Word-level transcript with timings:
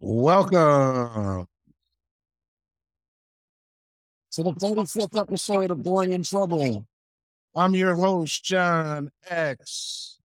Welcome 0.00 1.48
to 4.30 4.42
the 4.44 4.52
35th 4.52 5.18
episode 5.18 5.72
of 5.72 5.82
Born 5.82 6.12
in 6.12 6.22
Trouble. 6.22 6.86
I'm 7.56 7.74
your 7.74 7.96
host, 7.96 8.44
John 8.44 9.10
X. 9.28 10.20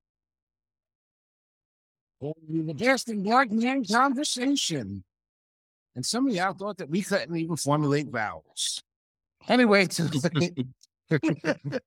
The 2.21 2.73
guest 2.75 3.09
in 3.09 3.23
Black 3.23 3.49
Man 3.49 3.83
Conversation. 3.83 5.03
And 5.95 6.05
some 6.05 6.27
of 6.27 6.35
y'all 6.35 6.53
thought 6.53 6.77
that 6.77 6.91
we 6.91 7.01
couldn't 7.01 7.35
even 7.35 7.55
formulate 7.55 8.09
vowels. 8.09 8.83
Anyway, 9.47 9.85
to 9.87 10.65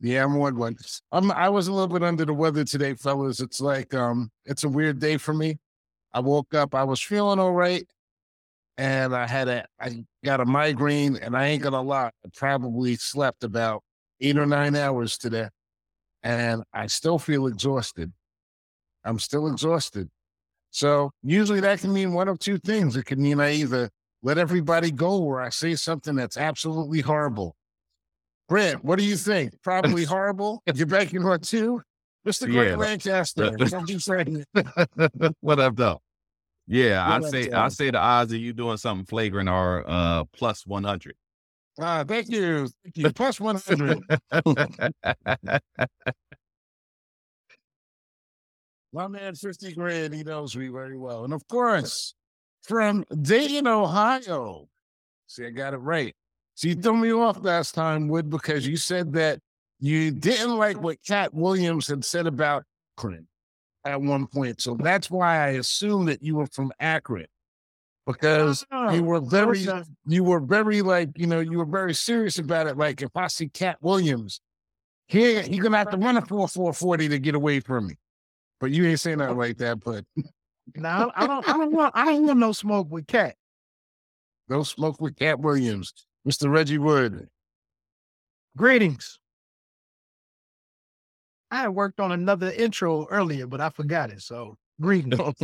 yeah, 0.00 0.24
I'm 0.24 0.34
one 0.34 0.56
one. 0.56 0.76
I'm 1.12 1.30
I 1.30 1.48
was 1.48 1.68
a 1.68 1.72
little 1.72 1.86
bit 1.86 2.02
under 2.02 2.24
the 2.24 2.34
weather 2.34 2.64
today, 2.64 2.94
fellas. 2.94 3.38
It's 3.38 3.60
like 3.60 3.94
um 3.94 4.32
it's 4.44 4.64
a 4.64 4.68
weird 4.68 4.98
day 4.98 5.18
for 5.18 5.32
me. 5.32 5.58
I 6.16 6.20
woke 6.20 6.54
up, 6.54 6.74
I 6.74 6.82
was 6.82 7.02
feeling 7.02 7.38
all 7.38 7.52
right, 7.52 7.86
and 8.78 9.14
I 9.14 9.26
had 9.26 9.48
a 9.48 9.66
I 9.78 10.02
got 10.24 10.40
a 10.40 10.46
migraine, 10.46 11.16
and 11.16 11.36
I 11.36 11.48
ain't 11.48 11.62
gonna 11.62 11.82
lie, 11.82 12.06
I 12.06 12.28
probably 12.34 12.96
slept 12.96 13.44
about 13.44 13.82
eight 14.22 14.38
or 14.38 14.46
nine 14.46 14.74
hours 14.76 15.18
today. 15.18 15.48
And 16.22 16.62
I 16.72 16.86
still 16.86 17.18
feel 17.18 17.46
exhausted. 17.46 18.14
I'm 19.04 19.18
still 19.18 19.46
exhausted. 19.46 20.08
So 20.70 21.10
usually 21.22 21.60
that 21.60 21.80
can 21.80 21.92
mean 21.92 22.14
one 22.14 22.28
of 22.28 22.38
two 22.38 22.56
things. 22.56 22.96
It 22.96 23.04
can 23.04 23.20
mean 23.20 23.38
I 23.38 23.52
either 23.52 23.90
let 24.22 24.38
everybody 24.38 24.90
go 24.90 25.22
or 25.22 25.42
I 25.42 25.50
say 25.50 25.74
something 25.74 26.14
that's 26.14 26.38
absolutely 26.38 27.02
horrible. 27.02 27.56
Brent, 28.48 28.82
what 28.82 28.98
do 28.98 29.04
you 29.04 29.16
think? 29.16 29.52
Probably 29.62 30.04
horrible. 30.14 30.62
You're 30.74 30.86
back 30.86 31.14
on 31.14 31.40
two? 31.40 31.82
Mr. 32.26 32.50
Greg 32.50 32.70
yeah, 32.70 32.76
Lancaster. 32.76 33.50
what 35.40 35.60
up, 35.60 35.76
though? 35.76 36.00
Yeah, 36.66 37.06
I 37.06 37.20
say 37.20 37.50
I 37.50 37.68
say 37.68 37.90
the 37.90 37.98
odds 37.98 38.32
of 38.32 38.38
you 38.38 38.52
doing 38.52 38.76
something 38.76 39.06
flagrant 39.06 39.48
are 39.48 39.84
uh 39.86 40.24
plus 40.32 40.66
one 40.66 40.84
hundred. 40.84 41.14
Ah, 41.78 42.04
thank 42.06 42.28
you. 42.28 42.68
Thank 42.82 42.96
you. 42.96 43.12
Plus 43.12 43.40
one 43.40 43.56
hundred. 43.56 44.00
My 48.92 49.08
man, 49.08 49.34
50 49.34 49.74
grand, 49.74 50.14
he 50.14 50.24
knows 50.24 50.56
me 50.56 50.68
very 50.68 50.96
well. 50.96 51.24
And 51.24 51.34
of 51.34 51.46
course, 51.48 52.14
from 52.62 53.04
Dayton, 53.20 53.66
Ohio. 53.66 54.68
See, 55.26 55.44
I 55.44 55.50
got 55.50 55.74
it 55.74 55.78
right. 55.78 56.14
So 56.54 56.68
you 56.68 56.76
threw 56.76 56.96
me 56.96 57.12
off 57.12 57.36
last 57.42 57.74
time, 57.74 58.08
Wood, 58.08 58.30
because 58.30 58.66
you 58.66 58.78
said 58.78 59.12
that 59.12 59.40
you 59.80 60.10
didn't 60.10 60.56
like 60.56 60.80
what 60.80 60.96
Katt 61.06 61.34
Williams 61.34 61.88
had 61.88 62.06
said 62.06 62.26
about 62.26 62.64
Akron 62.96 63.26
at 63.86 64.00
one 64.00 64.26
point. 64.26 64.60
So 64.60 64.74
that's 64.74 65.10
why 65.10 65.36
I 65.44 65.48
assume 65.50 66.06
that 66.06 66.22
you 66.22 66.36
were 66.36 66.46
from 66.46 66.72
Akron. 66.80 67.26
Because 68.06 68.64
oh, 68.70 68.92
you 68.92 69.02
were 69.02 69.20
very, 69.20 69.66
you 70.06 70.22
were 70.22 70.38
very 70.38 70.80
like, 70.80 71.10
you 71.16 71.26
know, 71.26 71.40
you 71.40 71.58
were 71.58 71.64
very 71.64 71.92
serious 71.92 72.38
about 72.38 72.68
it. 72.68 72.76
Like 72.76 73.02
if 73.02 73.16
I 73.16 73.26
see 73.26 73.48
Katt 73.48 73.78
Williams, 73.80 74.40
he 75.08 75.40
he's 75.42 75.60
gonna 75.60 75.78
have 75.78 75.90
to 75.90 75.96
run 75.96 76.16
a 76.16 76.22
four 76.22 76.46
four 76.46 76.72
forty 76.72 77.08
to 77.08 77.18
get 77.18 77.34
away 77.34 77.58
from 77.60 77.88
me. 77.88 77.94
But 78.60 78.70
you 78.70 78.86
ain't 78.86 79.00
saying 79.00 79.18
that 79.18 79.36
like 79.36 79.58
that. 79.58 79.80
But 79.80 80.04
no, 80.74 81.10
I 81.14 81.26
don't. 81.26 81.48
I 81.48 81.52
don't 81.52 81.72
want. 81.72 81.96
I 81.96 82.06
don't 82.06 82.26
want 82.26 82.38
no 82.38 82.52
smoke 82.52 82.90
with 82.90 83.06
Katt. 83.06 83.34
No 84.48 84.62
smoke 84.62 85.00
with 85.00 85.16
Katt 85.16 85.40
Williams. 85.40 85.92
Mr. 86.26 86.50
Reggie 86.50 86.78
Wood. 86.78 87.28
Greetings. 88.56 89.18
I 91.50 91.62
had 91.62 91.68
worked 91.68 92.00
on 92.00 92.12
another 92.12 92.50
intro 92.50 93.06
earlier, 93.10 93.46
but 93.46 93.60
I 93.60 93.70
forgot 93.70 94.10
it. 94.10 94.22
So 94.22 94.56
greetings. 94.80 95.18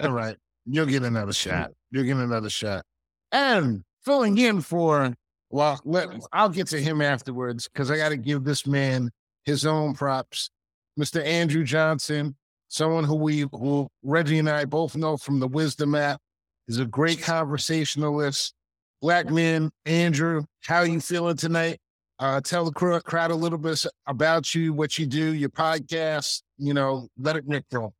All 0.00 0.10
right. 0.10 0.36
You'll 0.66 0.86
get 0.86 1.02
another 1.02 1.32
shot. 1.32 1.72
You'll 1.90 2.04
get 2.04 2.16
another 2.16 2.50
shot. 2.50 2.84
And 3.32 3.84
filling 4.04 4.38
in 4.38 4.60
for, 4.60 5.14
well, 5.50 5.80
let, 5.84 6.08
I'll 6.32 6.48
get 6.48 6.66
to 6.68 6.80
him 6.80 7.00
afterwards 7.00 7.68
because 7.68 7.90
I 7.90 7.96
got 7.96 8.10
to 8.10 8.16
give 8.16 8.44
this 8.44 8.66
man 8.66 9.10
his 9.44 9.66
own 9.66 9.94
props. 9.94 10.50
Mr. 10.98 11.24
Andrew 11.24 11.64
Johnson, 11.64 12.36
someone 12.68 13.04
who 13.04 13.14
we, 13.14 13.46
who 13.52 13.88
Reggie 14.02 14.38
and 14.38 14.48
I 14.48 14.64
both 14.64 14.96
know 14.96 15.16
from 15.16 15.40
the 15.40 15.48
Wisdom 15.48 15.94
app, 15.94 16.20
is 16.66 16.78
a 16.78 16.84
great 16.84 17.22
conversationalist 17.22 18.54
Black 19.00 19.30
men, 19.30 19.70
Andrew, 19.86 20.44
how 20.64 20.78
are 20.78 20.86
you 20.86 21.00
feeling 21.00 21.36
tonight? 21.36 21.78
Uh, 22.20 22.40
tell 22.40 22.64
the 22.64 23.00
crowd 23.04 23.30
a 23.30 23.34
little 23.34 23.58
bit 23.58 23.84
about 24.06 24.52
you, 24.52 24.72
what 24.72 24.98
you 24.98 25.06
do, 25.06 25.34
your 25.34 25.50
podcast. 25.50 26.42
You 26.56 26.74
know, 26.74 27.08
let 27.16 27.36
it 27.36 27.44
rip 27.46 27.64
All 27.72 27.92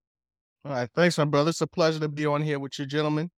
right, 0.65 0.91
thanks, 0.95 1.19
my 1.19 1.25
brother. 1.25 1.51
It's 1.51 1.61
a 1.61 1.69
pleasure 1.69 2.01
to 2.01 2.09
be 2.09 2.27
on 2.27 2.43
here 2.43 2.59
with 2.59 2.79
you, 2.79 2.87
gentlemen. 2.87 3.31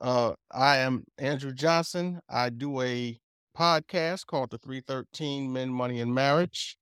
Uh, 0.00 0.32
I 0.50 0.78
am 0.78 1.04
Andrew 1.18 1.52
Johnson. 1.52 2.20
I 2.28 2.50
do 2.50 2.80
a 2.80 3.18
podcast 3.56 4.26
called 4.26 4.50
the 4.50 4.58
313 4.58 5.52
Men, 5.52 5.70
Money, 5.70 6.00
and 6.00 6.12
Marriage. 6.12 6.76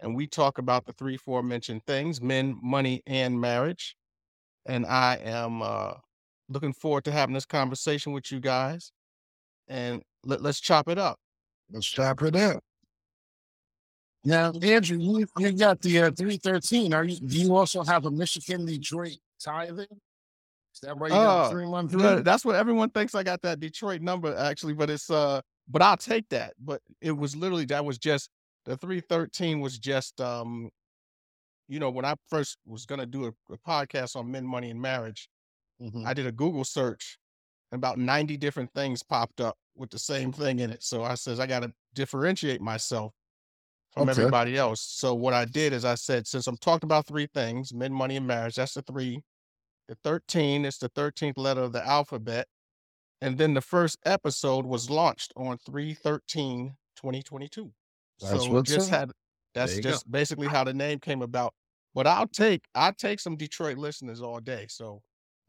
And 0.00 0.14
we 0.14 0.26
talk 0.26 0.58
about 0.58 0.84
the 0.84 0.92
three 0.92 1.18
mentioned 1.42 1.82
things 1.86 2.20
men, 2.20 2.56
money, 2.62 3.02
and 3.06 3.40
marriage. 3.40 3.96
And 4.66 4.86
I 4.86 5.16
am 5.24 5.62
uh, 5.62 5.94
looking 6.48 6.72
forward 6.72 7.04
to 7.04 7.12
having 7.12 7.34
this 7.34 7.46
conversation 7.46 8.12
with 8.12 8.30
you 8.30 8.40
guys 8.40 8.92
and 9.68 10.02
let, 10.24 10.42
let's 10.42 10.60
chop 10.60 10.88
it 10.88 10.98
up. 10.98 11.18
Let's 11.72 11.86
chop 11.86 12.22
it 12.22 12.36
up. 12.36 12.62
Now, 14.26 14.50
Andrew, 14.60 14.98
you, 14.98 15.24
you 15.38 15.52
got 15.52 15.80
the 15.80 16.02
uh, 16.02 16.10
313. 16.10 16.92
Are 16.92 17.04
you, 17.04 17.16
do 17.20 17.38
you 17.38 17.54
also 17.54 17.84
have 17.84 18.06
a 18.06 18.10
Michigan 18.10 18.66
Detroit 18.66 19.18
tithing? 19.40 19.86
Is 19.88 20.80
that 20.82 20.98
why 20.98 21.06
you 21.06 21.12
got 21.12 21.46
uh, 21.46 21.50
313? 21.50 22.24
That's 22.24 22.44
what 22.44 22.56
everyone 22.56 22.90
thinks 22.90 23.14
I 23.14 23.22
got 23.22 23.40
that 23.42 23.60
Detroit 23.60 24.00
number, 24.00 24.36
actually, 24.36 24.74
but 24.74 24.90
it's, 24.90 25.10
uh, 25.10 25.40
but 25.68 25.80
I'll 25.80 25.96
take 25.96 26.28
that. 26.30 26.54
But 26.58 26.82
it 27.00 27.12
was 27.12 27.36
literally, 27.36 27.66
that 27.66 27.84
was 27.84 27.98
just, 27.98 28.28
the 28.64 28.76
313 28.76 29.60
was 29.60 29.78
just, 29.78 30.20
um, 30.20 30.70
you 31.68 31.78
know, 31.78 31.90
when 31.90 32.04
I 32.04 32.16
first 32.28 32.58
was 32.66 32.84
going 32.84 32.98
to 32.98 33.06
do 33.06 33.26
a, 33.26 33.54
a, 33.54 33.58
podcast 33.58 34.16
on 34.16 34.28
men, 34.28 34.44
money, 34.44 34.70
and 34.70 34.82
marriage, 34.82 35.28
mm-hmm. 35.80 36.04
I 36.04 36.14
did 36.14 36.26
a 36.26 36.32
Google 36.32 36.64
search 36.64 37.16
and 37.70 37.78
about 37.78 37.96
90 37.96 38.36
different 38.38 38.72
things 38.74 39.04
popped 39.04 39.40
up 39.40 39.56
with 39.76 39.90
the 39.90 40.00
same 40.00 40.32
thing 40.32 40.58
in 40.58 40.70
it. 40.70 40.82
So 40.82 41.04
I 41.04 41.14
says, 41.14 41.38
I 41.38 41.46
got 41.46 41.62
to 41.62 41.72
differentiate 41.94 42.60
myself 42.60 43.12
from 43.96 44.10
okay. 44.10 44.20
everybody 44.20 44.56
else. 44.58 44.80
So 44.82 45.14
what 45.14 45.32
I 45.32 45.46
did 45.46 45.72
is 45.72 45.84
I 45.84 45.94
said, 45.94 46.26
since 46.26 46.46
I'm 46.46 46.58
talking 46.58 46.86
about 46.86 47.06
three 47.06 47.28
things, 47.32 47.72
men, 47.72 47.92
money, 47.92 48.16
and 48.16 48.26
marriage, 48.26 48.56
that's 48.56 48.74
the 48.74 48.82
three. 48.82 49.22
The 49.88 49.96
13 50.04 50.64
is 50.64 50.78
the 50.78 50.90
13th 50.90 51.38
letter 51.38 51.62
of 51.62 51.72
the 51.72 51.86
alphabet. 51.86 52.46
And 53.22 53.38
then 53.38 53.54
the 53.54 53.62
first 53.62 53.96
episode 54.04 54.66
was 54.66 54.90
launched 54.90 55.32
on 55.36 55.56
313 55.58 56.74
2022. 56.96 57.72
That's 58.20 58.44
so 58.44 58.62
just 58.62 58.90
had 58.90 59.10
that's 59.54 59.78
just 59.78 60.04
go. 60.04 60.10
basically 60.10 60.48
how 60.48 60.64
the 60.64 60.74
name 60.74 60.98
came 60.98 61.22
about. 61.22 61.54
But 61.94 62.06
I'll 62.06 62.26
take 62.26 62.64
I'll 62.74 62.92
take 62.92 63.20
some 63.20 63.36
Detroit 63.36 63.78
listeners 63.78 64.20
all 64.20 64.40
day. 64.40 64.66
So 64.68 65.00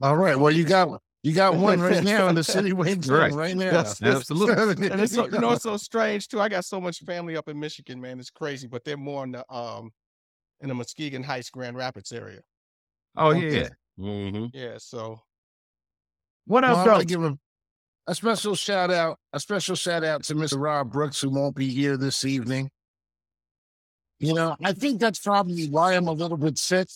all 0.01 0.15
right. 0.15 0.37
Well, 0.37 0.51
you 0.53 0.63
got 0.63 1.01
you 1.23 1.33
got 1.33 1.55
one 1.57 1.79
right 1.79 2.03
now 2.03 2.27
in 2.27 2.35
the 2.35 2.43
city 2.43 2.73
waiting 2.73 3.11
right. 3.11 3.31
right 3.31 3.55
now. 3.55 3.71
Yes, 3.71 4.01
absolutely. 4.03 4.87
and 4.91 5.01
it's 5.01 5.13
so, 5.13 5.25
you 5.25 5.39
know 5.39 5.51
it's 5.51 5.63
so 5.63 5.77
strange 5.77 6.27
too. 6.27 6.39
I 6.39 6.49
got 6.49 6.65
so 6.65 6.79
much 6.79 6.99
family 6.99 7.37
up 7.37 7.47
in 7.49 7.59
Michigan, 7.59 7.99
man. 7.99 8.19
It's 8.19 8.29
crazy, 8.29 8.67
but 8.67 8.83
they're 8.83 8.97
more 8.97 9.23
in 9.23 9.31
the 9.31 9.53
um 9.53 9.91
in 10.61 10.69
the 10.69 10.75
Muskegon 10.75 11.23
Heights, 11.23 11.49
Grand 11.49 11.75
Rapids 11.75 12.11
area. 12.11 12.41
Oh 13.15 13.29
okay. 13.29 13.61
yeah, 13.61 13.69
mm-hmm. 13.99 14.45
yeah. 14.53 14.75
So 14.77 15.19
what 16.45 16.63
else? 16.63 16.85
Well, 16.85 16.99
I 16.99 17.03
give 17.03 17.21
him 17.21 17.39
a 18.07 18.15
special 18.15 18.55
shout 18.55 18.91
out. 18.91 19.19
A 19.33 19.39
special 19.39 19.75
shout 19.75 20.03
out 20.03 20.23
to 20.25 20.35
Mr. 20.35 20.59
Rob 20.59 20.91
Brooks, 20.91 21.21
who 21.21 21.29
won't 21.29 21.55
be 21.55 21.69
here 21.69 21.97
this 21.97 22.23
evening. 22.23 22.69
You 24.19 24.33
know, 24.33 24.55
I 24.63 24.73
think 24.73 24.99
that's 24.99 25.19
probably 25.19 25.67
why 25.67 25.93
I'm 25.93 26.07
a 26.07 26.11
little 26.11 26.37
bit 26.37 26.57
sick 26.57 26.87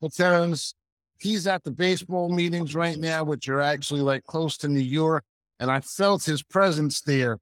because 0.00 0.74
he's 1.18 1.46
at 1.46 1.64
the 1.64 1.70
baseball 1.70 2.28
meetings 2.28 2.74
right 2.74 2.98
now, 2.98 3.24
which 3.24 3.48
are 3.48 3.60
actually 3.60 4.00
like 4.00 4.24
close 4.24 4.56
to 4.58 4.68
New 4.68 4.80
York. 4.80 5.24
And 5.60 5.70
I 5.70 5.80
felt 5.80 6.24
his 6.24 6.42
presence 6.42 7.00
there 7.00 7.38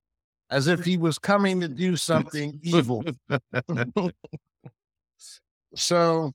as 0.50 0.66
if 0.68 0.84
he 0.84 0.96
was 0.96 1.18
coming 1.18 1.60
to 1.60 1.68
do 1.68 1.96
something 1.96 2.58
evil. 2.62 3.04
so, 5.74 6.32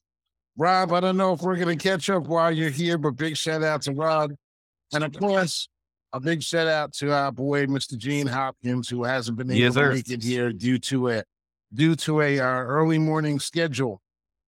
Rob, 0.57 0.93
I 0.93 0.99
don't 0.99 1.17
know 1.17 1.33
if 1.33 1.41
we're 1.41 1.55
going 1.55 1.77
to 1.77 1.83
catch 1.83 2.09
up 2.09 2.27
while 2.27 2.51
you're 2.51 2.69
here, 2.69 2.97
but 2.97 3.11
big 3.11 3.35
shout 3.35 3.63
out 3.63 3.81
to 3.83 3.93
Rob. 3.93 4.31
And 4.93 5.03
of 5.03 5.13
course, 5.13 5.69
a 6.13 6.19
big 6.19 6.43
shout 6.43 6.67
out 6.67 6.93
to 6.93 7.13
our 7.13 7.31
boy, 7.31 7.65
Mr. 7.65 7.97
Gene 7.97 8.27
Hopkins, 8.27 8.89
who 8.89 9.03
hasn't 9.03 9.37
been 9.37 9.49
able 9.49 9.59
yes, 9.59 9.73
to 9.75 9.89
make 9.89 10.09
it 10.09 10.23
here 10.23 10.51
due 10.51 10.77
to 10.79 11.09
a 11.09 11.23
due 11.73 11.95
to 11.95 12.21
a 12.21 12.39
uh, 12.39 12.45
early 12.45 12.99
morning 12.99 13.39
schedule. 13.39 14.01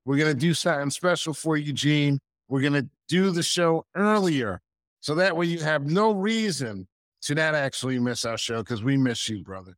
We're 0.04 0.18
gonna 0.18 0.34
do 0.34 0.54
something 0.54 0.90
special 0.90 1.34
for 1.34 1.56
you, 1.56 1.72
Gene. 1.72 2.20
We're 2.54 2.62
going 2.62 2.74
to 2.74 2.88
do 3.08 3.32
the 3.32 3.42
show 3.42 3.84
earlier. 3.96 4.62
So 5.00 5.16
that 5.16 5.36
way 5.36 5.48
you 5.48 5.58
have 5.62 5.88
no 5.88 6.12
reason 6.12 6.88
to 7.24 7.34
not 7.34 7.56
actually 7.56 7.98
miss 7.98 8.26
our 8.26 8.38
show 8.38 8.60
because 8.60 8.84
we 8.84 8.96
miss 8.96 9.28
you, 9.28 9.44
brother. 9.44 9.76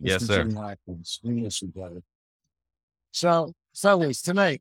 Yes, 0.00 0.26
sir. 0.26 0.42
We 1.22 1.30
miss 1.30 1.62
you, 1.62 1.68
brother. 1.68 2.02
So, 3.12 3.52
fellas, 3.76 4.22
tonight 4.22 4.60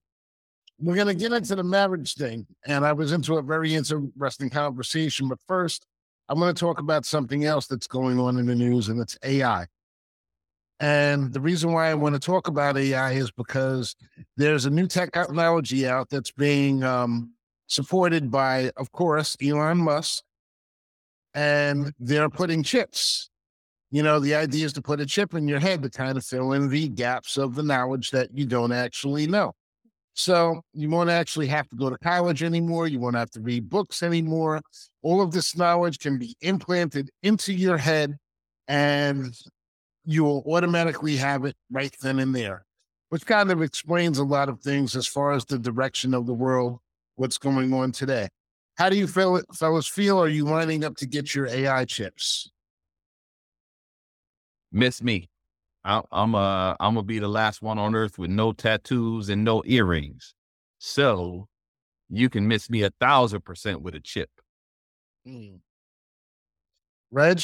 we're 0.77 0.93
going 0.93 1.07
to 1.07 1.15
get 1.15 1.33
into 1.33 1.55
the 1.55 1.63
marriage 1.63 2.13
thing. 2.13 2.45
And 2.67 2.85
I 2.85 2.93
was 2.93 3.11
into 3.11 3.37
a 3.37 3.41
very 3.41 3.73
interesting 3.73 4.51
conversation. 4.51 5.27
But 5.27 5.39
first, 5.47 5.87
I'm 6.29 6.37
going 6.37 6.53
to 6.53 6.59
talk 6.59 6.77
about 6.77 7.03
something 7.03 7.45
else 7.45 7.65
that's 7.65 7.87
going 7.87 8.19
on 8.19 8.37
in 8.37 8.45
the 8.45 8.53
news, 8.53 8.89
and 8.89 9.01
it's 9.01 9.17
AI. 9.23 9.65
And 10.81 11.33
the 11.33 11.41
reason 11.41 11.71
why 11.71 11.89
I 11.89 11.95
want 11.95 12.13
to 12.13 12.19
talk 12.19 12.47
about 12.47 12.77
AI 12.77 13.13
is 13.13 13.31
because 13.31 13.95
there's 14.37 14.65
a 14.65 14.69
new 14.69 14.85
technology 14.85 15.87
out 15.87 16.11
that's 16.11 16.31
being 16.31 16.83
um, 16.83 17.31
supported 17.67 18.31
by, 18.31 18.71
of 18.77 18.91
course, 18.91 19.35
Elon 19.41 19.77
Musk, 19.77 20.23
and 21.33 21.93
they're 21.99 22.29
putting 22.29 22.63
chips. 22.63 23.29
You 23.91 24.03
know, 24.03 24.19
the 24.19 24.35
idea 24.35 24.65
is 24.65 24.73
to 24.73 24.81
put 24.81 24.99
a 24.99 25.05
chip 25.05 25.33
in 25.33 25.47
your 25.47 25.59
head 25.59 25.83
to 25.83 25.89
kind 25.89 26.17
of 26.17 26.25
fill 26.25 26.53
in 26.53 26.69
the 26.69 26.89
gaps 26.89 27.37
of 27.37 27.55
the 27.55 27.63
knowledge 27.63 28.11
that 28.11 28.29
you 28.33 28.45
don't 28.45 28.71
actually 28.71 29.27
know. 29.27 29.53
So 30.15 30.61
you 30.73 30.89
won't 30.89 31.09
actually 31.09 31.47
have 31.47 31.67
to 31.69 31.75
go 31.75 31.89
to 31.89 31.97
college 31.97 32.41
anymore. 32.41 32.87
You 32.87 32.99
won't 32.99 33.17
have 33.17 33.31
to 33.31 33.41
read 33.41 33.69
books 33.69 34.01
anymore. 34.01 34.61
All 35.01 35.21
of 35.21 35.31
this 35.31 35.57
knowledge 35.57 35.99
can 35.99 36.17
be 36.17 36.35
implanted 36.41 37.09
into 37.21 37.53
your 37.53 37.77
head 37.77 38.15
and 38.67 39.33
you 40.05 40.23
will 40.23 40.43
automatically 40.47 41.17
have 41.17 41.43
it 41.43 41.55
right 41.69 41.93
then 42.01 42.19
and 42.19 42.33
there, 42.33 42.65
which 43.09 43.25
kind 43.25 43.51
of 43.51 43.61
explains 43.61 44.17
a 44.17 44.23
lot 44.23 44.47
of 44.47 44.61
things 44.61 44.95
as 44.95 45.05
far 45.05 45.33
as 45.33 45.43
the 45.45 45.59
direction 45.59 46.13
of 46.13 46.25
the 46.25 46.33
world, 46.33 46.79
what's 47.15 47.37
going 47.37 47.73
on 47.73 47.91
today. 47.91 48.27
How 48.77 48.89
do 48.89 48.97
you 48.97 49.07
feel, 49.07 49.41
fellas 49.53 49.87
feel? 49.87 50.21
Are 50.21 50.27
you 50.27 50.45
lining 50.45 50.83
up 50.83 50.95
to 50.97 51.05
get 51.05 51.33
your 51.33 51.47
AI 51.47 51.85
chips? 51.85 52.49
Miss 54.71 55.01
me. 55.01 55.29
I, 55.85 56.01
I'm 56.11 56.35
uh 56.35 56.75
I'm 56.79 56.95
gonna 56.95 57.03
be 57.03 57.19
the 57.19 57.27
last 57.27 57.61
one 57.61 57.77
on 57.77 57.95
earth 57.95 58.17
with 58.17 58.31
no 58.31 58.51
tattoos 58.51 59.29
and 59.29 59.43
no 59.43 59.61
earrings. 59.65 60.33
So 60.79 61.47
you 62.09 62.29
can 62.29 62.47
miss 62.47 62.69
me 62.69 62.83
a 62.83 62.89
thousand 62.99 63.45
percent 63.45 63.81
with 63.81 63.95
a 63.95 63.99
chip. 63.99 64.29
Mm. 65.27 65.59
Reg, 67.11 67.41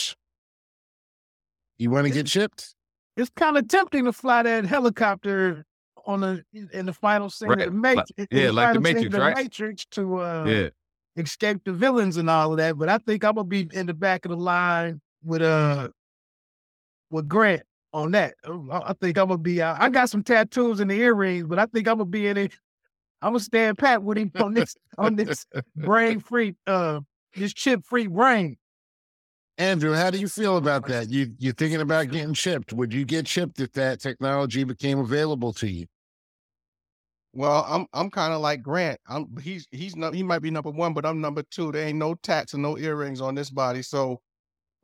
you 1.78 1.90
want 1.90 2.08
to 2.08 2.14
get 2.14 2.26
chipped? 2.26 2.76
It's 3.16 3.32
kind 3.36 3.58
of 3.58 3.68
tempting 3.68 4.06
to 4.06 4.14
fly 4.14 4.44
that 4.44 4.66
helicopter 4.66 5.66
on 6.06 6.22
the 6.22 6.44
in 6.74 6.86
the 6.86 6.94
final 6.94 7.30
scene 7.30 7.50
right. 7.50 7.60
of 7.60 7.66
the 7.66 7.72
Matrix. 7.72 8.12
Like, 8.18 8.28
yeah, 8.32 8.48
the 8.48 8.54
like 8.54 8.74
the 8.74 8.80
Matrix, 8.80 9.16
right? 9.16 9.36
The 9.36 9.44
Matrix 9.44 9.86
to 9.92 10.22
uh, 10.22 10.46
yeah. 10.46 10.70
escape 11.18 11.62
the 11.66 11.74
villains 11.74 12.18
and 12.18 12.30
all 12.30 12.52
of 12.52 12.58
that. 12.58 12.78
But 12.78 12.90
I 12.90 12.98
think 12.98 13.24
I'm 13.24 13.36
gonna 13.36 13.48
be 13.48 13.68
in 13.72 13.86
the 13.88 13.94
back 13.94 14.26
of 14.26 14.32
the 14.32 14.38
line 14.38 15.02
with 15.24 15.42
uh 15.42 15.90
with 17.10 17.28
Grant 17.28 17.64
on 17.94 18.12
that. 18.12 18.36
Oh, 18.46 18.68
I 18.72 18.94
think 18.94 19.18
I'm 19.18 19.28
gonna 19.28 19.38
be. 19.38 19.62
Uh, 19.62 19.76
I 19.78 19.90
got 19.90 20.10
some 20.10 20.24
tattoos 20.24 20.80
and 20.80 20.90
the 20.90 20.96
earrings, 20.96 21.46
but 21.48 21.60
I 21.60 21.66
think 21.66 21.88
I'm 21.88 21.98
gonna 21.98 22.06
be 22.06 22.28
in 22.28 22.38
it. 22.38 22.54
I'm 23.22 23.34
gonna 23.34 23.40
stand 23.40 23.78
pat 23.78 24.02
with 24.02 24.18
him 24.18 24.32
on 24.42 24.54
this 24.54 24.76
on 24.98 25.16
this 25.16 25.46
brain 25.76 26.20
free, 26.20 26.56
uh, 26.68 27.02
this 27.36 27.54
chip 27.54 27.86
free 27.86 28.08
brain. 28.08 28.58
Andrew, 29.62 29.94
how 29.94 30.10
do 30.10 30.18
you 30.18 30.28
feel 30.28 30.58
about 30.58 30.88
that? 30.88 31.12
You 31.12 31.36
you 31.38 31.52
thinking 31.52 31.82
about 31.82 32.10
getting 32.10 32.34
chipped? 32.34 32.74
Would 32.74 32.92
you 32.92 33.06
get 33.06 33.28
chipped 33.28 33.60
if 33.60 33.72
that 33.74 34.00
technology 34.00 34.64
became 34.64 34.98
available 34.98 35.54
to 35.54 35.70
you? 35.70 35.86
Well, 37.34 37.64
I'm 37.70 37.86
I'm 37.94 38.10
kind 38.10 38.34
of 38.34 38.42
like 38.42 38.64
Grant. 38.64 39.00
I'm 39.08 39.38
he's 39.38 39.68
he's 39.70 39.96
not 39.96 40.16
he 40.16 40.24
might 40.24 40.40
be 40.40 40.50
number 40.50 40.72
one, 40.72 40.96
but 40.96 41.06
I'm 41.06 41.22
number 41.22 41.44
two. 41.44 41.72
There 41.72 41.86
ain't 41.86 42.00
no 42.00 42.16
tats 42.16 42.56
and 42.56 42.64
no 42.64 42.76
earrings 42.76 43.22
on 43.22 43.36
this 43.36 43.52
body, 43.52 43.84
so 43.84 44.20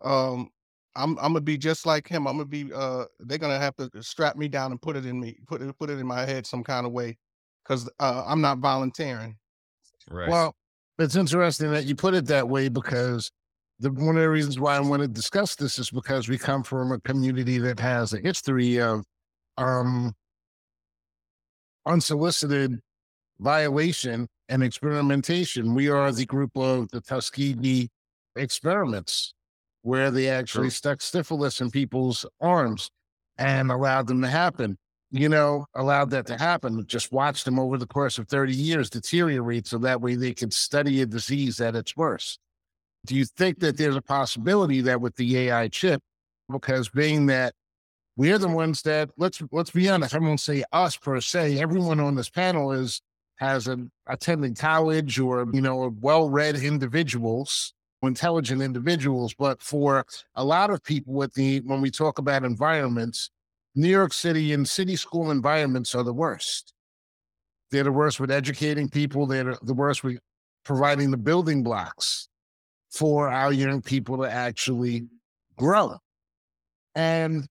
um 0.01 0.49
I'm 0.95 1.17
I'm 1.17 1.33
gonna 1.33 1.41
be 1.41 1.57
just 1.57 1.87
like 1.87 2.07
him. 2.07 2.27
I'm 2.27 2.37
gonna 2.37 2.45
be 2.45 2.71
uh 2.71 3.05
they're 3.21 3.39
gonna 3.39 3.57
have 3.57 3.75
to 3.77 3.89
strap 4.03 4.35
me 4.35 4.47
down 4.47 4.69
and 4.69 4.79
put 4.79 4.95
it 4.95 5.07
in 5.07 5.19
me, 5.19 5.37
put 5.47 5.59
it 5.59 5.75
put 5.79 5.89
it 5.89 5.97
in 5.97 6.05
my 6.05 6.23
head 6.23 6.45
some 6.45 6.63
kind 6.63 6.85
of 6.85 6.91
way, 6.91 7.17
because 7.63 7.89
uh, 7.99 8.23
I'm 8.27 8.41
not 8.41 8.59
volunteering. 8.59 9.37
Right. 10.11 10.29
Well, 10.29 10.55
it's 10.99 11.15
interesting 11.15 11.71
that 11.71 11.85
you 11.85 11.95
put 11.95 12.13
it 12.13 12.27
that 12.27 12.47
way 12.47 12.69
because 12.69 13.31
the 13.79 13.91
one 13.91 14.15
of 14.15 14.21
the 14.21 14.29
reasons 14.29 14.59
why 14.59 14.75
I 14.75 14.79
want 14.79 15.01
to 15.01 15.07
discuss 15.07 15.55
this 15.55 15.77
is 15.77 15.91
because 15.91 16.27
we 16.27 16.37
come 16.37 16.63
from 16.63 16.91
a 16.91 16.99
community 16.99 17.59
that 17.59 17.79
has 17.79 18.13
a 18.13 18.19
history 18.19 18.79
of 18.79 19.03
um 19.57 20.13
unsolicited 21.85 22.79
violation 23.39 24.27
and 24.49 24.63
experimentation. 24.63 25.75
We 25.75 25.89
are 25.89 26.11
the 26.11 26.25
group 26.25 26.51
of 26.55 26.89
the 26.89 27.01
Tuskegee 27.01 27.89
experiments 28.35 29.33
where 29.81 30.11
they 30.11 30.27
actually 30.27 30.69
stuck 30.69 31.01
syphilis 31.01 31.61
in 31.61 31.71
people's 31.71 32.25
arms 32.41 32.89
and 33.37 33.71
allowed 33.71 34.07
them 34.07 34.21
to 34.21 34.27
happen. 34.27 34.77
You 35.11 35.29
know, 35.29 35.65
allowed 35.73 36.09
that 36.09 36.25
to 36.27 36.37
happen. 36.37 36.85
Just 36.85 37.13
watched 37.13 37.45
them 37.45 37.59
over 37.59 37.77
the 37.77 37.87
course 37.87 38.17
of 38.17 38.27
30 38.27 38.53
years 38.53 38.89
deteriorate 38.89 39.65
so 39.65 39.77
that 39.77 40.01
way 40.01 40.15
they 40.15 40.33
could 40.33 40.51
study 40.51 41.01
a 41.01 41.05
disease 41.05 41.61
at 41.61 41.75
its 41.75 41.95
worst. 41.95 42.39
Do 43.07 43.15
you 43.15 43.25
think 43.25 43.59
that 43.59 43.77
there's 43.77 43.95
a 43.95 44.01
possibility 44.01 44.81
that 44.81 45.01
with 45.01 45.15
the 45.15 45.37
AI 45.37 45.67
chip, 45.69 46.01
because 46.51 46.89
being 46.89 47.25
that 47.27 47.53
we're 48.15 48.37
the 48.37 48.47
ones 48.47 48.81
that 48.83 49.09
let's 49.17 49.41
let's 49.51 49.71
be 49.71 49.89
honest, 49.89 50.13
I 50.13 50.19
won't 50.19 50.39
say 50.39 50.63
us 50.71 50.97
per 50.97 51.19
se, 51.21 51.59
everyone 51.59 51.99
on 51.99 52.15
this 52.15 52.29
panel 52.29 52.71
is 52.71 53.01
has 53.37 53.67
an 53.67 53.91
attending 54.07 54.55
college 54.55 55.19
or 55.19 55.47
you 55.53 55.61
know 55.61 55.95
well-read 56.01 56.55
individuals 56.55 57.73
intelligent 58.03 58.61
individuals. 58.61 59.33
But 59.33 59.61
for 59.61 60.05
a 60.35 60.43
lot 60.43 60.69
of 60.69 60.83
people 60.83 61.13
with 61.13 61.33
the, 61.33 61.61
when 61.61 61.81
we 61.81 61.91
talk 61.91 62.19
about 62.19 62.43
environments, 62.43 63.31
New 63.75 63.89
York 63.89 64.13
City 64.13 64.53
and 64.53 64.67
city 64.67 64.95
school 64.95 65.31
environments 65.31 65.95
are 65.95 66.03
the 66.03 66.13
worst. 66.13 66.73
They're 67.71 67.83
the 67.83 67.91
worst 67.91 68.19
with 68.19 68.31
educating 68.31 68.89
people. 68.89 69.25
They're 69.25 69.57
the 69.61 69.73
worst 69.73 70.03
with 70.03 70.19
providing 70.63 71.11
the 71.11 71.17
building 71.17 71.63
blocks 71.63 72.29
for 72.97 73.29
our 73.29 73.53
young 73.53 73.81
people 73.81 74.17
to 74.17 74.23
actually 74.23 75.01
mm-hmm. 75.01 75.65
grow. 75.65 75.97
And 76.95 77.47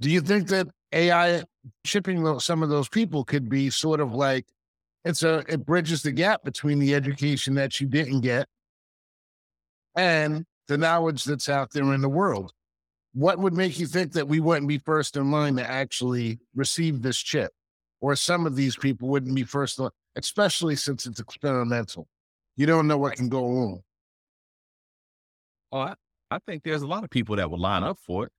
do 0.00 0.10
you 0.10 0.20
think 0.20 0.48
that 0.48 0.68
AI 0.92 1.44
shipping 1.84 2.38
some 2.40 2.62
of 2.62 2.68
those 2.68 2.88
people 2.88 3.24
could 3.24 3.48
be 3.48 3.70
sort 3.70 4.00
of 4.00 4.12
like 4.12 4.46
it's 5.04 5.22
a 5.22 5.44
it 5.48 5.64
bridges 5.64 6.02
the 6.02 6.12
gap 6.12 6.44
between 6.44 6.78
the 6.78 6.94
education 6.94 7.54
that 7.54 7.80
you 7.80 7.86
didn't 7.86 8.20
get 8.20 8.46
and 9.96 10.44
the 10.68 10.76
knowledge 10.76 11.24
that's 11.24 11.48
out 11.48 11.70
there 11.72 11.92
in 11.94 12.00
the 12.00 12.08
world. 12.08 12.52
What 13.12 13.38
would 13.38 13.54
make 13.54 13.78
you 13.78 13.86
think 13.86 14.12
that 14.12 14.28
we 14.28 14.40
wouldn't 14.40 14.68
be 14.68 14.78
first 14.78 15.16
in 15.16 15.30
line 15.30 15.56
to 15.56 15.68
actually 15.68 16.38
receive 16.54 17.02
this 17.02 17.18
chip? 17.18 17.50
Or 18.00 18.14
some 18.14 18.46
of 18.46 18.56
these 18.56 18.76
people 18.76 19.08
wouldn't 19.08 19.34
be 19.34 19.42
first, 19.42 19.78
in 19.78 19.84
line, 19.84 19.92
especially 20.16 20.76
since 20.76 21.06
it's 21.06 21.18
experimental. 21.18 22.06
You 22.56 22.66
don't 22.66 22.86
know 22.86 22.98
what 22.98 23.16
can 23.16 23.28
go 23.28 23.40
wrong. 23.40 23.82
Oh, 25.72 25.80
I, 25.80 25.94
I 26.30 26.38
think 26.46 26.62
there's 26.62 26.82
a 26.82 26.86
lot 26.86 27.04
of 27.04 27.10
people 27.10 27.36
that 27.36 27.50
would 27.50 27.60
line 27.60 27.82
up 27.82 27.98
for 27.98 28.26
it. 28.26 28.32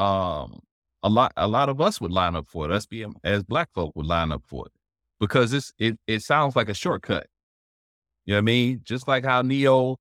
Um, 0.00 0.60
a 1.02 1.08
lot, 1.08 1.32
a 1.36 1.46
lot 1.46 1.68
of 1.68 1.80
us 1.80 2.00
would 2.00 2.10
line 2.10 2.36
up 2.36 2.46
for 2.46 2.64
it. 2.64 2.72
Us 2.72 2.86
being 2.86 3.14
as 3.24 3.42
black 3.42 3.68
folk 3.72 3.94
would 3.94 4.06
line 4.06 4.32
up 4.32 4.42
for 4.46 4.66
it 4.66 4.72
because 5.20 5.52
it's 5.52 5.72
it 5.78 5.98
it 6.06 6.22
sounds 6.22 6.56
like 6.56 6.68
a 6.68 6.74
shortcut. 6.74 7.26
You 8.24 8.34
know 8.34 8.38
what 8.38 8.42
I 8.42 8.42
mean? 8.42 8.80
Just 8.84 9.06
like 9.06 9.24
how 9.24 9.42
Neo 9.42 9.98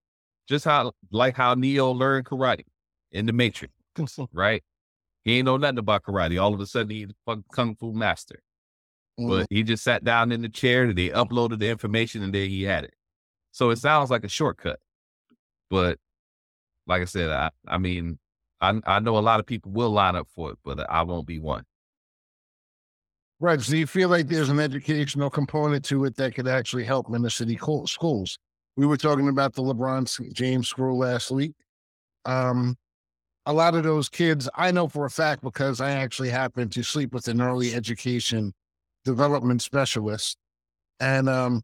just 0.48 0.66
how 0.66 0.94
like 1.12 1.36
how 1.36 1.54
Neo 1.54 1.92
learned 1.92 2.26
karate 2.26 2.66
in 3.12 3.26
the 3.26 3.34
Matrix, 3.34 3.74
right? 4.34 4.64
He 5.24 5.38
ain't 5.38 5.46
know 5.46 5.58
nothing 5.58 5.80
about 5.80 6.04
karate. 6.04 6.42
All 6.42 6.54
of 6.54 6.60
a 6.60 6.68
sudden, 6.68 6.92
he's 6.92 7.08
a 7.28 7.38
kung 7.52 7.76
fu 7.76 7.94
master. 7.94 8.42
Mm-hmm. 9.20 9.30
But 9.30 9.48
he 9.50 9.64
just 9.64 9.84
sat 9.84 10.04
down 10.04 10.32
in 10.32 10.42
the 10.42 10.50
chair. 10.50 10.84
And 10.84 10.98
they 10.98 11.10
uploaded 11.10 11.60
the 11.60 11.70
information, 11.70 12.22
and 12.22 12.34
there 12.34 12.46
he 12.46 12.64
had 12.64 12.84
it. 12.84 12.94
So 13.52 13.70
it 13.72 13.78
sounds 13.78 14.12
like 14.12 14.24
a 14.24 14.30
shortcut, 14.30 14.80
but 15.70 15.98
like 16.88 17.02
I 17.02 17.06
said, 17.06 17.30
I 17.30 17.50
I 17.68 17.78
mean, 17.78 18.20
I 18.62 18.80
I 18.86 19.00
know 19.00 19.18
a 19.18 19.20
lot 19.20 19.40
of 19.40 19.46
people 19.46 19.72
will 19.72 19.92
line 19.92 20.16
up 20.16 20.28
for 20.36 20.52
it, 20.52 20.58
but 20.64 20.90
I 20.90 21.04
won't 21.04 21.28
be 21.28 21.40
one. 21.40 21.64
Right. 23.40 23.60
So 23.60 23.76
you 23.76 23.86
feel 23.86 24.10
like 24.10 24.28
there's 24.28 24.50
an 24.50 24.60
educational 24.60 25.30
component 25.30 25.84
to 25.86 26.06
it 26.06 26.16
that 26.16 26.36
could 26.36 26.48
actually 26.48 26.86
help 26.86 27.14
in 27.14 27.22
the 27.22 27.30
city 27.30 27.60
schools? 27.86 28.40
We 28.78 28.86
were 28.86 28.98
talking 28.98 29.28
about 29.28 29.54
the 29.54 29.62
LeBron 29.62 30.34
James 30.34 30.70
school 30.70 30.98
last 30.98 31.32
week. 31.32 31.54
Um, 32.24 32.78
a 33.46 33.54
lot 33.54 33.76
of 33.76 33.84
those 33.84 34.10
kids, 34.10 34.50
I 34.56 34.72
know 34.72 34.88
for 34.88 35.06
a 35.06 35.10
fact 35.10 35.44
because 35.44 35.80
I 35.80 35.92
actually 35.92 36.30
happened 36.30 36.72
to 36.74 36.84
sleep 36.84 37.14
with 37.14 37.28
an 37.28 37.42
early 37.42 37.74
education 37.76 38.54
development 39.04 39.62
specialist. 39.62 40.38
And 41.00 41.30
um, 41.30 41.62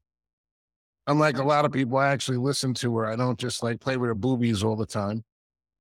unlike 1.12 1.38
a 1.38 1.44
lot 1.44 1.66
of 1.66 1.72
people, 1.72 1.98
I 1.98 2.10
actually 2.10 2.38
listen 2.38 2.74
to 2.76 2.98
her. 2.98 3.06
I 3.06 3.16
don't 3.16 3.38
just 3.38 3.62
like 3.62 3.80
play 3.80 3.98
with 3.98 4.08
her 4.08 4.16
boobies 4.16 4.64
all 4.64 4.76
the 4.76 4.86
time 4.86 5.24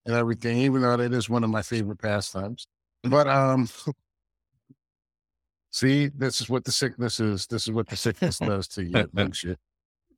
and 0.04 0.14
everything, 0.14 0.58
even 0.58 0.82
though 0.82 0.96
that 0.96 1.12
is 1.12 1.30
one 1.30 1.44
of 1.44 1.50
my 1.50 1.62
favorite 1.62 1.98
pastimes. 1.98 2.66
But 3.04 3.28
um, 3.28 3.68
see, 5.70 6.08
this 6.08 6.40
is 6.40 6.48
what 6.48 6.64
the 6.64 6.72
sickness 6.72 7.20
is. 7.20 7.46
This 7.46 7.66
is 7.66 7.72
what 7.72 7.88
the 7.88 7.96
sickness 7.96 8.38
does 8.50 8.68
to 8.68 8.84
you. 8.84 9.08
shit. 9.32 9.58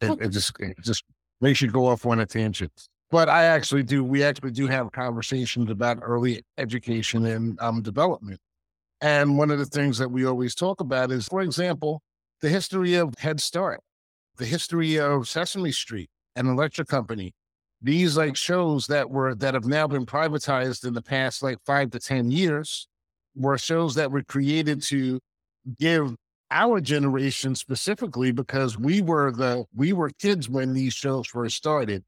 It, 0.00 0.18
it 0.20 0.28
just 0.30 0.58
it 0.58 0.76
just 0.82 1.04
makes 1.40 1.60
you 1.60 1.70
go 1.70 1.86
off 1.86 2.06
on 2.06 2.20
a 2.20 2.26
tangent. 2.26 2.88
But 3.10 3.28
I 3.28 3.44
actually 3.44 3.82
do. 3.82 4.02
We 4.02 4.24
actually 4.24 4.52
do 4.52 4.66
have 4.66 4.90
conversations 4.92 5.70
about 5.70 5.98
early 6.00 6.42
education 6.56 7.26
and 7.26 7.60
um, 7.60 7.82
development. 7.82 8.40
And 9.02 9.36
one 9.36 9.50
of 9.50 9.58
the 9.58 9.66
things 9.66 9.98
that 9.98 10.10
we 10.10 10.24
always 10.24 10.54
talk 10.54 10.80
about 10.80 11.10
is, 11.10 11.26
for 11.26 11.42
example, 11.42 12.00
the 12.40 12.48
history 12.48 12.94
of 12.94 13.12
Head 13.18 13.40
Start, 13.40 13.80
the 14.36 14.46
history 14.46 14.98
of 14.98 15.28
Sesame 15.28 15.72
Street 15.72 16.10
and 16.36 16.48
Electric 16.48 16.88
Company. 16.88 17.34
These 17.80 18.16
like 18.16 18.36
shows 18.36 18.86
that 18.86 19.10
were 19.10 19.34
that 19.36 19.54
have 19.54 19.66
now 19.66 19.86
been 19.86 20.06
privatized 20.06 20.86
in 20.86 20.94
the 20.94 21.02
past 21.02 21.42
like 21.42 21.58
five 21.66 21.90
to 21.90 21.98
ten 21.98 22.30
years 22.30 22.86
were 23.34 23.58
shows 23.58 23.94
that 23.96 24.10
were 24.10 24.22
created 24.22 24.82
to 24.84 25.18
give 25.78 26.14
our 26.50 26.80
generation 26.80 27.54
specifically 27.54 28.30
because 28.30 28.78
we 28.78 29.02
were 29.02 29.32
the 29.32 29.64
we 29.74 29.92
were 29.92 30.10
kids 30.20 30.48
when 30.48 30.74
these 30.74 30.92
shows 30.94 31.26
first 31.26 31.56
started. 31.56 32.04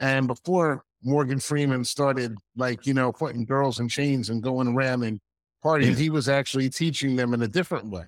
And 0.00 0.26
before 0.26 0.84
morgan 1.02 1.38
freeman 1.38 1.84
started 1.84 2.36
like 2.56 2.84
you 2.84 2.92
know 2.92 3.12
putting 3.12 3.44
girls 3.44 3.78
in 3.78 3.88
chains 3.88 4.30
and 4.30 4.42
going 4.42 4.66
around 4.68 5.04
and 5.04 5.20
partying 5.64 5.96
he 5.96 6.10
was 6.10 6.28
actually 6.28 6.68
teaching 6.68 7.14
them 7.14 7.32
in 7.34 7.42
a 7.42 7.48
different 7.48 7.86
way 7.86 8.04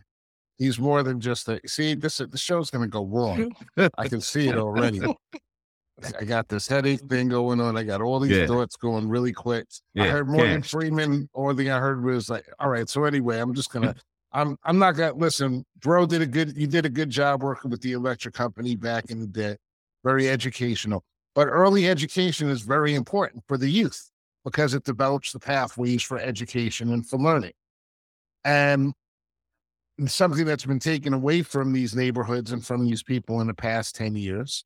he's 0.61 0.79
more 0.79 1.03
than 1.03 1.19
just 1.19 1.49
a 1.49 1.61
see 1.67 1.95
this 1.95 2.19
the 2.19 2.39
show's 2.39 2.71
going 2.71 2.83
to 2.83 2.89
go 2.89 3.05
wrong 3.05 3.53
i 3.99 4.07
can 4.07 4.21
see 4.21 4.47
it 4.49 4.57
already 4.57 5.01
I 6.19 6.25
got 6.25 6.49
this 6.49 6.67
headache 6.67 7.01
thing 7.01 7.29
going 7.29 7.61
on. 7.61 7.77
I 7.77 7.83
got 7.83 8.01
all 8.01 8.21
these 8.21 8.37
Yeah. 8.37 8.47
thoughts 8.47 8.77
going 8.77 9.09
really 9.09 9.33
quick. 9.33 9.67
I 9.99 10.07
heard 10.07 10.29
Morgan 10.29 10.63
cash. 10.63 10.71
Freeman. 10.71 11.29
Only 11.35 11.57
thing 11.57 11.71
I 11.71 11.79
heard 11.79 12.03
was 12.03 12.31
like, 12.31 12.47
all 12.59 12.71
right. 12.71 12.89
So 12.89 13.05
anyway, 13.05 13.39
I'm 13.39 13.53
just 13.55 13.71
gonna. 13.71 13.95
I'm. 14.33 14.57
I'm 14.65 14.79
not 14.79 14.93
gonna 14.93 15.15
listen. 15.15 15.65
Bro 15.81 16.07
did 16.07 16.23
a 16.23 16.27
good. 16.27 16.57
You 16.57 16.67
did 16.67 16.87
a 16.87 16.89
good 16.89 17.11
job 17.11 17.43
working 17.43 17.71
with 17.71 17.83
the 17.83 17.93
electric 17.93 18.35
company 18.35 18.77
back 18.77 19.11
in 19.11 19.21
the 19.21 19.27
day. 19.27 19.57
Very 20.05 20.29
educational. 20.29 21.05
But 21.35 21.49
early 21.49 21.89
education 21.89 22.49
is 22.49 22.63
very 22.63 22.95
important 22.95 23.45
for 23.47 23.59
the 23.59 23.69
youth 23.69 24.11
because 24.45 24.73
it 24.75 24.85
develops 24.85 25.33
the 25.33 25.39
pathways 25.39 26.03
for 26.03 26.19
education 26.19 26.93
and 26.93 27.07
for 27.07 27.19
learning. 27.19 27.53
And 28.45 28.89
it's 28.89 28.97
something 30.09 30.45
that's 30.45 30.65
been 30.65 30.79
taken 30.79 31.13
away 31.13 31.43
from 31.43 31.73
these 31.73 31.95
neighborhoods 31.95 32.53
and 32.53 32.65
from 32.65 32.85
these 32.85 33.03
people 33.03 33.41
in 33.41 33.47
the 33.47 33.55
past 33.55 33.95
10 33.97 34.15
years. 34.17 34.65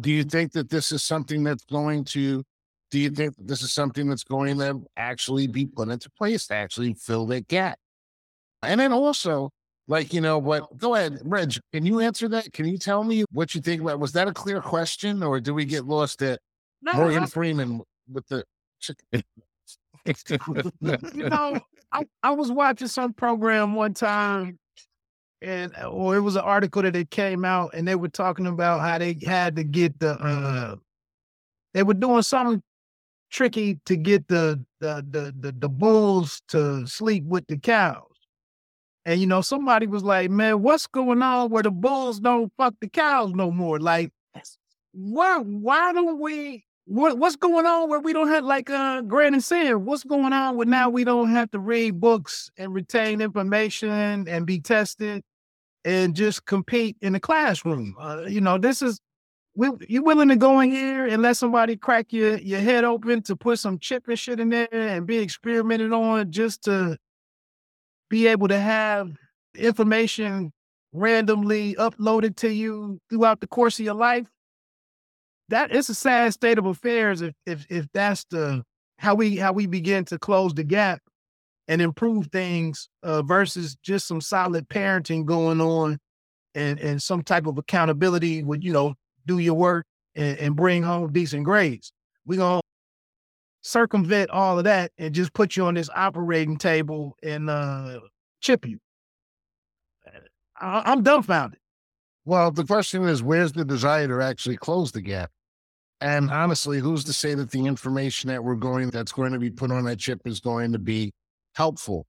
Do 0.00 0.10
you 0.10 0.22
mm-hmm. 0.22 0.30
think 0.30 0.52
that 0.52 0.70
this 0.70 0.92
is 0.92 1.02
something 1.02 1.44
that's 1.44 1.64
going 1.64 2.04
to, 2.06 2.42
do 2.90 2.98
you 2.98 3.10
think 3.10 3.34
this 3.38 3.62
is 3.62 3.72
something 3.72 4.08
that's 4.08 4.24
going 4.24 4.58
to 4.58 4.82
actually 4.96 5.46
be 5.46 5.66
put 5.66 5.88
into 5.88 6.10
place 6.10 6.46
to 6.48 6.54
actually 6.54 6.94
fill 6.94 7.26
that 7.26 7.48
gap? 7.48 7.78
And 8.62 8.80
then 8.80 8.92
also, 8.92 9.50
like, 9.86 10.12
you 10.12 10.20
know, 10.20 10.38
what, 10.38 10.76
go 10.78 10.94
ahead, 10.94 11.18
Reg, 11.24 11.54
can 11.72 11.84
you 11.84 12.00
answer 12.00 12.28
that? 12.28 12.52
Can 12.52 12.66
you 12.66 12.78
tell 12.78 13.04
me 13.04 13.24
what 13.30 13.54
you 13.54 13.60
think 13.60 13.82
about, 13.82 14.00
was 14.00 14.12
that 14.12 14.28
a 14.28 14.32
clear 14.32 14.60
question 14.60 15.22
or 15.22 15.40
do 15.40 15.54
we 15.54 15.64
get 15.64 15.86
lost 15.86 16.22
at 16.22 16.40
Morgan 16.82 17.26
Freeman 17.26 17.82
with 18.10 18.26
the 18.28 18.44
chicken? 18.80 19.22
you 21.14 21.28
know, 21.28 21.60
I, 21.92 22.04
I 22.22 22.30
was 22.32 22.50
watching 22.50 22.88
some 22.88 23.12
program 23.12 23.74
one 23.74 23.94
time, 23.94 24.58
and 25.44 25.72
or 25.84 26.16
it 26.16 26.20
was 26.20 26.36
an 26.36 26.42
article 26.42 26.82
that 26.82 26.96
it 26.96 27.10
came 27.10 27.44
out, 27.44 27.74
and 27.74 27.86
they 27.86 27.94
were 27.94 28.08
talking 28.08 28.46
about 28.46 28.80
how 28.80 28.98
they 28.98 29.16
had 29.24 29.56
to 29.56 29.64
get 29.64 29.98
the 30.00 30.12
uh, 30.12 30.76
they 31.74 31.82
were 31.82 31.94
doing 31.94 32.22
something 32.22 32.62
tricky 33.30 33.78
to 33.84 33.96
get 33.96 34.26
the 34.28 34.64
the 34.80 35.04
the 35.10 35.34
the, 35.38 35.52
the 35.52 35.68
bulls 35.68 36.42
to 36.48 36.86
sleep 36.86 37.24
with 37.24 37.46
the 37.46 37.58
cows. 37.58 38.02
And 39.04 39.20
you 39.20 39.26
know, 39.26 39.42
somebody 39.42 39.86
was 39.86 40.02
like, 40.02 40.30
"Man, 40.30 40.62
what's 40.62 40.86
going 40.86 41.22
on 41.22 41.50
where 41.50 41.62
the 41.62 41.70
bulls 41.70 42.20
don't 42.20 42.50
fuck 42.56 42.74
the 42.80 42.88
cows 42.88 43.32
no 43.34 43.50
more? 43.50 43.78
Like, 43.78 44.12
why 44.92 45.38
why 45.38 45.92
don't 45.92 46.20
we 46.20 46.64
what 46.86 47.18
what's 47.18 47.36
going 47.36 47.66
on 47.66 47.90
where 47.90 48.00
we 48.00 48.12
don't 48.14 48.28
have 48.28 48.44
like 48.44 48.70
uh 48.70 49.02
and 49.04 49.44
Sam? 49.44 49.84
What's 49.84 50.04
going 50.04 50.32
on 50.32 50.56
with 50.56 50.68
now 50.68 50.88
we 50.88 51.04
don't 51.04 51.30
have 51.30 51.50
to 51.50 51.58
read 51.58 52.00
books 52.00 52.50
and 52.56 52.72
retain 52.72 53.20
information 53.20 54.26
and 54.26 54.46
be 54.46 54.58
tested 54.58 55.22
and 55.84 56.14
just 56.14 56.46
compete 56.46 56.96
in 57.00 57.12
the 57.12 57.20
classroom? 57.20 57.94
Uh, 57.98 58.22
you 58.26 58.40
know, 58.40 58.58
this 58.58 58.82
is 58.82 59.00
we, 59.56 59.70
you 59.88 60.02
willing 60.02 60.28
to 60.28 60.36
go 60.36 60.60
in 60.60 60.70
here 60.70 61.06
and 61.06 61.22
let 61.22 61.36
somebody 61.36 61.76
crack 61.76 62.12
your 62.12 62.38
your 62.38 62.60
head 62.60 62.84
open 62.84 63.22
to 63.22 63.36
put 63.36 63.58
some 63.58 63.78
chip 63.78 64.08
and 64.08 64.18
shit 64.18 64.40
in 64.40 64.48
there 64.48 64.68
and 64.72 65.06
be 65.06 65.18
experimented 65.18 65.92
on 65.92 66.30
just 66.30 66.64
to 66.64 66.96
be 68.10 68.26
able 68.26 68.48
to 68.48 68.58
have 68.58 69.10
information 69.56 70.52
randomly 70.92 71.74
uploaded 71.76 72.36
to 72.36 72.52
you 72.52 73.00
throughout 73.10 73.40
the 73.40 73.46
course 73.46 73.78
of 73.78 73.84
your 73.84 73.94
life? 73.94 74.28
that 75.48 75.74
it's 75.74 75.88
a 75.88 75.94
sad 75.94 76.32
state 76.32 76.58
of 76.58 76.66
affairs 76.66 77.22
if 77.22 77.34
if 77.46 77.66
if 77.68 77.86
that's 77.92 78.24
the 78.24 78.62
how 78.98 79.14
we 79.14 79.36
how 79.36 79.52
we 79.52 79.66
begin 79.66 80.04
to 80.04 80.18
close 80.18 80.54
the 80.54 80.64
gap 80.64 81.02
and 81.68 81.80
improve 81.80 82.26
things 82.28 82.88
uh, 83.02 83.22
versus 83.22 83.76
just 83.82 84.06
some 84.06 84.20
solid 84.20 84.68
parenting 84.68 85.24
going 85.24 85.60
on 85.60 85.98
and 86.54 86.78
and 86.78 87.02
some 87.02 87.22
type 87.22 87.46
of 87.46 87.58
accountability 87.58 88.42
would 88.42 88.62
you 88.62 88.72
know 88.72 88.94
do 89.26 89.38
your 89.38 89.54
work 89.54 89.86
and, 90.14 90.38
and 90.38 90.56
bring 90.56 90.82
home 90.82 91.12
decent 91.12 91.44
grades. 91.44 91.92
We're 92.26 92.38
gonna 92.38 92.60
circumvent 93.62 94.30
all 94.30 94.58
of 94.58 94.64
that 94.64 94.92
and 94.98 95.14
just 95.14 95.32
put 95.32 95.56
you 95.56 95.64
on 95.64 95.74
this 95.74 95.88
operating 95.94 96.58
table 96.58 97.16
and 97.22 97.48
uh 97.48 98.00
chip 98.40 98.66
you. 98.66 98.78
I, 100.60 100.82
i'm 100.84 101.02
dumbfounded. 101.02 101.58
Well, 102.26 102.50
the 102.50 102.64
question 102.64 103.06
is, 103.06 103.22
where's 103.22 103.52
the 103.52 103.64
desire 103.64 104.08
to 104.08 104.22
actually 104.22 104.56
close 104.56 104.92
the 104.92 105.02
gap? 105.02 105.30
And 106.00 106.30
honestly, 106.30 106.80
who's 106.80 107.04
to 107.04 107.12
say 107.12 107.34
that 107.34 107.50
the 107.50 107.66
information 107.66 108.28
that 108.28 108.42
we're 108.42 108.54
going 108.54 108.90
that's 108.90 109.12
going 109.12 109.32
to 109.32 109.38
be 109.38 109.50
put 109.50 109.70
on 109.70 109.84
that 109.84 109.98
chip 109.98 110.22
is 110.24 110.40
going 110.40 110.72
to 110.72 110.78
be 110.78 111.12
helpful? 111.54 112.06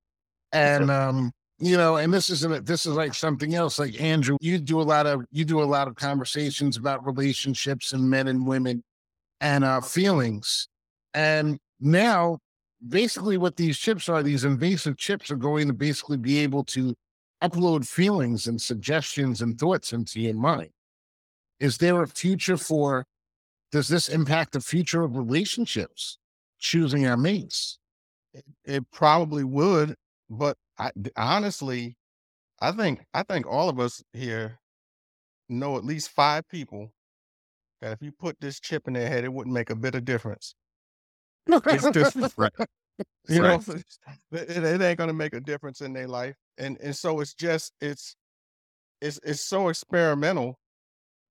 And 0.52 0.92
um, 0.92 1.32
you 1.60 1.78
know, 1.78 1.98
and 1.98 2.14
this 2.14 2.30
isn't 2.30 2.66
this 2.66 2.86
is 2.86 2.94
like 2.94 3.14
something 3.14 3.56
else. 3.56 3.80
Like 3.80 4.00
Andrew, 4.02 4.38
you 4.42 4.60
do 4.60 4.82
a 4.82 4.84
lot 4.84 5.06
of 5.06 5.26
you 5.32 5.46
do 5.46 5.62
a 5.62 5.66
lot 5.66 5.88
of 5.88 5.96
conversations 5.96 6.78
about 6.78 7.06
relationships 7.06 7.94
and 7.94 8.10
men 8.10 8.28
and 8.28 8.46
women 8.46 8.84
and 9.42 9.64
uh 9.64 9.82
feelings. 9.82 10.68
And 11.14 11.60
now 11.80 12.40
basically 12.88 13.38
what 13.38 13.56
these 13.56 13.78
chips 13.78 14.10
are, 14.10 14.22
these 14.22 14.44
invasive 14.44 14.98
chips 14.98 15.32
are 15.32 15.36
going 15.36 15.68
to 15.68 15.74
basically 15.74 16.18
be 16.18 16.40
able 16.40 16.64
to 16.66 16.96
upload 17.44 17.88
feelings 17.88 18.48
and 18.48 18.62
suggestions 18.62 19.42
and 19.42 19.60
thoughts 19.60 19.94
into 19.94 20.20
your 20.22 20.34
mind. 20.36 20.70
Is 21.60 21.78
there 21.78 22.02
a 22.02 22.08
future 22.08 22.58
for, 22.58 23.06
does 23.72 23.88
this 23.88 24.10
impact 24.10 24.54
the 24.54 24.60
future 24.60 25.04
of 25.04 25.16
relationships, 25.16 26.18
choosing 26.60 27.08
our 27.08 27.18
mates? 27.18 27.80
It, 28.36 28.46
it 28.66 28.92
probably 28.92 29.46
would, 29.46 29.96
but 30.30 30.58
I 30.78 30.92
honestly, 31.16 31.96
I 32.60 32.74
think 32.74 33.06
I 33.14 33.24
think 33.24 33.48
all 33.48 33.70
of 33.70 33.80
us 33.80 34.04
here 34.12 34.60
know 35.48 35.78
at 35.78 35.86
least 35.86 36.10
five 36.10 36.48
people 36.50 36.92
that 37.82 37.94
if 37.94 38.02
you 38.02 38.12
put 38.12 38.40
this 38.42 38.60
chip 38.60 38.88
in 38.88 38.94
their 38.94 39.08
head, 39.08 39.24
it 39.24 39.32
wouldn't 39.34 39.54
make 39.54 39.70
a 39.70 39.76
bit 39.76 39.96
of 39.96 40.04
difference. 40.04 40.54
It's 41.70 41.90
just 41.90 42.18
Right. 42.38 42.52
you 43.30 43.42
know, 43.42 43.64
Right. 43.68 43.84
it, 44.34 44.64
it 44.66 44.82
ain't 44.82 44.98
gonna 44.98 45.14
make 45.14 45.34
a 45.34 45.40
difference 45.40 45.82
in 45.82 45.94
their 45.94 46.08
life, 46.08 46.36
and 46.58 46.78
and 46.82 46.96
so 46.96 47.22
it's 47.22 47.34
just 47.34 47.72
it's 47.80 48.18
it's 49.02 49.20
it's 49.24 49.42
so 49.42 49.70
experimental 49.70 50.60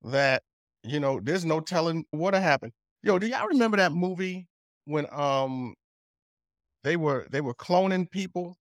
that 0.03 0.43
you 0.83 1.01
know 1.01 1.21
there's 1.23 1.45
no 1.45 1.61
telling 1.61 2.05
what'll 2.13 2.41
happen. 2.41 2.73
Yo, 3.03 3.19
do 3.19 3.27
y'all 3.27 3.47
remember 3.49 3.77
that 3.77 3.93
movie 3.93 4.49
when 4.87 5.07
um 5.13 5.75
they 6.85 6.97
were 6.97 7.27
they 7.31 7.41
were 7.41 7.55
cloning 7.55 8.09
people 8.11 8.57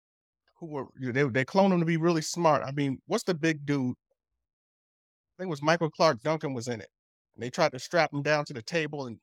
who 0.59 0.65
were 0.65 0.85
they 0.99 1.23
they 1.23 1.45
cloned 1.45 1.69
them 1.69 1.79
to 1.79 1.85
be 1.85 1.97
really 1.97 2.21
smart. 2.21 2.63
I 2.65 2.71
mean, 2.71 2.99
what's 3.05 3.23
the 3.25 3.33
big 3.35 3.65
dude? 3.65 3.91
I 3.91 5.43
think 5.43 5.47
it 5.47 5.49
was 5.49 5.61
Michael 5.61 5.89
Clarke 5.91 6.21
Duncan 6.21 6.53
was 6.53 6.67
in 6.67 6.81
it. 6.81 6.89
And 7.35 7.43
they 7.43 7.49
tried 7.49 7.71
to 7.73 7.79
strap 7.79 8.13
him 8.13 8.21
down 8.23 8.45
to 8.45 8.53
the 8.53 8.61
table 8.63 9.05
and 9.05 9.19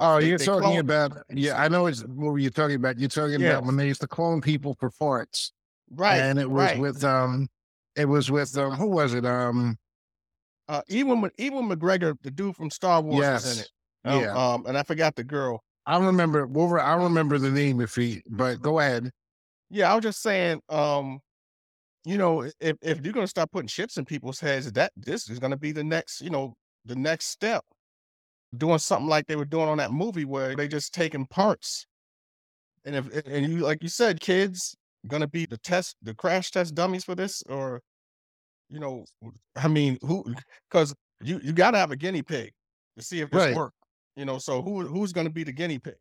Oh, 0.00 0.18
They- 0.20 0.28
you're 0.28 0.38
they 0.38 0.44
talking 0.44 0.78
about, 0.78 1.12
yeah, 1.30 1.62
I 1.62 1.68
know 1.68 1.86
it's 1.86 2.02
what 2.02 2.32
were 2.32 2.38
you 2.38 2.50
talking 2.50 2.74
about. 2.76 2.98
You're 2.98 3.08
talking 3.08 3.40
Yes. 3.40 3.52
about 3.52 3.64
when 3.64 3.76
they 3.76 3.86
used 3.86 4.00
to 4.00 4.08
clone 4.08 4.40
people 4.40 4.74
for 4.74 4.90
farts. 4.90 5.52
right 5.90 6.18
And 6.20 6.38
it 6.38 6.50
was 6.50 6.64
right. 6.70 6.78
with, 6.80 7.04
um, 7.04 7.48
it 7.94 8.06
was 8.06 8.28
with, 8.30 8.56
um, 8.58 8.72
who 8.72 8.86
was 8.88 9.14
it? 9.14 9.24
Um, 9.24 9.78
uh 10.68 10.82
even 10.88 11.20
with 11.20 11.32
Ewan 11.38 11.68
McGregor, 11.68 12.16
the 12.22 12.30
dude 12.32 12.56
from 12.56 12.70
Star 12.70 13.00
Wars 13.02 13.20
was 13.24 13.56
in 13.58 13.62
it. 13.64 13.70
Um, 14.04 14.20
Yeah. 14.22 14.34
um, 14.54 14.66
and 14.66 14.76
I 14.76 14.82
forgot 14.82 15.14
the 15.14 15.22
girl. 15.24 15.62
I 15.86 15.98
remember, 15.98 16.46
Wolver, 16.46 16.80
I 16.80 16.94
remember 16.94 17.38
the 17.38 17.50
name 17.50 17.80
if 17.80 17.94
he, 17.94 18.22
but 18.28 18.60
go 18.62 18.78
ahead. 18.78 19.10
Yeah, 19.70 19.90
I 19.92 19.94
was 19.94 20.02
just 20.02 20.22
saying, 20.22 20.60
um, 20.68 21.20
you 22.04 22.18
know, 22.18 22.42
if 22.60 22.76
if 22.82 23.04
you're 23.04 23.12
gonna 23.12 23.26
start 23.26 23.50
putting 23.50 23.68
chips 23.68 23.96
in 23.96 24.04
people's 24.04 24.40
heads, 24.40 24.70
that 24.72 24.92
this 24.96 25.28
is 25.28 25.38
gonna 25.38 25.56
be 25.56 25.72
the 25.72 25.84
next, 25.84 26.20
you 26.20 26.30
know, 26.30 26.54
the 26.84 26.96
next 26.96 27.26
step. 27.26 27.64
Doing 28.56 28.78
something 28.78 29.08
like 29.08 29.26
they 29.26 29.36
were 29.36 29.44
doing 29.44 29.68
on 29.68 29.78
that 29.78 29.90
movie 29.90 30.24
where 30.24 30.54
they 30.54 30.68
just 30.68 30.94
taking 30.94 31.26
parts. 31.26 31.86
And 32.84 32.94
if 32.94 33.26
and 33.26 33.50
you 33.50 33.58
like 33.58 33.82
you 33.82 33.88
said, 33.88 34.20
kids 34.20 34.76
gonna 35.06 35.26
be 35.26 35.46
the 35.46 35.58
test, 35.58 35.96
the 36.02 36.14
crash 36.14 36.50
test 36.50 36.74
dummies 36.74 37.04
for 37.04 37.14
this, 37.14 37.42
or 37.48 37.80
you 38.68 38.80
know, 38.80 39.04
I 39.56 39.68
mean, 39.68 39.98
who? 40.02 40.24
Because 40.70 40.94
you 41.22 41.40
you 41.42 41.52
got 41.52 41.72
to 41.72 41.78
have 41.78 41.90
a 41.90 41.96
guinea 41.96 42.22
pig 42.22 42.52
to 42.96 43.04
see 43.04 43.20
if 43.20 43.30
this 43.30 43.46
Right. 43.46 43.54
works. 43.54 43.74
You 44.16 44.24
know, 44.24 44.38
so 44.38 44.62
who 44.62 44.82
who's 44.86 45.12
gonna 45.12 45.30
be 45.30 45.44
the 45.44 45.52
guinea 45.52 45.78
pig? 45.78 45.94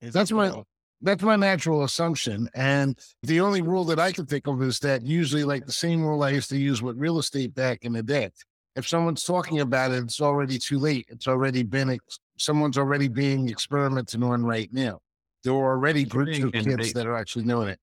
Is 0.00 0.12
That's 0.14 0.32
my- 0.32 0.48
know, 0.48 0.64
That's 1.00 1.22
my 1.22 1.36
natural 1.36 1.82
assumption. 1.82 2.48
And 2.54 2.98
the 3.24 3.40
only 3.40 3.60
rule 3.62 3.84
that 3.86 3.98
I 3.98 4.12
can 4.12 4.24
think 4.26 4.46
of 4.46 4.62
is 4.62 4.78
that 4.80 5.02
usually, 5.02 5.44
like 5.44 5.66
the 5.66 5.72
same 5.72 6.02
rule 6.02 6.22
I 6.22 6.30
used 6.30 6.48
to 6.50 6.58
use 6.58 6.80
with 6.80 6.96
real 6.96 7.18
estate 7.18 7.54
back 7.54 7.84
in 7.84 7.92
the 7.92 8.02
day. 8.02 8.30
If 8.76 8.86
someone's 8.88 9.24
talking 9.24 9.60
about 9.60 9.90
it, 9.90 10.02
it's 10.04 10.20
already 10.20 10.58
too 10.58 10.78
late. 10.78 11.06
It's 11.08 11.26
already 11.28 11.62
been, 11.62 11.90
ex- 11.90 12.18
someone's 12.38 12.78
already 12.78 13.08
being 13.08 13.48
experimented 13.48 14.22
on 14.22 14.44
right 14.46 14.72
now. 14.72 15.00
There 15.44 15.52
are 15.52 15.72
already 15.72 16.04
groups 16.04 16.38
of 16.38 16.52
kids 16.52 16.92
that 16.94 17.06
are 17.06 17.16
actually 17.16 17.44
doing 17.44 17.68
it. 17.68 17.78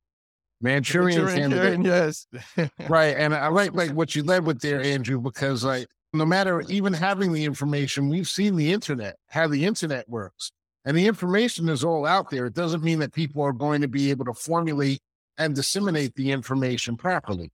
Manchurian, 0.61 1.25
Manchurian 1.25 1.51
candidate. 1.51 1.85
yes. 1.85 2.27
right. 2.89 3.15
And 3.17 3.35
I 3.35 3.47
like 3.49 3.73
like 3.73 3.91
what 3.91 4.15
you 4.15 4.23
led 4.23 4.45
with 4.45 4.61
there, 4.61 4.81
Andrew, 4.81 5.19
because 5.21 5.63
like 5.63 5.87
no 6.13 6.25
matter 6.25 6.61
even 6.61 6.93
having 6.93 7.31
the 7.33 7.45
information, 7.45 8.09
we've 8.09 8.27
seen 8.27 8.55
the 8.55 8.71
internet, 8.71 9.17
how 9.27 9.47
the 9.47 9.65
internet 9.65 10.09
works. 10.09 10.51
And 10.85 10.97
the 10.97 11.07
information 11.07 11.69
is 11.69 11.83
all 11.83 12.05
out 12.05 12.29
there. 12.29 12.47
It 12.47 12.55
doesn't 12.55 12.83
mean 12.83 12.99
that 12.99 13.13
people 13.13 13.43
are 13.43 13.53
going 13.53 13.81
to 13.81 13.87
be 13.87 14.09
able 14.09 14.25
to 14.25 14.33
formulate 14.33 15.01
and 15.37 15.53
disseminate 15.53 16.15
the 16.15 16.31
information 16.31 16.97
properly. 16.97 17.51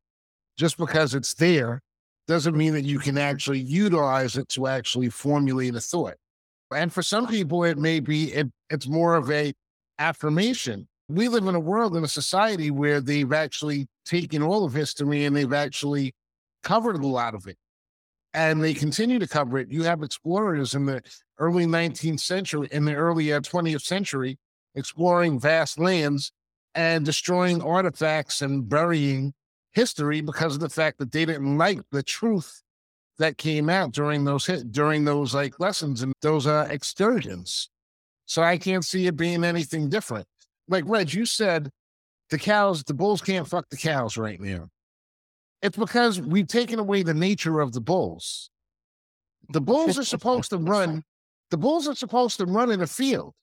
Just 0.57 0.77
because 0.77 1.13
it's 1.15 1.33
there 1.33 1.81
doesn't 2.27 2.55
mean 2.55 2.74
that 2.74 2.85
you 2.85 2.97
can 2.97 3.17
actually 3.17 3.59
utilize 3.59 4.38
it 4.38 4.47
to 4.50 4.67
actually 4.67 5.09
formulate 5.09 5.75
a 5.75 5.81
thought. 5.81 6.15
And 6.74 6.93
for 6.93 7.03
some 7.03 7.27
people, 7.27 7.63
it 7.63 7.77
may 7.77 8.00
be 8.00 8.33
it, 8.33 8.47
it's 8.69 8.88
more 8.88 9.15
of 9.15 9.29
a 9.29 9.53
affirmation. 10.00 10.88
We 11.09 11.27
live 11.27 11.45
in 11.45 11.55
a 11.55 11.59
world 11.59 11.95
in 11.95 12.03
a 12.03 12.07
society 12.07 12.71
where 12.71 13.01
they've 13.01 13.31
actually 13.31 13.88
taken 14.05 14.41
all 14.41 14.63
of 14.63 14.74
history 14.74 15.25
and 15.25 15.35
they've 15.35 15.53
actually 15.53 16.13
covered 16.63 16.95
a 16.95 17.07
lot 17.07 17.35
of 17.35 17.47
it 17.47 17.57
and 18.36 18.62
they 18.62 18.74
continue 18.74 19.18
to 19.18 19.27
cover 19.27 19.58
it. 19.58 19.72
You 19.72 19.84
have 19.84 20.04
explorers 20.04 20.75
in 20.75 20.86
the 20.86 21.01
early 21.39 21.65
19th 21.65 22.20
century, 22.20 22.68
in 22.72 22.84
the 22.84 22.94
early 22.94 23.32
uh, 23.32 23.39
20th 23.39 23.82
century, 23.82 24.38
exploring 24.75 25.39
vast 25.39 25.80
lands 25.80 26.34
and 26.75 27.06
destroying 27.06 27.62
artifacts 27.62 28.42
and 28.42 28.68
burying 28.68 29.34
history 29.72 30.20
because 30.20 30.54
of 30.54 30.60
the 30.60 30.70
fact 30.70 31.00
that 31.00 31.13
they 31.13 31.24
didn't 31.24 31.58
like 31.58 31.80
the 31.92 32.04
truth 32.04 32.62
that 33.18 33.38
came 33.38 33.70
out 33.70 33.94
during 33.94 34.25
those 34.25 34.46
during 34.72 35.06
those 35.06 35.34
like 35.34 35.58
lessons 35.62 36.01
and 36.01 36.12
those 36.22 36.46
uh, 36.46 36.68
excursions. 36.70 37.70
So 38.25 38.44
I 38.44 38.58
can't 38.58 38.84
see 38.84 39.08
it 39.08 39.15
being 39.15 39.46
anything 39.46 39.88
different. 39.88 40.27
Like 40.68 40.84
Reg, 40.88 41.13
you 41.13 41.25
said 41.25 41.70
the 42.30 42.38
cows, 42.38 42.84
the 42.84 42.94
bulls 42.94 43.22
can't 43.22 43.48
fuck 43.48 43.70
the 43.70 43.77
cows 43.77 44.18
right 44.18 44.42
now. 44.42 44.68
It's 45.62 45.77
because 45.77 46.19
we've 46.21 46.47
taken 46.47 46.79
away 46.79 47.03
the 47.03 47.13
nature 47.13 47.59
of 47.59 47.71
the 47.71 47.81
bulls. 47.81 48.50
The 49.50 49.62
bulls 49.62 49.97
are 49.97 50.03
supposed 50.03 50.50
to 50.51 50.57
run. 50.57 51.03
The 51.51 51.57
bulls 51.57 51.88
are 51.88 51.95
supposed 51.95 52.38
to 52.38 52.45
run 52.45 52.71
in 52.71 52.81
a 52.81 52.88
field. 52.88 53.33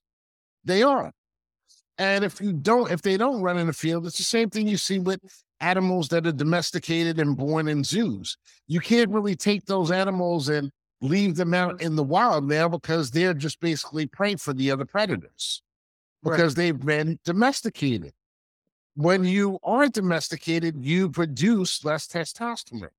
They 0.63 0.83
are. 0.83 1.11
And 1.97 2.23
if 2.23 2.41
you 2.41 2.53
don't, 2.53 2.91
if 2.91 3.01
they 3.01 3.17
don't 3.17 3.41
run 3.41 3.57
in 3.57 3.67
the 3.67 3.73
field, 3.73 4.05
it's 4.05 4.17
the 4.17 4.23
same 4.23 4.49
thing 4.49 4.67
you 4.67 4.77
see 4.77 4.99
with 4.99 5.19
animals 5.59 6.09
that 6.09 6.27
are 6.27 6.31
domesticated 6.31 7.19
and 7.19 7.37
born 7.37 7.67
in 7.67 7.83
zoos. 7.83 8.37
You 8.67 8.79
can't 8.79 9.11
really 9.11 9.35
take 9.35 9.65
those 9.65 9.91
animals 9.91 10.49
and 10.49 10.71
leave 11.01 11.35
them 11.35 11.53
out 11.53 11.81
in 11.81 11.95
the 11.95 12.03
wild 12.03 12.47
now 12.47 12.67
because 12.67 13.11
they're 13.11 13.33
just 13.33 13.59
basically 13.59 14.07
prey 14.07 14.35
for 14.35 14.53
the 14.53 14.71
other 14.71 14.85
predators 14.85 15.61
because 16.23 16.55
right. 16.55 16.55
they've 16.55 16.79
been 16.79 17.19
domesticated 17.25 18.13
when 18.95 19.23
you 19.23 19.59
are 19.63 19.87
domesticated, 19.87 20.83
you 20.83 21.09
produce 21.09 21.83
less 21.83 22.07
testosterone. 22.07 22.89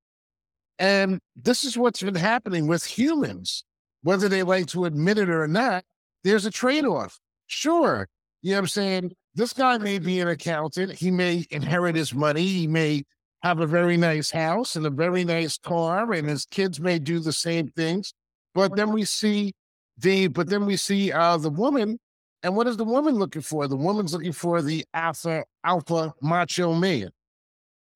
And 0.79 1.21
this 1.37 1.63
is 1.63 1.79
what's 1.79 2.03
been 2.03 2.17
happening 2.17 2.67
with 2.67 2.85
humans, 2.85 3.65
whether 4.03 4.29
they 4.29 4.43
like 4.43 4.67
to 4.69 4.87
admit 4.87 5.19
it 5.19 5.31
or 5.31 5.47
not. 5.47 5.85
There's 6.25 6.47
a 6.47 6.51
trade 6.51 6.85
off. 6.85 7.21
Sure. 7.47 8.09
You 8.43 8.51
know 8.51 8.57
what 8.57 8.61
I'm 8.63 8.69
saying? 8.69 9.13
This 9.35 9.53
guy 9.53 9.79
may 9.79 9.99
be 9.99 10.21
an 10.21 10.29
accountant. 10.29 10.93
He 10.93 11.11
may 11.11 11.45
inherit 11.51 11.97
his 11.97 12.15
money. 12.15 12.47
He 12.47 12.67
may 12.67 13.05
have 13.43 13.61
a 13.61 13.67
very 13.67 13.97
nice 13.97 14.31
house 14.31 14.75
and 14.75 14.87
a 14.87 14.91
very 14.91 15.25
nice 15.25 15.59
car, 15.59 16.13
and 16.13 16.29
his 16.29 16.47
kids 16.47 16.81
may 16.81 16.99
do 16.99 17.19
the 17.21 17.33
same 17.33 17.69
things. 17.69 18.15
But 18.55 18.75
then 18.75 18.93
we 18.93 19.05
see 19.05 19.53
the, 19.99 20.29
but 20.29 20.49
then 20.49 20.67
we 20.67 20.77
see 20.77 21.13
uh, 21.13 21.37
the 21.37 21.51
woman 21.51 21.99
and 22.45 22.55
what 22.55 22.67
is 22.67 22.77
the 22.77 22.85
woman 22.85 23.15
looking 23.15 23.41
for? 23.41 23.67
The 23.67 23.75
woman's 23.75 24.13
looking 24.13 24.33
for 24.33 24.61
the 24.61 24.85
alpha, 24.93 25.45
alpha 25.65 26.13
macho 26.21 26.75
man 26.75 27.09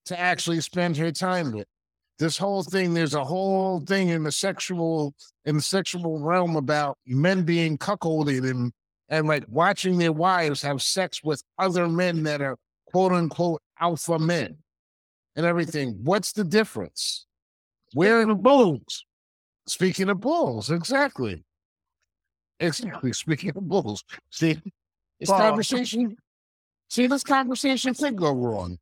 to 0.07 0.19
actually 0.19 0.63
spend 0.63 0.97
her 0.97 1.13
time 1.13 1.53
with. 1.53 1.67
This 2.19 2.39
whole 2.39 2.63
thing, 2.63 2.95
there's 2.95 3.15
a 3.15 3.23
whole 3.23 3.81
thing 3.81 4.09
in 4.09 4.23
the 4.23 4.33
sexual, 4.33 5.15
in 5.45 5.57
the 5.57 5.63
sexual 5.63 6.19
realm 6.19 6.57
about 6.57 6.97
men 7.07 7.43
being 7.43 7.77
cuckolded 7.77 8.51
and 8.51 8.73
and 9.11 9.29
like 9.29 9.45
watching 9.49 9.99
their 9.99 10.13
wives 10.13 10.63
have 10.63 10.83
sex 10.83 11.23
with 11.23 11.43
other 11.59 11.87
men 11.87 12.23
that 12.23 12.41
are 12.41 12.57
quote 12.87 13.13
unquote 13.13 13.61
alpha 13.79 14.19
men 14.19 14.57
and 15.37 15.45
everything. 15.45 16.01
What's 16.03 16.33
the 16.33 16.45
difference? 16.45 17.27
Where 17.93 18.23
are 18.23 18.27
the 18.27 18.35
bulls? 18.35 19.05
Speaking 19.67 20.09
of 20.09 20.21
bulls, 20.21 20.71
exactly. 20.71 21.45
Exactly. 22.61 23.13
Speaking 23.13 23.51
of 23.51 23.69
bulls, 23.69 24.05
see, 24.31 24.61
this 25.21 25.29
conversation, 25.29 26.17
see, 26.89 27.07
this 27.07 27.23
conversation 27.23 27.95
could 27.95 28.17
go 28.17 28.33
wrong. 28.33 28.79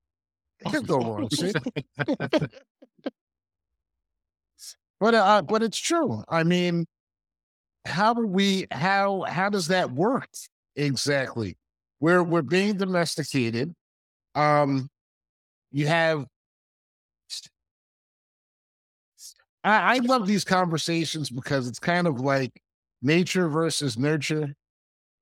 It 0.61 0.73
could 0.73 0.87
go 0.87 0.99
wrong. 0.99 1.29
See, 1.31 1.53
but 5.01 5.15
uh, 5.15 5.43
but 5.43 5.63
it's 5.63 5.79
true. 5.79 6.25
I 6.29 6.43
mean, 6.43 6.87
how 7.85 8.15
do 8.15 8.27
we? 8.27 8.67
How 8.71 9.23
how 9.23 9.51
does 9.51 9.69
that 9.69 9.91
work 9.91 10.29
exactly? 10.75 11.59
We're 12.01 12.23
we're 12.23 12.43
being 12.43 12.79
domesticated. 12.79 13.75
Um, 14.35 14.89
you 15.73 15.87
have 15.87 16.27
I, 19.67 19.97
I, 19.97 19.99
love 19.99 20.27
these 20.27 20.45
conversations 20.45 21.29
because 21.29 21.67
it's 21.67 21.81
kind 21.81 22.07
of 22.07 22.21
like 22.21 22.53
nature 23.03 23.49
versus 23.49 23.99
nurture 23.99 24.55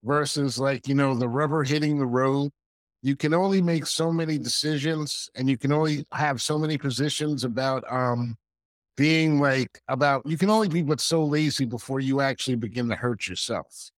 versus 0.02 0.58
like, 0.58 0.86
you 0.86 0.94
know, 0.94 1.14
the 1.14 1.28
rubber 1.28 1.64
hitting 1.64 1.98
the 1.98 2.06
road. 2.06 2.50
You 3.02 3.16
can 3.16 3.34
only 3.34 3.60
make 3.60 3.86
so 3.86 4.10
many 4.10 4.38
decisions 4.38 5.28
and 5.34 5.48
you 5.48 5.58
can 5.58 5.72
only 5.72 6.06
have 6.12 6.40
so 6.40 6.58
many 6.58 6.78
positions 6.78 7.44
about 7.44 7.84
um 7.90 8.36
being 8.96 9.40
like 9.40 9.80
about 9.88 10.22
you 10.24 10.38
can 10.38 10.50
only 10.50 10.68
be 10.68 10.82
but 10.82 11.00
so 11.00 11.24
lazy 11.24 11.64
before 11.64 12.00
you 12.00 12.20
actually 12.20 12.56
begin 12.56 12.88
to 12.88 12.96
hurt 12.96 13.28
yourself. 13.28 13.90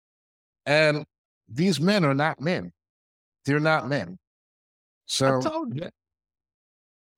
And 0.65 1.05
these 1.49 1.81
men 1.81 2.05
are 2.05 2.15
not 2.15 2.41
men. 2.41 2.73
They're 3.45 3.61
not 3.61 3.89
men. 3.89 4.19
So 5.07 5.39
I 5.39 5.43
told 5.43 5.77
you. 5.77 5.89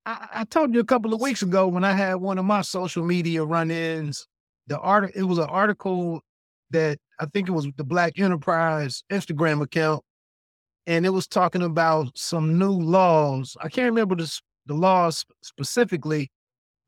I, 0.05 0.27
I 0.33 0.43
told 0.43 0.73
you 0.73 0.79
a 0.79 0.85
couple 0.85 1.13
of 1.13 1.21
weeks 1.21 1.41
ago 1.41 1.67
when 1.67 1.83
I 1.83 1.93
had 1.93 2.15
one 2.15 2.37
of 2.37 2.45
my 2.45 2.61
social 2.61 3.03
media 3.03 3.43
run-ins. 3.43 4.27
The 4.67 4.79
art 4.79 5.11
it 5.15 5.23
was 5.23 5.39
an 5.39 5.49
article 5.49 6.21
that 6.71 6.99
I 7.19 7.25
think 7.25 7.47
it 7.47 7.51
was 7.51 7.67
the 7.77 7.83
Black 7.83 8.19
Enterprise 8.19 9.03
Instagram 9.11 9.61
account, 9.61 10.03
and 10.87 11.05
it 11.05 11.09
was 11.09 11.27
talking 11.27 11.61
about 11.61 12.17
some 12.17 12.57
new 12.57 12.71
laws. 12.71 13.55
I 13.61 13.69
can't 13.69 13.85
remember 13.85 14.15
the 14.15 14.39
the 14.65 14.73
laws 14.75 15.25
specifically, 15.41 16.31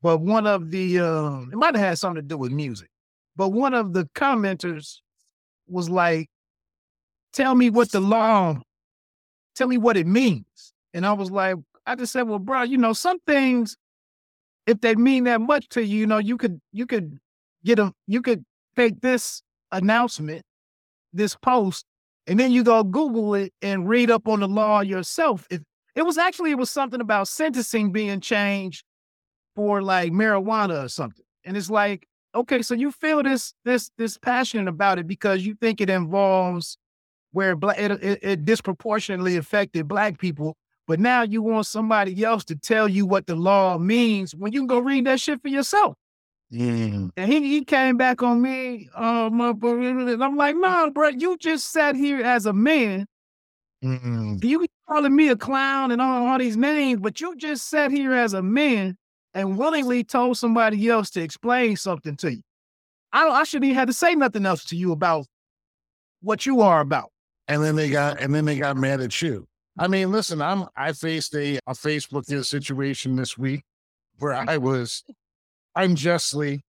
but 0.02 0.18
one 0.18 0.46
of 0.46 0.70
the 0.70 1.00
um, 1.00 1.50
it 1.52 1.56
might 1.56 1.74
have 1.74 1.84
had 1.84 1.98
something 1.98 2.22
to 2.22 2.28
do 2.28 2.38
with 2.38 2.52
music. 2.52 2.88
But 3.36 3.50
one 3.50 3.74
of 3.74 3.92
the 3.92 4.08
commenters 4.14 4.98
was 5.68 5.90
like, 5.90 6.28
"Tell 7.32 7.54
me 7.54 7.70
what 7.70 7.90
the 7.92 8.00
law, 8.00 8.60
tell 9.54 9.68
me 9.68 9.78
what 9.78 9.96
it 9.96 10.06
means." 10.06 10.72
And 10.94 11.06
I 11.06 11.12
was 11.12 11.30
like, 11.30 11.56
I 11.86 11.94
just 11.94 12.12
said, 12.12 12.22
"Well, 12.22 12.38
bro, 12.38 12.62
you 12.62 12.78
know, 12.78 12.92
some 12.92 13.18
things, 13.26 13.76
if 14.66 14.80
they 14.80 14.94
mean 14.94 15.24
that 15.24 15.40
much 15.40 15.68
to 15.70 15.84
you, 15.84 16.00
you 16.00 16.06
know, 16.06 16.18
you 16.18 16.36
could 16.36 16.60
you 16.72 16.86
could 16.86 17.18
get 17.64 17.76
them, 17.76 17.92
you 18.06 18.22
could 18.22 18.44
take 18.76 19.00
this 19.00 19.42
announcement, 19.72 20.42
this 21.12 21.34
post, 21.34 21.84
and 22.26 22.38
then 22.38 22.52
you 22.52 22.62
go 22.62 22.84
Google 22.84 23.34
it 23.34 23.52
and 23.62 23.88
read 23.88 24.10
up 24.10 24.28
on 24.28 24.40
the 24.40 24.48
law 24.48 24.80
yourself. 24.80 25.46
It, 25.50 25.62
it 25.94 26.02
was 26.02 26.18
actually 26.18 26.52
it 26.52 26.58
was 26.58 26.70
something 26.70 27.00
about 27.00 27.28
sentencing 27.28 27.92
being 27.92 28.20
changed 28.20 28.84
for 29.54 29.82
like 29.82 30.12
marijuana 30.12 30.84
or 30.84 30.88
something. 30.88 31.24
And 31.44 31.56
it's 31.56 31.70
like, 31.70 32.06
okay, 32.34 32.62
so 32.62 32.74
you 32.74 32.92
feel 32.92 33.22
this 33.22 33.54
this 33.64 33.90
this 33.98 34.16
passionate 34.18 34.68
about 34.68 34.98
it 34.98 35.06
because 35.06 35.44
you 35.44 35.54
think 35.60 35.80
it 35.80 35.90
involves 35.90 36.78
where 37.32 37.56
black 37.56 37.78
it, 37.78 37.90
it, 37.90 38.18
it 38.22 38.44
disproportionately 38.44 39.36
affected 39.36 39.88
black 39.88 40.18
people. 40.18 40.56
But 40.86 41.00
now 41.00 41.22
you 41.22 41.42
want 41.42 41.66
somebody 41.66 42.24
else 42.24 42.44
to 42.46 42.56
tell 42.56 42.88
you 42.88 43.06
what 43.06 43.26
the 43.26 43.36
law 43.36 43.78
means 43.78 44.34
when 44.34 44.52
you 44.52 44.60
can 44.60 44.66
go 44.66 44.78
read 44.78 45.06
that 45.06 45.20
shit 45.20 45.40
for 45.40 45.48
yourself. 45.48 45.96
Mm. 46.52 47.10
And 47.16 47.32
he, 47.32 47.40
he 47.48 47.64
came 47.64 47.96
back 47.96 48.22
on 48.22 48.42
me, 48.42 48.90
um, 48.94 49.40
and 49.40 50.22
I'm 50.22 50.36
like, 50.36 50.54
no, 50.56 50.90
bro, 50.90 51.08
you 51.08 51.36
just 51.38 51.72
sat 51.72 51.96
here 51.96 52.20
as 52.20 52.44
a 52.46 52.52
man. 52.52 53.06
Mm-mm. 53.82 54.44
You 54.44 54.66
calling 54.88 55.16
me 55.16 55.28
a 55.28 55.36
clown 55.36 55.90
and 55.90 56.00
all, 56.02 56.26
all 56.26 56.38
these 56.38 56.56
names, 56.56 57.00
but 57.00 57.20
you 57.20 57.34
just 57.36 57.68
sat 57.68 57.90
here 57.90 58.12
as 58.12 58.34
a 58.34 58.42
man 58.42 58.96
and 59.34 59.56
willingly 59.56 60.04
told 60.04 60.36
somebody 60.36 60.88
else 60.88 61.10
to 61.10 61.22
explain 61.22 61.76
something 61.76 62.16
to 62.16 62.32
you. 62.32 62.42
I, 63.12 63.24
don't, 63.24 63.34
I 63.34 63.44
shouldn't 63.44 63.64
even 63.66 63.76
have 63.76 63.88
to 63.88 63.94
say 63.94 64.14
nothing 64.14 64.46
else 64.46 64.64
to 64.66 64.76
you 64.76 64.92
about 64.92 65.26
what 66.20 66.44
you 66.46 66.60
are 66.60 66.80
about. 66.80 67.10
and 67.48 67.62
then 67.62 67.76
they 67.76 67.90
got 67.90 68.20
and 68.20 68.34
then 68.34 68.44
they 68.44 68.58
got 68.58 68.76
mad 68.76 69.00
at 69.00 69.20
you. 69.20 69.46
I 69.78 69.88
mean, 69.88 70.12
listen, 70.12 70.40
I'm 70.40 70.66
I 70.76 70.92
faced 70.92 71.34
a 71.34 71.58
a 71.66 71.72
Facebook 71.72 72.24
situation 72.44 73.16
this 73.16 73.36
week 73.36 73.62
where 74.18 74.34
I 74.34 74.58
was 74.58 75.02
unjustly 75.76 76.64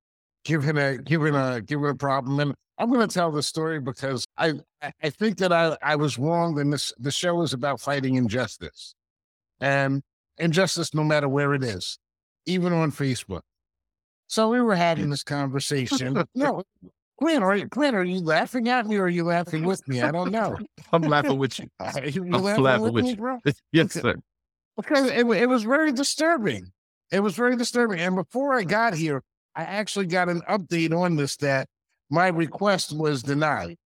given 0.45 0.77
a 0.77 0.97
given 0.97 1.35
a 1.35 1.61
given 1.61 1.89
a 1.89 1.95
problem, 1.95 2.39
and 2.39 2.53
I'm 2.77 2.91
going 2.91 3.07
to 3.07 3.13
tell 3.13 3.31
the 3.31 3.43
story 3.43 3.79
because 3.79 4.25
I 4.37 4.53
I 5.01 5.09
think 5.09 5.37
that 5.37 5.51
I 5.51 5.77
I 5.81 5.95
was 5.95 6.17
wrong. 6.17 6.59
And 6.59 6.73
this 6.73 6.93
the 6.97 7.11
show 7.11 7.41
is 7.41 7.53
about 7.53 7.79
fighting 7.79 8.15
injustice, 8.15 8.95
and 9.59 10.01
injustice 10.37 10.93
no 10.93 11.03
matter 11.03 11.29
where 11.29 11.53
it 11.53 11.63
is, 11.63 11.97
even 12.45 12.73
on 12.73 12.91
Facebook. 12.91 13.41
So 14.27 14.49
we 14.49 14.61
were 14.61 14.75
having 14.75 15.09
this 15.09 15.23
conversation. 15.23 16.23
no, 16.35 16.63
Glenn, 17.19 17.43
are 17.43 17.55
you, 17.55 17.65
Glenn, 17.67 17.95
are 17.95 18.03
you 18.03 18.19
laughing 18.19 18.67
at 18.67 18.87
me 18.87 18.97
or 18.97 19.03
are 19.03 19.09
you 19.09 19.23
laughing 19.23 19.63
with 19.63 19.87
me? 19.87 20.01
I 20.01 20.11
don't 20.11 20.31
know. 20.31 20.57
I'm 20.91 21.03
laughing 21.03 21.37
with 21.37 21.59
you. 21.59 21.67
You 22.03 22.23
I'm 22.23 22.41
laughing, 22.41 22.63
laughing 22.63 22.83
with, 22.83 22.93
with 22.93 23.05
you. 23.05 23.15
bro? 23.15 23.39
yes, 23.71 23.93
sir. 23.93 24.15
Because 24.75 25.11
it, 25.11 25.25
it 25.27 25.47
was 25.47 25.63
very 25.63 25.91
disturbing. 25.91 26.71
It 27.13 27.21
was 27.21 27.35
very 27.35 27.55
disturbing. 27.55 27.99
And 27.99 28.15
before 28.15 28.55
I 28.55 28.63
got 28.63 28.95
here, 28.95 29.21
I 29.55 29.63
actually 29.65 30.07
got 30.07 30.29
an 30.29 30.41
update 30.49 30.97
on 30.97 31.15
this 31.15 31.37
that 31.37 31.69
my 32.09 32.27
request 32.27 32.91
was 32.91 33.21
denied. 33.21 33.77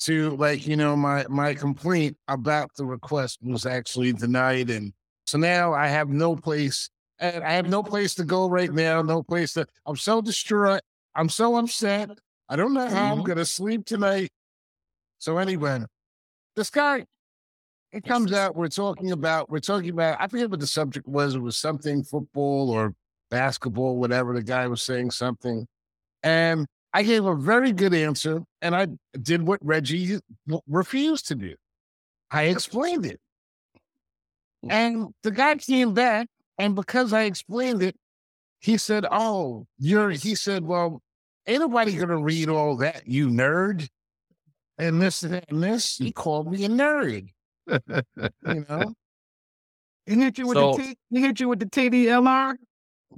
To 0.00 0.30
like, 0.36 0.66
you 0.66 0.76
know, 0.76 0.96
my 0.96 1.24
my 1.28 1.54
complaint 1.54 2.16
about 2.26 2.70
the 2.76 2.84
request 2.84 3.38
was 3.42 3.64
actually 3.64 4.12
denied. 4.12 4.70
And 4.70 4.92
so 5.26 5.38
now 5.38 5.72
I 5.72 5.86
have 5.88 6.08
no 6.08 6.34
place 6.34 6.90
and 7.18 7.44
I 7.44 7.52
have 7.52 7.68
no 7.68 7.82
place 7.82 8.14
to 8.16 8.24
go 8.24 8.48
right 8.48 8.72
now, 8.72 9.02
no 9.02 9.22
place 9.22 9.52
to 9.52 9.66
I'm 9.86 9.96
so 9.96 10.20
distraught. 10.20 10.80
I'm 11.14 11.28
so 11.28 11.56
upset. 11.56 12.10
I 12.48 12.56
don't 12.56 12.74
know 12.74 12.88
how 12.88 13.12
I'm 13.12 13.18
mm-hmm. 13.18 13.26
gonna 13.26 13.44
sleep 13.44 13.84
tonight. 13.84 14.30
So 15.18 15.38
anyway, 15.38 15.84
this 16.56 16.70
guy, 16.70 17.04
it 17.94 18.02
comes 18.02 18.32
out, 18.32 18.56
we're 18.56 18.66
talking 18.66 19.12
about, 19.12 19.48
we're 19.48 19.60
talking 19.60 19.90
about, 19.90 20.16
I 20.20 20.26
forget 20.26 20.50
what 20.50 20.58
the 20.58 20.66
subject 20.66 21.06
was. 21.06 21.36
It 21.36 21.38
was 21.38 21.56
something 21.56 22.02
football 22.02 22.68
or 22.68 22.92
basketball, 23.30 23.96
whatever. 23.96 24.34
The 24.34 24.42
guy 24.42 24.66
was 24.66 24.82
saying 24.82 25.12
something. 25.12 25.64
And 26.24 26.66
I 26.92 27.04
gave 27.04 27.24
a 27.24 27.36
very 27.36 27.70
good 27.70 27.94
answer. 27.94 28.42
And 28.60 28.74
I 28.74 28.88
did 29.22 29.46
what 29.46 29.64
Reggie 29.64 30.18
refused 30.66 31.28
to 31.28 31.36
do. 31.36 31.54
I 32.32 32.44
explained 32.44 33.06
it. 33.06 33.20
Hmm. 34.64 34.70
And 34.72 35.14
the 35.22 35.30
guy 35.30 35.54
came 35.54 35.94
back. 35.94 36.26
And 36.58 36.74
because 36.74 37.12
I 37.12 37.22
explained 37.22 37.80
it, 37.80 37.96
he 38.58 38.76
said, 38.76 39.06
Oh, 39.08 39.66
you're, 39.78 40.10
he 40.10 40.34
said, 40.34 40.64
Well, 40.64 41.00
ain't 41.46 41.60
nobody 41.60 41.94
going 41.94 42.08
to 42.08 42.18
read 42.18 42.48
all 42.48 42.76
that, 42.78 43.06
you 43.06 43.28
nerd. 43.28 43.88
And 44.78 45.00
this 45.00 45.22
and 45.22 45.44
this. 45.62 45.98
He 45.98 46.10
called 46.10 46.50
me 46.50 46.64
a 46.64 46.68
nerd, 46.68 47.28
you 47.66 48.66
know? 48.68 48.94
He 50.06 50.16
hit 50.16 50.36
you 50.36 50.46
with 50.46 50.58
So- 50.58 50.76
the 50.76 50.82
T, 50.82 50.98
he 51.08 51.20
hit 51.22 51.40
you 51.40 51.48
with 51.48 51.60
the 51.60 51.66
TDLR. 51.66 52.56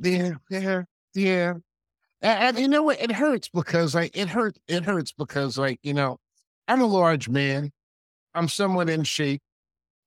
Yeah, 0.00 0.34
yeah, 0.48 0.82
yeah. 1.14 1.54
And, 2.22 2.56
and 2.56 2.58
you 2.60 2.68
know 2.68 2.84
what? 2.84 3.00
It 3.00 3.10
hurts 3.10 3.48
because 3.48 3.94
like 3.94 4.16
it 4.16 4.28
hurt. 4.28 4.56
It 4.68 4.84
hurts 4.84 5.12
because 5.12 5.58
like 5.58 5.80
you 5.82 5.94
know, 5.94 6.18
I'm 6.68 6.80
a 6.80 6.86
large 6.86 7.28
man. 7.28 7.72
I'm 8.34 8.46
somewhat 8.48 8.88
in 8.88 9.02
shape, 9.02 9.42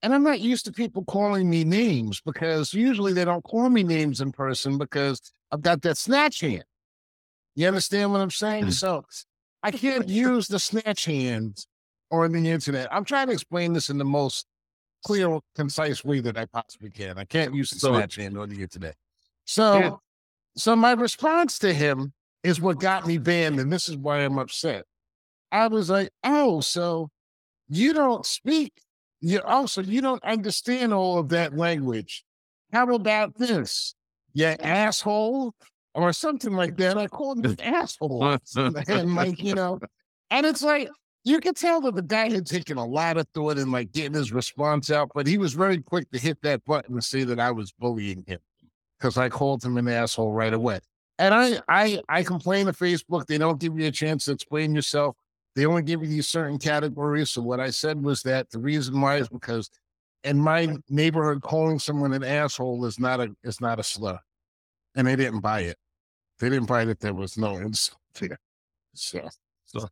and 0.04 0.14
I'm 0.14 0.24
not 0.24 0.40
used 0.40 0.66
to 0.66 0.72
people 0.72 1.04
calling 1.04 1.50
me 1.50 1.66
names 1.66 2.22
because 2.22 2.74
usually 2.74 3.12
they 3.12 3.26
don't 3.26 3.44
call 3.44 3.70
me 3.70 3.84
names 3.84 4.22
in 4.22 4.32
person 4.32 4.78
because 4.78 5.20
I've 5.52 5.62
got 5.62 5.82
that 5.82 5.98
snatch 5.98 6.40
hand. 6.40 6.64
You 7.56 7.68
understand 7.68 8.14
what 8.14 8.22
I'm 8.22 8.32
saying? 8.32 8.66
Mm. 8.68 8.74
So 8.74 9.04
I 9.64 9.72
can't 9.72 10.08
use 10.08 10.48
the 10.48 10.60
snatch 10.60 11.06
hand 11.06 11.66
on 12.12 12.32
the 12.32 12.50
internet. 12.50 12.88
I'm 12.92 13.06
trying 13.06 13.28
to 13.28 13.34
explain 13.34 13.74
this 13.74 13.90
in 13.90 13.98
the 13.98 14.06
most 14.06 14.46
clear, 15.06 15.40
concise 15.56 16.04
way 16.04 16.20
that 16.22 16.38
I 16.38 16.46
possibly 16.46 16.90
can. 16.90 17.18
I 17.18 17.26
can't 17.26 17.54
use 17.54 17.70
the 17.70 17.80
So- 17.80 17.94
snatch 17.94 18.16
hand 18.16 18.38
on 18.38 18.50
the 18.50 18.62
internet. 18.62 18.96
So, 19.46 19.80
Yeah. 19.80 19.92
so 20.56 20.76
my 20.76 20.92
response 20.94 21.58
to 21.60 21.74
him 21.74 22.14
is 22.44 22.62
what 22.62 22.80
got 22.80 23.06
me 23.08 23.18
banned, 23.18 23.60
and 23.60 23.72
this 23.72 23.90
is 23.90 23.98
why 23.98 24.20
I'm 24.20 24.38
upset. 24.38 24.86
I 25.52 25.68
was 25.68 25.90
like, 25.90 26.10
"Oh, 26.24 26.62
so 26.62 27.10
you 27.68 27.94
don't 27.94 28.26
speak? 28.26 28.74
You 29.22 29.42
also 29.42 29.82
you 29.82 30.02
don't 30.02 30.24
understand 30.24 30.94
all 30.94 31.18
of 31.18 31.30
that 31.30 31.56
language? 31.58 32.24
How 32.72 32.90
about 32.94 33.36
this? 33.38 33.96
You 34.34 34.46
asshole." 34.46 35.54
Or 35.96 36.14
something 36.14 36.54
like 36.54 36.78
that. 36.78 36.98
I 37.00 37.08
called 37.08 37.44
him 37.44 37.52
an 37.52 37.60
asshole. 37.76 38.38
and 38.56 39.16
like, 39.16 39.42
you 39.42 39.56
know, 39.56 39.80
and 40.30 40.46
it's 40.46 40.62
like 40.62 40.88
you 41.24 41.40
could 41.40 41.56
tell 41.56 41.82
that 41.82 41.96
the 41.96 42.02
guy 42.02 42.30
had 42.30 42.46
taken 42.46 42.78
a 42.78 42.86
lot 42.86 43.18
of 43.18 43.28
thought 43.34 43.58
in 43.58 43.72
like 43.72 43.92
getting 43.92 44.14
his 44.14 44.32
response 44.32 44.90
out, 44.90 45.12
but 45.14 45.28
he 45.28 45.38
was 45.38 45.54
very 45.54 45.80
quick 45.80 46.10
to 46.12 46.20
hit 46.20 46.42
that 46.44 46.64
button 46.66 46.94
and 46.94 47.04
say 47.04 47.24
that 47.24 47.40
I 47.40 47.52
was 47.52 47.72
bullying 47.72 48.24
him 48.26 48.40
because 48.98 49.18
I 49.18 49.30
called 49.30 49.64
him 49.64 49.78
an 49.78 49.88
asshole 49.88 50.32
right 50.32 50.54
away. 50.54 50.80
And 51.18 51.34
I, 51.34 51.60
I, 51.68 52.02
I 52.08 52.24
complain 52.24 52.68
to 52.68 52.72
Facebook. 52.72 53.26
They 53.26 53.38
don't 53.38 53.60
give 53.60 53.78
you 53.78 53.88
a 53.88 53.92
chance 53.92 54.26
to 54.26 54.32
explain 54.32 54.74
yourself. 54.74 55.18
They 55.56 55.66
only 55.66 55.82
give 55.82 56.02
you 56.02 56.08
these 56.08 56.28
certain 56.28 56.58
categories. 56.58 57.32
So 57.32 57.42
what 57.42 57.60
I 57.60 57.72
said 57.72 58.02
was 58.02 58.22
that 58.24 58.50
the 58.52 58.60
reason 58.60 59.02
why 59.02 59.18
is 59.18 59.28
because 59.28 59.70
in 60.24 60.40
my 60.40 60.78
neighborhood, 60.90 61.42
calling 61.42 61.80
someone 61.80 62.14
an 62.14 62.24
asshole 62.24 62.86
is 62.86 63.00
not 63.00 63.20
a 63.20 63.36
is 63.44 63.60
not 63.60 63.80
a 63.80 63.84
slur, 63.84 64.20
and 64.96 65.08
they 65.08 65.16
didn't 65.16 65.40
buy 65.40 65.62
it. 65.62 65.78
They 66.40 66.50
didn't 66.50 66.68
buy 66.68 66.86
that 66.86 67.00
there 67.00 67.14
was 67.14 67.38
no 67.38 67.58
insult 67.58 68.00
there. 68.20 68.40
So 68.94 69.28
So 69.66 69.88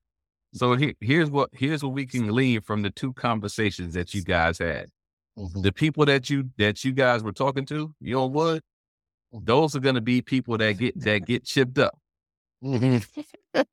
he, 0.78 0.96
here's 1.02 1.30
what 1.30 1.50
here's 1.54 1.84
what 1.84 1.94
we 1.94 2.06
can 2.06 2.28
glean 2.28 2.62
from 2.62 2.82
the 2.82 2.90
two 2.90 3.14
conversations 3.14 3.94
that 3.94 4.14
you 4.14 4.24
guys 4.24 4.58
had. 4.60 4.90
mhm. 5.38 5.62
The 5.64 5.72
people 5.72 6.06
that 6.06 6.30
you 6.30 6.50
that 6.58 6.84
you 6.84 6.92
guys 6.94 7.24
were 7.24 7.32
talking 7.34 7.66
to, 7.68 7.94
you 8.02 8.14
know 8.16 8.26
what? 8.28 8.64
Those 9.34 9.76
are 9.76 9.80
gonna 9.80 10.02
be 10.02 10.22
people 10.22 10.58
that 10.58 10.74
get 10.78 11.00
that 11.02 11.26
get 11.26 11.44
chipped 11.46 11.78
up 11.78 11.98
Mhm. 12.64 13.06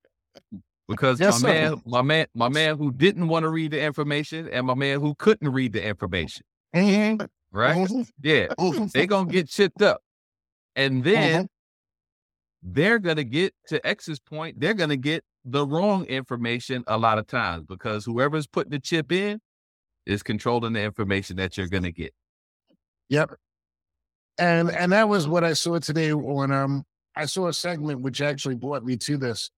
because 0.89 1.19
Yes, 1.21 1.43
my 1.43 1.49
sir. 1.49 1.71
man, 1.71 1.83
my 1.87 2.03
man, 2.03 2.27
my 2.35 2.49
man 2.49 2.77
who 2.77 2.93
didn't 2.93 3.29
want 3.29 3.45
to 3.45 3.49
read 3.49 3.71
the 3.71 3.81
information 3.81 4.49
and 4.49 4.67
my 4.67 4.75
man 4.75 5.01
who 5.01 5.15
couldn't 5.15 5.49
read 5.51 5.73
the 5.73 5.83
information, 5.85 6.45
Mhm. 6.75 7.27
right? 7.53 7.77
Mhm. 7.89 8.11
Yeah, 8.23 8.49
Mhm. 8.59 8.93
they 8.93 9.07
gonna 9.07 9.31
get 9.31 9.49
chipped 9.49 9.81
up, 9.83 10.03
and 10.77 11.03
then 11.05 11.49
they're 12.63 12.99
gonna 12.99 13.25
get 13.25 13.55
to 13.69 13.85
X's 13.87 14.19
point. 14.21 14.59
They're 14.61 14.75
gonna 14.75 14.97
get 14.97 15.25
the 15.45 15.67
wrong 15.67 16.05
information 16.07 16.85
a 16.87 16.97
lot 16.97 17.19
of 17.19 17.27
times 17.27 17.67
because 17.69 18.05
whoever's 18.05 18.47
putting 18.47 18.71
the 18.71 18.79
chip 18.79 19.13
in 19.13 19.41
is 20.07 20.23
controlling 20.23 20.73
the 20.73 20.83
information 20.83 21.37
that 21.37 21.57
you're 21.57 21.69
gonna 21.69 21.91
get. 21.91 22.15
Yep. 23.09 23.35
And 24.39 24.71
and 24.71 24.93
that 24.93 25.09
was 25.09 25.29
what 25.29 25.45
I 25.45 25.53
saw 25.53 25.79
today 25.79 26.13
on 26.13 26.51
um 26.51 26.85
I 27.17 27.27
saw 27.27 27.49
a 27.49 27.53
segment 27.53 28.01
which 28.01 28.21
actually 28.21 28.57
brought 28.57 28.85
me 28.85 28.97
to 28.99 29.17
this. 29.17 29.51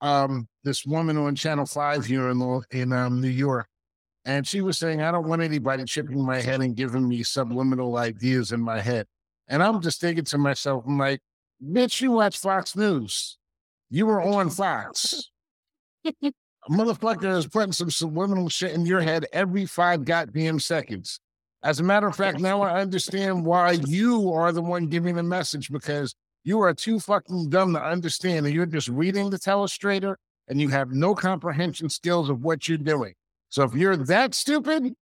Um 0.00 0.48
this 0.64 0.86
woman 0.86 1.16
on 1.16 1.34
channel 1.34 1.66
five 1.66 2.04
here 2.04 2.28
in 2.30 2.62
in 2.70 2.92
um 2.92 3.20
New 3.20 3.28
York. 3.28 3.68
And 4.24 4.46
she 4.46 4.60
was 4.60 4.78
saying, 4.78 5.02
I 5.02 5.10
don't 5.10 5.26
want 5.26 5.42
anybody 5.42 5.84
chipping 5.84 6.24
my 6.24 6.40
head 6.40 6.60
and 6.60 6.76
giving 6.76 7.08
me 7.08 7.24
subliminal 7.24 7.96
ideas 7.96 8.52
in 8.52 8.60
my 8.60 8.80
head. 8.80 9.06
And 9.48 9.62
I'm 9.62 9.80
just 9.80 10.00
thinking 10.00 10.24
to 10.26 10.38
myself, 10.38 10.84
I'm 10.86 10.96
like, 10.96 11.20
bitch, 11.62 12.00
you 12.00 12.12
watch 12.12 12.38
Fox 12.38 12.76
News. 12.76 13.36
You 13.90 14.06
were 14.06 14.22
on 14.22 14.48
Fox. 14.48 15.31
A 16.04 16.70
motherfucker 16.70 17.36
is 17.36 17.46
putting 17.46 17.72
some 17.72 17.90
subliminal 17.90 18.48
shit 18.48 18.72
in 18.72 18.86
your 18.86 19.00
head 19.00 19.26
every 19.32 19.66
five 19.66 20.04
goddamn 20.04 20.60
seconds. 20.60 21.18
As 21.64 21.80
a 21.80 21.84
matter 21.84 22.06
of 22.06 22.16
fact, 22.16 22.40
now 22.40 22.62
I 22.62 22.80
understand 22.80 23.44
why 23.44 23.72
you 23.86 24.32
are 24.32 24.52
the 24.52 24.62
one 24.62 24.86
giving 24.86 25.16
the 25.16 25.22
message 25.22 25.70
because 25.70 26.14
you 26.44 26.60
are 26.60 26.74
too 26.74 26.98
fucking 26.98 27.50
dumb 27.50 27.72
to 27.74 27.82
understand 27.82 28.46
and 28.46 28.54
you're 28.54 28.66
just 28.66 28.88
reading 28.88 29.30
the 29.30 29.38
telestrator 29.38 30.16
and 30.48 30.60
you 30.60 30.68
have 30.68 30.90
no 30.90 31.14
comprehension 31.14 31.88
skills 31.88 32.28
of 32.28 32.42
what 32.42 32.68
you're 32.68 32.78
doing. 32.78 33.14
So 33.48 33.62
if 33.62 33.74
you're 33.74 33.96
that 33.96 34.34
stupid, 34.34 34.92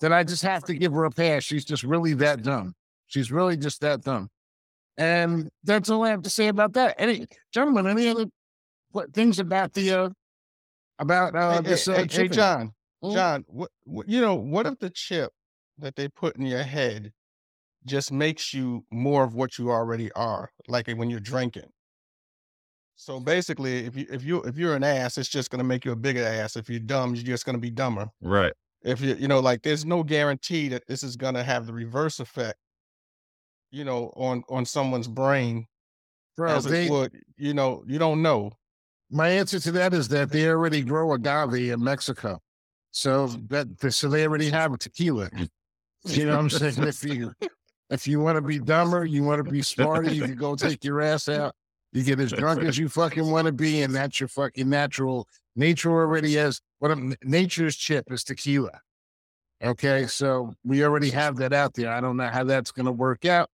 then 0.00 0.12
I 0.12 0.24
just 0.24 0.42
have 0.42 0.64
to 0.64 0.74
give 0.74 0.92
her 0.92 1.04
a 1.04 1.10
pass. 1.10 1.44
She's 1.44 1.64
just 1.64 1.82
really 1.82 2.14
that 2.14 2.42
dumb. 2.42 2.74
She's 3.06 3.30
really 3.30 3.56
just 3.56 3.80
that 3.80 4.02
dumb. 4.02 4.28
And 4.96 5.48
that's 5.62 5.90
all 5.90 6.04
I 6.04 6.10
have 6.10 6.22
to 6.22 6.30
say 6.30 6.48
about 6.48 6.72
that. 6.72 6.96
Any 6.98 7.26
gentlemen, 7.52 7.86
any 7.86 8.08
other 8.08 8.26
what, 8.90 9.12
things 9.12 9.38
about 9.38 9.72
the 9.74 9.92
uh 9.92 10.08
about 10.98 11.34
uh 11.34 11.54
Hey, 11.54 11.60
this 11.60 11.86
hey, 11.86 11.92
uh, 11.92 11.96
hey, 11.96 12.06
hey. 12.08 12.28
John, 12.28 12.72
Mm. 13.02 13.14
John, 13.14 13.44
what, 13.46 13.70
what 13.84 14.08
you 14.08 14.20
know? 14.20 14.34
What 14.34 14.66
if 14.66 14.78
the 14.78 14.90
chip 14.90 15.32
that 15.78 15.94
they 15.96 16.08
put 16.08 16.36
in 16.36 16.46
your 16.46 16.64
head 16.64 17.12
just 17.86 18.10
makes 18.10 18.52
you 18.52 18.84
more 18.90 19.22
of 19.22 19.34
what 19.34 19.56
you 19.56 19.70
already 19.70 20.10
are, 20.12 20.50
like 20.66 20.88
when 20.88 21.08
you're 21.08 21.20
drinking? 21.20 21.70
So 22.96 23.20
basically, 23.20 23.86
if 23.86 23.96
you 23.96 24.06
if 24.10 24.24
you 24.24 24.42
if 24.42 24.56
you're 24.56 24.74
an 24.74 24.82
ass, 24.82 25.16
it's 25.16 25.28
just 25.28 25.50
gonna 25.50 25.64
make 25.64 25.84
you 25.84 25.92
a 25.92 25.96
bigger 25.96 26.24
ass. 26.24 26.56
If 26.56 26.68
you're 26.68 26.80
dumb, 26.80 27.14
you're 27.14 27.24
just 27.24 27.46
gonna 27.46 27.58
be 27.58 27.70
dumber. 27.70 28.08
Right. 28.20 28.52
If 28.82 29.00
you 29.00 29.14
you 29.14 29.28
know, 29.28 29.38
like 29.38 29.62
there's 29.62 29.84
no 29.84 30.02
guarantee 30.02 30.68
that 30.70 30.82
this 30.88 31.04
is 31.04 31.16
gonna 31.16 31.44
have 31.44 31.66
the 31.66 31.72
reverse 31.72 32.18
effect, 32.18 32.58
you 33.70 33.84
know, 33.84 34.12
on 34.16 34.42
on 34.48 34.64
someone's 34.64 35.08
brain 35.08 35.68
Bro, 36.36 36.56
as 36.56 36.64
they, 36.64 36.86
it 36.86 36.90
would. 36.90 37.12
You 37.36 37.54
know, 37.54 37.84
you 37.86 38.00
don't 38.00 38.22
know. 38.22 38.50
My 39.10 39.28
answer 39.28 39.58
to 39.60 39.72
that 39.72 39.94
is 39.94 40.08
that 40.08 40.30
they 40.30 40.48
already 40.48 40.82
grow 40.82 41.12
agave 41.12 41.72
in 41.72 41.82
Mexico. 41.82 42.40
So 42.90 43.28
that 43.48 43.68
so 43.92 44.08
they 44.08 44.26
already 44.26 44.50
have 44.50 44.78
tequila. 44.78 45.30
You 46.04 46.26
know 46.26 46.32
what 46.32 46.40
I'm 46.40 46.50
saying? 46.50 46.74
If 46.78 47.04
you 47.04 47.32
if 47.90 48.06
you 48.06 48.20
want 48.20 48.36
to 48.36 48.42
be 48.42 48.58
dumber, 48.58 49.04
you 49.04 49.22
want 49.22 49.44
to 49.44 49.50
be 49.50 49.62
smarter, 49.62 50.12
you 50.12 50.22
can 50.22 50.36
go 50.36 50.54
take 50.54 50.84
your 50.84 51.00
ass 51.00 51.28
out. 51.28 51.54
You 51.92 52.02
get 52.02 52.20
as 52.20 52.32
drunk 52.32 52.62
as 52.62 52.76
you 52.76 52.88
fucking 52.88 53.30
want 53.30 53.46
to 53.46 53.52
be, 53.52 53.82
and 53.82 53.94
that's 53.94 54.20
your 54.20 54.28
fucking 54.28 54.68
natural 54.68 55.26
nature 55.56 55.90
already 55.90 56.34
has 56.34 56.60
what 56.78 56.90
I'm, 56.90 57.14
nature's 57.22 57.76
chip 57.76 58.10
is 58.12 58.24
tequila. 58.24 58.80
Okay, 59.62 60.06
so 60.06 60.54
we 60.64 60.84
already 60.84 61.10
have 61.10 61.36
that 61.36 61.52
out 61.52 61.74
there. 61.74 61.90
I 61.90 62.00
don't 62.00 62.16
know 62.16 62.28
how 62.28 62.44
that's 62.44 62.70
going 62.70 62.86
to 62.86 62.92
work 62.92 63.24
out, 63.24 63.50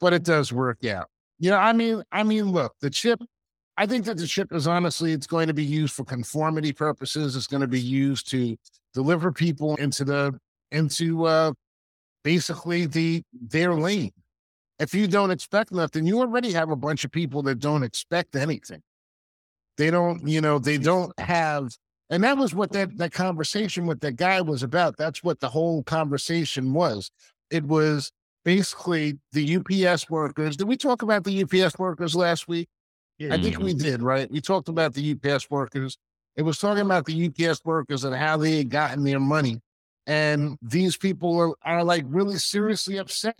but 0.00 0.12
it 0.12 0.22
does 0.22 0.52
work 0.52 0.84
out. 0.84 1.08
You 1.38 1.50
know, 1.50 1.56
I 1.56 1.72
mean, 1.72 2.02
I 2.12 2.22
mean, 2.22 2.50
look, 2.50 2.74
the 2.80 2.90
chip. 2.90 3.20
I 3.78 3.86
think 3.86 4.06
that 4.06 4.16
the 4.16 4.26
chip 4.26 4.52
is 4.52 4.66
honestly, 4.66 5.12
it's 5.12 5.28
going 5.28 5.46
to 5.46 5.54
be 5.54 5.64
used 5.64 5.94
for 5.94 6.04
conformity 6.04 6.72
purposes. 6.72 7.36
It's 7.36 7.46
going 7.46 7.60
to 7.60 7.68
be 7.68 7.80
used 7.80 8.28
to 8.30 8.56
deliver 8.92 9.30
people 9.30 9.76
into 9.76 10.04
the 10.04 10.36
into 10.72 11.24
uh 11.26 11.52
basically 12.24 12.86
the 12.86 13.22
their 13.32 13.74
lane. 13.74 14.10
If 14.80 14.94
you 14.94 15.06
don't 15.06 15.30
expect 15.30 15.70
nothing, 15.70 16.06
you 16.06 16.18
already 16.18 16.52
have 16.52 16.70
a 16.70 16.76
bunch 16.76 17.04
of 17.04 17.12
people 17.12 17.40
that 17.44 17.60
don't 17.60 17.84
expect 17.84 18.34
anything. 18.34 18.82
They 19.76 19.92
don't, 19.92 20.26
you 20.26 20.40
know, 20.40 20.58
they 20.58 20.78
don't 20.78 21.16
have 21.20 21.70
and 22.10 22.24
that 22.24 22.36
was 22.36 22.54
what 22.54 22.72
that, 22.72 22.96
that 22.98 23.12
conversation 23.12 23.86
with 23.86 24.00
that 24.00 24.16
guy 24.16 24.40
was 24.40 24.64
about. 24.64 24.96
That's 24.96 25.22
what 25.22 25.38
the 25.38 25.48
whole 25.48 25.84
conversation 25.84 26.72
was. 26.72 27.12
It 27.50 27.62
was 27.64 28.10
basically 28.44 29.18
the 29.32 29.56
UPS 29.56 30.10
workers. 30.10 30.56
Did 30.56 30.66
we 30.66 30.76
talk 30.76 31.02
about 31.02 31.22
the 31.22 31.44
UPS 31.44 31.78
workers 31.78 32.16
last 32.16 32.48
week? 32.48 32.68
Yeah. 33.18 33.34
I 33.34 33.42
think 33.42 33.56
mm-hmm. 33.56 33.64
we 33.64 33.74
did, 33.74 34.02
right? 34.02 34.30
We 34.30 34.40
talked 34.40 34.68
about 34.68 34.94
the 34.94 35.16
UPS 35.16 35.50
workers. 35.50 35.98
It 36.36 36.42
was 36.42 36.58
talking 36.58 36.84
about 36.84 37.04
the 37.04 37.26
UPS 37.26 37.64
workers 37.64 38.04
and 38.04 38.14
how 38.14 38.36
they 38.36 38.58
had 38.58 38.70
gotten 38.70 39.02
their 39.02 39.20
money. 39.20 39.60
And 40.06 40.56
these 40.62 40.96
people 40.96 41.38
are, 41.38 41.54
are 41.62 41.84
like 41.84 42.04
really 42.06 42.38
seriously 42.38 42.96
upset 42.96 43.38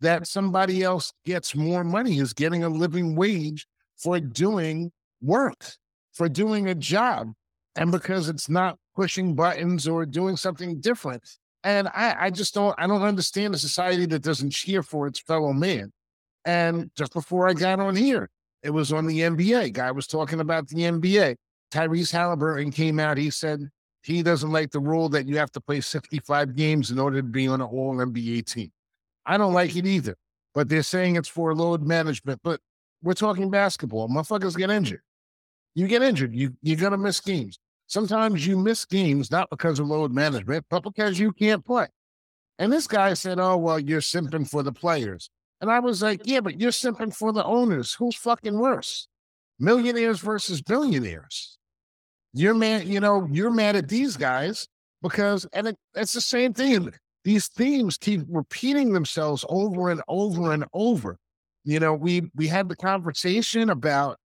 that 0.00 0.26
somebody 0.26 0.82
else 0.82 1.12
gets 1.26 1.54
more 1.54 1.84
money, 1.84 2.18
is 2.18 2.32
getting 2.32 2.64
a 2.64 2.68
living 2.68 3.14
wage 3.14 3.66
for 3.96 4.18
doing 4.18 4.90
work, 5.20 5.74
for 6.12 6.28
doing 6.28 6.68
a 6.68 6.74
job 6.74 7.32
and 7.76 7.92
because 7.92 8.28
it's 8.28 8.48
not 8.48 8.78
pushing 8.96 9.34
buttons 9.34 9.86
or 9.86 10.06
doing 10.06 10.36
something 10.36 10.80
different. 10.80 11.22
And 11.62 11.88
I, 11.88 12.16
I 12.18 12.30
just 12.30 12.54
don't, 12.54 12.74
I 12.78 12.86
don't 12.86 13.02
understand 13.02 13.54
a 13.54 13.58
society 13.58 14.06
that 14.06 14.22
doesn't 14.22 14.50
cheer 14.50 14.82
for 14.82 15.06
its 15.06 15.20
fellow 15.20 15.52
man. 15.52 15.92
And 16.44 16.90
just 16.96 17.12
before 17.12 17.48
I 17.48 17.52
got 17.52 17.80
on 17.80 17.94
here, 17.94 18.30
it 18.62 18.70
was 18.70 18.92
on 18.92 19.06
the 19.06 19.20
NBA. 19.20 19.72
Guy 19.72 19.90
was 19.90 20.06
talking 20.06 20.40
about 20.40 20.68
the 20.68 20.76
NBA. 20.76 21.36
Tyrese 21.72 22.12
Halliburton 22.12 22.70
came 22.70 22.98
out. 22.98 23.16
He 23.16 23.30
said 23.30 23.68
he 24.02 24.22
doesn't 24.22 24.50
like 24.50 24.70
the 24.70 24.80
rule 24.80 25.08
that 25.10 25.26
you 25.26 25.36
have 25.38 25.52
to 25.52 25.60
play 25.60 25.80
65 25.80 26.56
games 26.56 26.90
in 26.90 26.98
order 26.98 27.18
to 27.18 27.22
be 27.22 27.48
on 27.48 27.60
an 27.60 27.66
all 27.66 27.96
NBA 27.96 28.46
team. 28.46 28.72
I 29.26 29.36
don't 29.38 29.52
like 29.52 29.76
it 29.76 29.86
either, 29.86 30.16
but 30.54 30.68
they're 30.68 30.82
saying 30.82 31.16
it's 31.16 31.28
for 31.28 31.54
load 31.54 31.82
management. 31.82 32.40
But 32.42 32.60
we're 33.02 33.14
talking 33.14 33.50
basketball. 33.50 34.08
Motherfuckers 34.08 34.56
get 34.56 34.70
injured 34.70 35.02
you 35.74 35.86
get 35.86 36.02
injured. 36.02 36.34
You 36.34 36.54
you're 36.62 36.76
gonna 36.76 36.98
miss 36.98 37.20
games. 37.20 37.58
Sometimes 37.86 38.46
you 38.46 38.56
miss 38.56 38.84
games 38.84 39.30
not 39.30 39.50
because 39.50 39.78
of 39.78 39.88
load 39.88 40.12
management, 40.12 40.64
but 40.70 40.82
because 40.82 41.18
you 41.18 41.32
can't 41.32 41.64
play. 41.64 41.88
And 42.58 42.72
this 42.72 42.86
guy 42.86 43.14
said, 43.14 43.38
"Oh 43.38 43.56
well, 43.56 43.78
you're 43.78 44.00
simping 44.00 44.48
for 44.48 44.62
the 44.62 44.72
players." 44.72 45.30
And 45.60 45.70
I 45.70 45.80
was 45.80 46.02
like, 46.02 46.22
"Yeah, 46.24 46.40
but 46.40 46.60
you're 46.60 46.70
simping 46.70 47.14
for 47.14 47.32
the 47.32 47.44
owners. 47.44 47.94
Who's 47.94 48.16
fucking 48.16 48.58
worse? 48.58 49.08
Millionaires 49.58 50.20
versus 50.20 50.62
billionaires. 50.62 51.58
You're 52.32 52.54
mad. 52.54 52.86
You 52.86 53.00
know, 53.00 53.28
you're 53.30 53.50
mad 53.50 53.76
at 53.76 53.88
these 53.88 54.16
guys 54.16 54.68
because, 55.02 55.46
and 55.52 55.68
it, 55.68 55.76
it's 55.94 56.12
the 56.12 56.20
same 56.20 56.54
thing. 56.54 56.92
These 57.24 57.48
themes 57.48 57.98
keep 57.98 58.22
repeating 58.28 58.92
themselves 58.92 59.44
over 59.48 59.90
and 59.90 60.02
over 60.08 60.52
and 60.52 60.64
over. 60.72 61.18
You 61.64 61.80
know, 61.80 61.92
we 61.94 62.22
we 62.34 62.46
had 62.46 62.68
the 62.68 62.76
conversation 62.76 63.70
about 63.70 64.16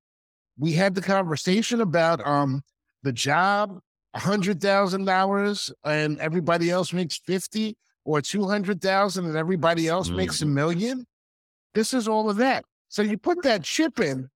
we 0.58 0.72
had 0.72 0.96
the 0.96 1.02
conversation 1.02 1.82
about 1.82 2.26
um 2.26 2.62
the 3.04 3.12
job, 3.12 3.80
a 4.14 4.20
hundred 4.20 4.62
thousand 4.62 5.06
dollars, 5.06 5.72
and 5.84 6.18
everybody 6.20 6.70
else 6.70 6.94
makes 6.94 7.18
fifty, 7.18 7.76
or 8.06 8.22
two 8.22 8.48
hundred 8.48 8.82
thousand, 8.82 9.26
and 9.26 9.36
everybody 9.36 9.88
else 9.88 10.08
mm-hmm. 10.08 10.18
makes 10.18 10.42
a 10.42 10.46
mm-hmm. 10.46 10.54
million. 10.54 11.06
This 11.76 11.94
is 11.94 12.08
all 12.08 12.30
of 12.30 12.38
that. 12.38 12.66
So 12.88 13.02
you 13.02 13.18
put 13.18 13.44
that 13.44 13.64
chip 13.64 14.00
in, 14.00 14.30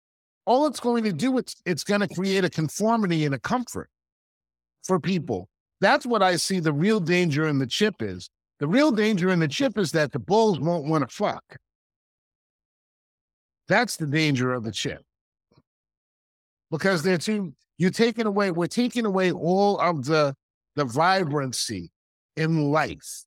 all 0.45 0.65
it's 0.65 0.80
going 0.80 1.04
to 1.04 1.13
do 1.13 1.38
it's 1.38 1.56
it's 1.65 1.84
going 1.84 2.02
to 2.02 2.08
create 2.08 2.43
a 2.43 2.50
conformity 2.50 3.26
and 3.26 3.36
a 3.36 3.39
comfort 3.39 3.89
for 4.84 5.00
people. 5.00 5.47
That's 5.80 6.06
what 6.06 6.23
I 6.23 6.36
see 6.38 6.60
the 6.60 6.73
real 6.73 7.00
danger 7.00 7.47
in 7.47 7.60
the 7.60 7.67
chip 7.67 7.95
is. 8.02 8.30
The 8.60 8.67
real 8.67 8.91
danger 8.91 9.30
in 9.30 9.39
the 9.39 9.47
chip 9.47 9.78
is 9.78 9.91
that 9.91 10.12
the 10.12 10.19
bulls 10.19 10.60
won't 10.60 10.86
want 10.86 11.08
to 11.08 11.15
fuck. 11.15 11.43
That's 13.67 13.97
the 13.97 14.08
danger 14.08 14.54
of 14.54 14.63
the 14.63 14.71
chip 14.71 15.04
because 16.71 17.04
they're 17.04 17.17
too 17.17 17.54
you're 17.78 17.91
taking 17.91 18.26
away 18.26 18.52
we're 18.52 18.67
taking 18.67 19.06
away 19.06 19.32
all 19.32 19.80
of 19.80 20.06
the 20.06 20.34
the 20.76 20.86
vibrancy 20.86 21.91
in 22.36 22.71
life 22.71 23.23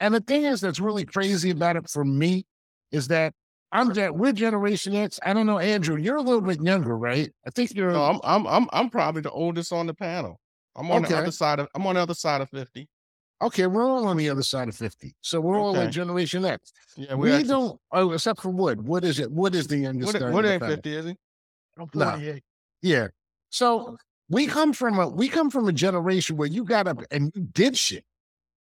and 0.00 0.14
the 0.14 0.20
thing 0.20 0.44
is 0.44 0.60
that's 0.60 0.80
really 0.80 1.04
crazy 1.04 1.50
about 1.50 1.76
it 1.76 1.88
for 1.88 2.04
me 2.04 2.44
is 2.90 3.08
that 3.08 3.34
i'm 3.72 3.92
that 3.94 4.14
we're 4.14 4.32
generation 4.32 4.94
x 4.94 5.18
i 5.24 5.32
don't 5.32 5.46
know 5.46 5.58
andrew 5.58 5.96
you're 5.96 6.16
a 6.16 6.22
little 6.22 6.40
bit 6.40 6.60
younger 6.62 6.96
right 6.96 7.30
i 7.46 7.50
think 7.50 7.74
you're 7.74 7.92
no, 7.92 8.04
I'm, 8.04 8.20
I'm 8.22 8.46
i'm 8.46 8.68
i'm 8.72 8.90
probably 8.90 9.22
the 9.22 9.30
oldest 9.30 9.72
on 9.72 9.86
the 9.86 9.94
panel 9.94 10.38
i'm 10.76 10.90
on 10.90 11.04
okay. 11.04 11.14
the 11.14 11.20
other 11.20 11.32
side 11.32 11.58
of 11.58 11.68
i'm 11.74 11.86
on 11.86 11.96
the 11.96 12.02
other 12.02 12.14
side 12.14 12.40
of 12.40 12.50
50 12.50 12.88
Okay, 13.42 13.66
we're 13.66 13.84
all 13.84 14.06
on 14.06 14.16
the 14.16 14.30
other 14.30 14.44
side 14.44 14.68
of 14.68 14.76
50. 14.76 15.16
So 15.20 15.40
we're 15.40 15.58
all 15.58 15.70
okay. 15.70 15.80
like 15.80 15.90
Generation 15.90 16.44
X. 16.44 16.72
Yeah, 16.96 17.16
we 17.16 17.32
actually... 17.32 17.48
don't, 17.48 17.80
oh, 17.90 18.12
except 18.12 18.40
for 18.40 18.50
Wood. 18.50 18.86
What 18.86 19.02
is 19.04 19.18
it? 19.18 19.30
What 19.32 19.56
is 19.56 19.66
the 19.66 19.78
youngest? 19.78 20.12
Wood, 20.12 20.32
Wood 20.32 20.44
ain't 20.44 20.64
50, 20.64 20.96
is 20.96 21.04
he? 21.06 21.16
I'm 21.76 21.88
48. 21.88 22.34
No. 22.34 22.40
Yeah. 22.82 23.08
So 23.50 23.96
we 24.28 24.46
come 24.46 24.72
from 24.72 24.98
a 24.98 25.08
we 25.08 25.28
come 25.28 25.50
from 25.50 25.68
a 25.68 25.72
generation 25.72 26.36
where 26.36 26.48
you 26.48 26.64
got 26.64 26.86
up 26.86 27.02
and 27.10 27.32
you 27.34 27.42
did 27.52 27.76
shit. 27.76 28.04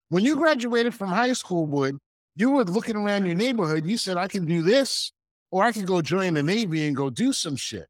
When 0.09 0.25
you 0.25 0.37
graduated 0.37 0.95
from 0.95 1.11
high 1.11 1.33
school, 1.35 1.67
Wood, 1.67 1.99
you 2.37 2.51
were 2.51 2.65
looking 2.65 2.97
around 2.97 3.27
your 3.27 3.35
neighborhood. 3.35 3.87
You 3.87 3.97
said, 3.97 4.17
I 4.17 4.29
can 4.29 4.45
do 4.45 4.63
this, 4.63 5.13
or 5.51 5.63
I 5.63 5.73
can 5.73 5.85
go 5.85 6.03
join 6.03 6.35
the 6.35 6.43
Navy 6.43 6.87
and 6.87 6.97
go 6.97 7.11
do 7.11 7.33
some 7.33 7.57
shit. 7.57 7.87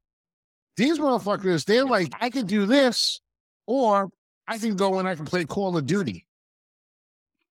These 0.77 0.99
motherfuckers, 0.99 1.65
they're 1.65 1.85
like, 1.85 2.13
I 2.19 2.29
can 2.29 2.45
do 2.45 2.65
this, 2.65 3.21
or 3.65 4.09
I 4.47 4.57
can 4.57 4.75
go 4.75 4.99
and 4.99 5.07
I 5.07 5.15
can 5.15 5.25
play 5.25 5.45
Call 5.45 5.77
of 5.77 5.85
Duty. 5.85 6.27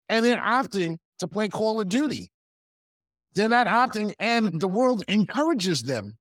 And 0.09 0.25
they're 0.25 0.41
opting 0.41 0.97
to 1.19 1.27
play 1.27 1.47
Call 1.47 1.79
of 1.79 1.87
Duty. 1.87 2.31
They're 3.33 3.47
not 3.47 3.67
opting, 3.67 4.13
and 4.19 4.59
the 4.59 4.67
world 4.67 5.03
encourages 5.07 5.83
them 5.83 6.17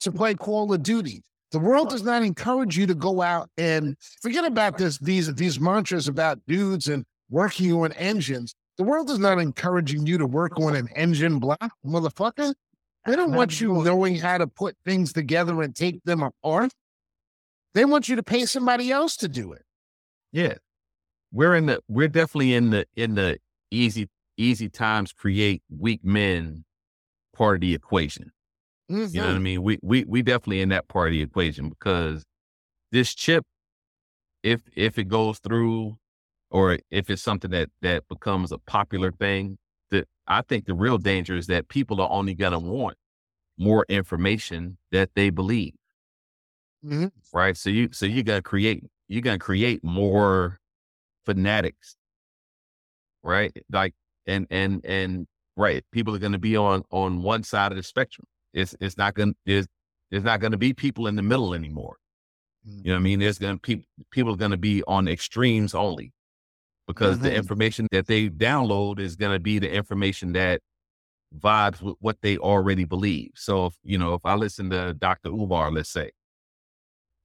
to 0.00 0.12
play 0.12 0.34
Call 0.34 0.72
of 0.72 0.82
Duty. 0.82 1.22
The 1.52 1.58
world 1.58 1.90
does 1.90 2.02
not 2.02 2.22
encourage 2.22 2.76
you 2.78 2.86
to 2.86 2.94
go 2.94 3.22
out 3.22 3.50
and 3.58 3.96
forget 4.22 4.44
about 4.44 4.78
this, 4.78 4.98
these, 4.98 5.32
these 5.34 5.60
mantras 5.60 6.08
about 6.08 6.40
dudes 6.46 6.88
and 6.88 7.04
working 7.28 7.72
on 7.72 7.92
engines. 7.92 8.54
The 8.78 8.84
world 8.84 9.10
is 9.10 9.18
not 9.18 9.38
encouraging 9.38 10.06
you 10.06 10.18
to 10.18 10.26
work 10.26 10.58
on 10.58 10.76
an 10.76 10.88
engine 10.94 11.38
block, 11.38 11.72
motherfucker. 11.84 12.54
They 13.06 13.16
don't 13.16 13.32
want 13.32 13.60
you 13.60 13.82
knowing 13.82 14.16
how 14.16 14.38
to 14.38 14.46
put 14.46 14.76
things 14.84 15.12
together 15.12 15.62
and 15.62 15.74
take 15.74 16.02
them 16.04 16.22
apart. 16.22 16.72
They 17.72 17.84
want 17.84 18.08
you 18.08 18.16
to 18.16 18.22
pay 18.22 18.46
somebody 18.46 18.90
else 18.90 19.16
to 19.18 19.28
do 19.28 19.52
it. 19.52 19.62
Yeah. 20.32 20.54
We're 21.32 21.54
in 21.54 21.66
the 21.66 21.80
we're 21.88 22.08
definitely 22.08 22.54
in 22.54 22.70
the 22.70 22.86
in 22.96 23.14
the 23.14 23.38
easy 23.70 24.08
easy 24.36 24.68
times 24.68 25.12
create 25.12 25.62
weak 25.70 26.04
men 26.04 26.64
part 27.34 27.56
of 27.56 27.60
the 27.60 27.74
equation. 27.74 28.32
Mm-hmm. 28.90 29.14
You 29.14 29.20
know 29.20 29.26
what 29.26 29.30
I 29.30 29.34
mm-hmm. 29.34 29.42
mean? 29.42 29.62
We 29.62 29.78
we 29.82 30.04
we 30.04 30.22
definitely 30.22 30.60
in 30.60 30.70
that 30.70 30.88
part 30.88 31.08
of 31.08 31.12
the 31.12 31.22
equation 31.22 31.68
because 31.68 32.24
this 32.92 33.14
chip, 33.14 33.44
if 34.42 34.62
if 34.74 34.98
it 34.98 35.04
goes 35.04 35.38
through, 35.38 35.96
or 36.50 36.78
if 36.90 37.10
it's 37.10 37.22
something 37.22 37.50
that 37.50 37.70
that 37.82 38.08
becomes 38.08 38.52
a 38.52 38.58
popular 38.58 39.12
thing, 39.12 39.58
that 39.90 40.08
I 40.26 40.42
think 40.42 40.66
the 40.66 40.74
real 40.74 40.98
danger 40.98 41.36
is 41.36 41.46
that 41.48 41.68
people 41.68 42.00
are 42.00 42.10
only 42.10 42.34
gonna 42.34 42.58
want 42.58 42.96
more 43.58 43.84
information 43.88 44.78
that 44.92 45.10
they 45.14 45.30
believe. 45.30 45.74
Mm-hmm. 46.84 47.06
Right. 47.32 47.56
So 47.56 47.70
you 47.70 47.88
so 47.92 48.06
you 48.06 48.22
gotta 48.22 48.42
create 48.42 48.84
you're 49.08 49.22
gonna 49.22 49.38
create 49.38 49.82
more 49.82 50.60
fanatics. 51.24 51.96
Right. 53.22 53.56
Like 53.70 53.94
and 54.26 54.46
and 54.50 54.84
and 54.84 55.26
right. 55.56 55.84
People 55.92 56.14
are 56.14 56.18
gonna 56.18 56.38
be 56.38 56.56
on 56.56 56.82
on 56.90 57.22
one 57.22 57.42
side 57.42 57.72
of 57.72 57.76
the 57.76 57.82
spectrum. 57.82 58.26
It's 58.54 58.74
it's 58.80 58.96
not 58.96 59.14
gonna 59.14 59.32
there's 59.46 59.66
there's 60.10 60.24
not 60.24 60.40
gonna 60.40 60.56
be 60.56 60.72
people 60.72 61.06
in 61.08 61.16
the 61.16 61.22
middle 61.22 61.54
anymore. 61.54 61.96
Mm-hmm. 62.66 62.78
You 62.78 62.92
know 62.92 62.94
what 62.94 63.00
I 63.00 63.02
mean? 63.02 63.18
There's 63.18 63.38
gonna 63.38 63.58
pe- 63.58 63.84
people 64.12 64.34
are 64.34 64.38
gonna 64.38 64.56
be 64.56 64.82
on 64.84 65.08
extremes 65.08 65.74
only 65.74 66.12
because 66.86 67.16
mm-hmm. 67.16 67.24
the 67.24 67.34
information 67.34 67.86
that 67.92 68.06
they 68.06 68.28
download 68.28 68.98
is 68.98 69.16
gonna 69.16 69.38
be 69.38 69.58
the 69.58 69.70
information 69.70 70.32
that 70.32 70.60
vibes 71.38 71.82
with 71.82 71.96
what 72.00 72.18
they 72.22 72.38
already 72.38 72.84
believe. 72.84 73.30
So 73.34 73.66
if 73.66 73.74
you 73.82 73.98
know, 73.98 74.14
if 74.14 74.24
I 74.24 74.34
listen 74.34 74.70
to 74.70 74.94
Dr. 74.94 75.30
Umar, 75.30 75.70
let's 75.70 75.90
say, 75.90 76.10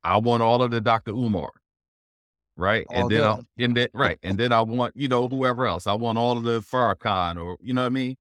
I 0.03 0.17
want 0.17 0.43
all 0.43 0.61
of 0.61 0.71
the 0.71 0.81
Dr. 0.81 1.11
Umar, 1.11 1.51
right? 2.57 2.85
All 2.89 3.01
and 3.01 3.11
then 3.11 3.23
I, 3.23 3.39
and 3.59 3.77
then 3.77 3.87
right, 3.93 4.17
and 4.23 4.37
then 4.37 4.51
I 4.51 4.61
want 4.61 4.95
you 4.95 5.07
know 5.07 5.27
whoever 5.27 5.65
else. 5.65 5.87
I 5.87 5.93
want 5.93 6.17
all 6.17 6.37
of 6.37 6.43
the 6.43 6.61
Farrakhan 6.61 7.43
or 7.43 7.57
you 7.61 7.73
know 7.73 7.81
what 7.81 7.87
I 7.87 7.89
mean, 7.89 8.15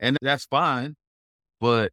and 0.00 0.16
that's 0.20 0.44
fine, 0.44 0.96
but 1.60 1.92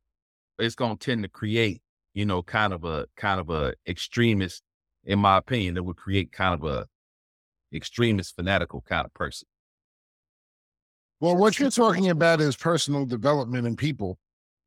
it's 0.59 0.75
gonna 0.75 0.97
tend 0.97 1.23
to 1.23 1.29
create 1.29 1.81
you 2.13 2.25
know 2.25 2.43
kind 2.43 2.73
of 2.73 2.83
a 2.83 3.07
kind 3.15 3.39
of 3.39 3.49
a 3.49 3.73
extremist, 3.87 4.61
in 5.05 5.19
my 5.19 5.37
opinion, 5.37 5.75
that 5.75 5.83
would 5.83 5.97
create 5.97 6.31
kind 6.31 6.53
of 6.53 6.63
a 6.65 6.87
extremist 7.73 8.35
fanatical 8.35 8.81
kind 8.81 9.05
of 9.05 9.13
person. 9.13 9.47
Well, 11.19 11.37
what 11.37 11.57
you're 11.59 11.69
talking 11.69 12.09
about 12.09 12.41
is 12.41 12.55
personal 12.55 13.05
development 13.05 13.65
in 13.65 13.75
people 13.75 14.17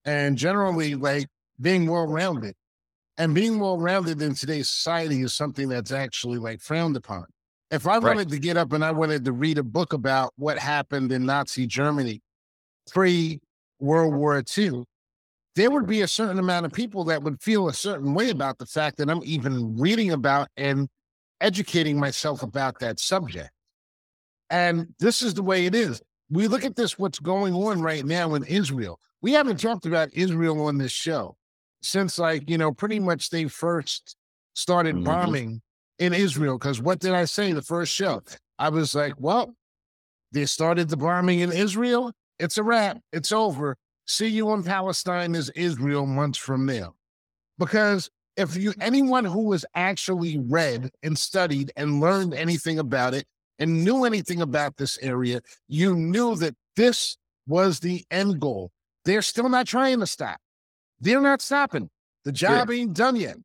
and 0.05 0.38
generally 0.38 0.95
like 0.95 1.29
being 1.61 1.88
well 1.90 2.07
rounded. 2.07 2.55
And 3.19 3.35
being 3.35 3.61
well 3.61 3.79
rounded 3.79 4.23
in 4.23 4.35
today's 4.35 4.69
society 4.69 5.23
is 5.23 5.35
something 5.35 5.69
that's 5.69 5.92
actually 5.92 6.38
like 6.38 6.61
frowned 6.61 6.97
upon. 6.97 7.27
If 7.71 7.87
I 7.87 7.99
Right. 8.01 8.16
wanted 8.16 8.31
to 8.31 8.38
get 8.38 8.57
up 8.57 8.73
and 8.73 8.85
I 8.85 8.92
wanted 8.92 9.25
to 9.27 9.33
read 9.33 9.59
a 9.59 9.62
book 9.64 9.92
about 9.92 10.33
what 10.37 10.59
happened 10.59 11.12
in 11.12 11.27
Nazi 11.27 11.66
Germany 11.66 12.23
pre 12.90 13.40
World 13.81 14.14
War 14.14 14.42
II, 14.42 14.85
there 15.57 15.71
would 15.71 15.87
be 15.87 16.03
a 16.03 16.09
certain 16.09 16.38
amount 16.38 16.66
of 16.66 16.73
people 16.73 17.05
that 17.05 17.23
would 17.23 17.42
feel 17.42 17.69
a 17.69 17.75
certain 17.75 18.14
way 18.14 18.31
about 18.31 18.59
the 18.59 18.66
fact 18.66 18.99
that 18.99 19.11
I'm 19.11 19.23
even 19.25 19.77
reading 19.79 20.12
about 20.12 20.49
and 20.57 20.88
educating 21.40 21.99
myself 21.99 22.42
about 22.42 22.79
that 22.81 22.99
subject. 22.99 23.51
And 24.51 24.94
this 24.99 25.22
is 25.22 25.35
the 25.35 25.42
way 25.42 25.66
it 25.66 25.75
is. 25.75 26.01
We 26.31 26.49
look 26.49 26.64
at 26.64 26.77
this, 26.77 26.99
what's 26.99 27.18
going 27.18 27.55
on 27.55 27.81
right 27.81 28.05
now 28.05 28.35
in 28.35 28.44
Israel. 28.44 29.01
We 29.22 29.33
haven't 29.33 29.61
talked 29.61 29.87
about 29.87 30.12
Israel 30.12 30.64
on 30.66 30.79
this 30.79 30.92
show 30.92 31.37
since, 31.83 32.18
like, 32.18 32.49
you 32.49 32.59
know, 32.59 32.72
pretty 32.72 33.01
much 33.01 33.31
they 33.31 33.46
first 33.46 34.16
started 34.55 34.96
Mhm. 34.96 35.05
bombing 35.05 35.62
in 35.99 36.12
Israel. 36.12 36.59
Because 36.59 36.81
what 36.81 36.99
did 36.99 37.12
I 37.12 37.25
say 37.25 37.53
the 37.53 37.62
first 37.62 37.92
show? 37.92 38.22
I 38.59 38.68
was 38.68 38.94
like, 38.94 39.14
well, 39.18 39.55
they 40.33 40.46
started 40.46 40.88
the 40.88 40.96
bombing 40.96 41.40
in 41.40 41.53
Israel. 41.53 42.12
It's 42.38 42.59
a 42.59 42.62
wrap. 42.62 42.99
It's 43.12 43.33
over. 43.33 43.77
See 44.07 44.29
you 44.29 44.53
in 44.53 44.62
Palestine 44.62 45.35
is 45.35 45.51
Israel 45.51 46.07
months 46.07 46.38
from 46.38 46.66
now. 46.66 46.94
Because 47.59 48.11
if 48.37 48.57
you 48.57 48.75
anyone 48.81 49.25
who 49.25 49.53
has 49.53 49.64
actually 49.75 50.38
read 50.38 50.90
and 51.03 51.18
studied 51.18 51.72
and 51.77 52.01
learned 52.01 52.35
anything 52.35 52.79
about 52.79 53.14
it 53.14 53.27
and 53.59 53.85
knew 53.85 54.05
anything 54.05 54.42
about 54.42 54.77
this 54.77 54.99
area, 54.99 55.40
you 55.68 55.94
knew 55.96 56.37
that 56.37 56.55
this 56.77 57.16
was 57.46 57.81
the 57.81 58.05
end 58.11 58.40
goal. 58.40 58.70
They're 59.05 59.22
still 59.22 59.49
not 59.49 59.66
trying 59.66 60.01
to 60.01 60.07
stop. 60.07 60.38
They're 61.01 61.20
not 61.20 61.40
stopping. 61.40 61.90
The 62.25 62.33
job 62.33 62.70
ain't 62.70 62.94
done 62.94 63.16
yet. 63.16 63.37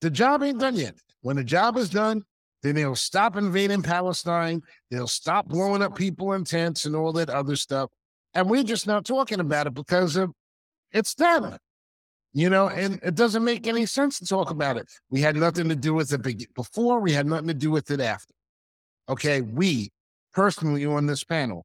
The 0.00 0.10
job 0.10 0.42
ain't 0.42 0.60
done 0.60 0.76
yet. 0.76 0.94
When 1.22 1.36
the 1.36 1.44
job 1.44 1.76
is 1.76 1.90
done, 1.90 2.22
then 2.62 2.74
they'll 2.74 2.94
stop 2.94 3.36
invading 3.36 3.82
Palestine. 3.82 4.62
They'll 4.90 5.06
stop 5.08 5.48
blowing 5.48 5.82
up 5.82 5.96
people 5.96 6.32
in 6.32 6.44
tents 6.44 6.84
and 6.84 6.94
all 6.94 7.12
that 7.14 7.30
other 7.30 7.56
stuff. 7.56 7.90
And 8.34 8.48
we're 8.48 8.62
just 8.62 8.86
not 8.86 9.04
talking 9.04 9.40
about 9.40 9.66
it 9.66 9.74
because 9.74 10.16
of 10.16 10.32
it's 10.92 11.14
them. 11.14 11.56
You 12.34 12.50
know, 12.50 12.68
and 12.68 13.00
it 13.02 13.14
doesn't 13.14 13.42
make 13.42 13.66
any 13.66 13.86
sense 13.86 14.18
to 14.18 14.26
talk 14.26 14.50
about 14.50 14.76
it. 14.76 14.86
We 15.10 15.20
had 15.20 15.34
nothing 15.34 15.68
to 15.70 15.76
do 15.76 15.94
with 15.94 16.12
it 16.12 16.22
be- 16.22 16.46
before, 16.54 17.00
we 17.00 17.12
had 17.12 17.26
nothing 17.26 17.48
to 17.48 17.54
do 17.54 17.70
with 17.70 17.90
it 17.90 18.00
after. 18.00 18.34
Okay, 19.08 19.40
we 19.40 19.90
personally 20.34 20.84
on 20.84 21.06
this 21.06 21.24
panel 21.24 21.64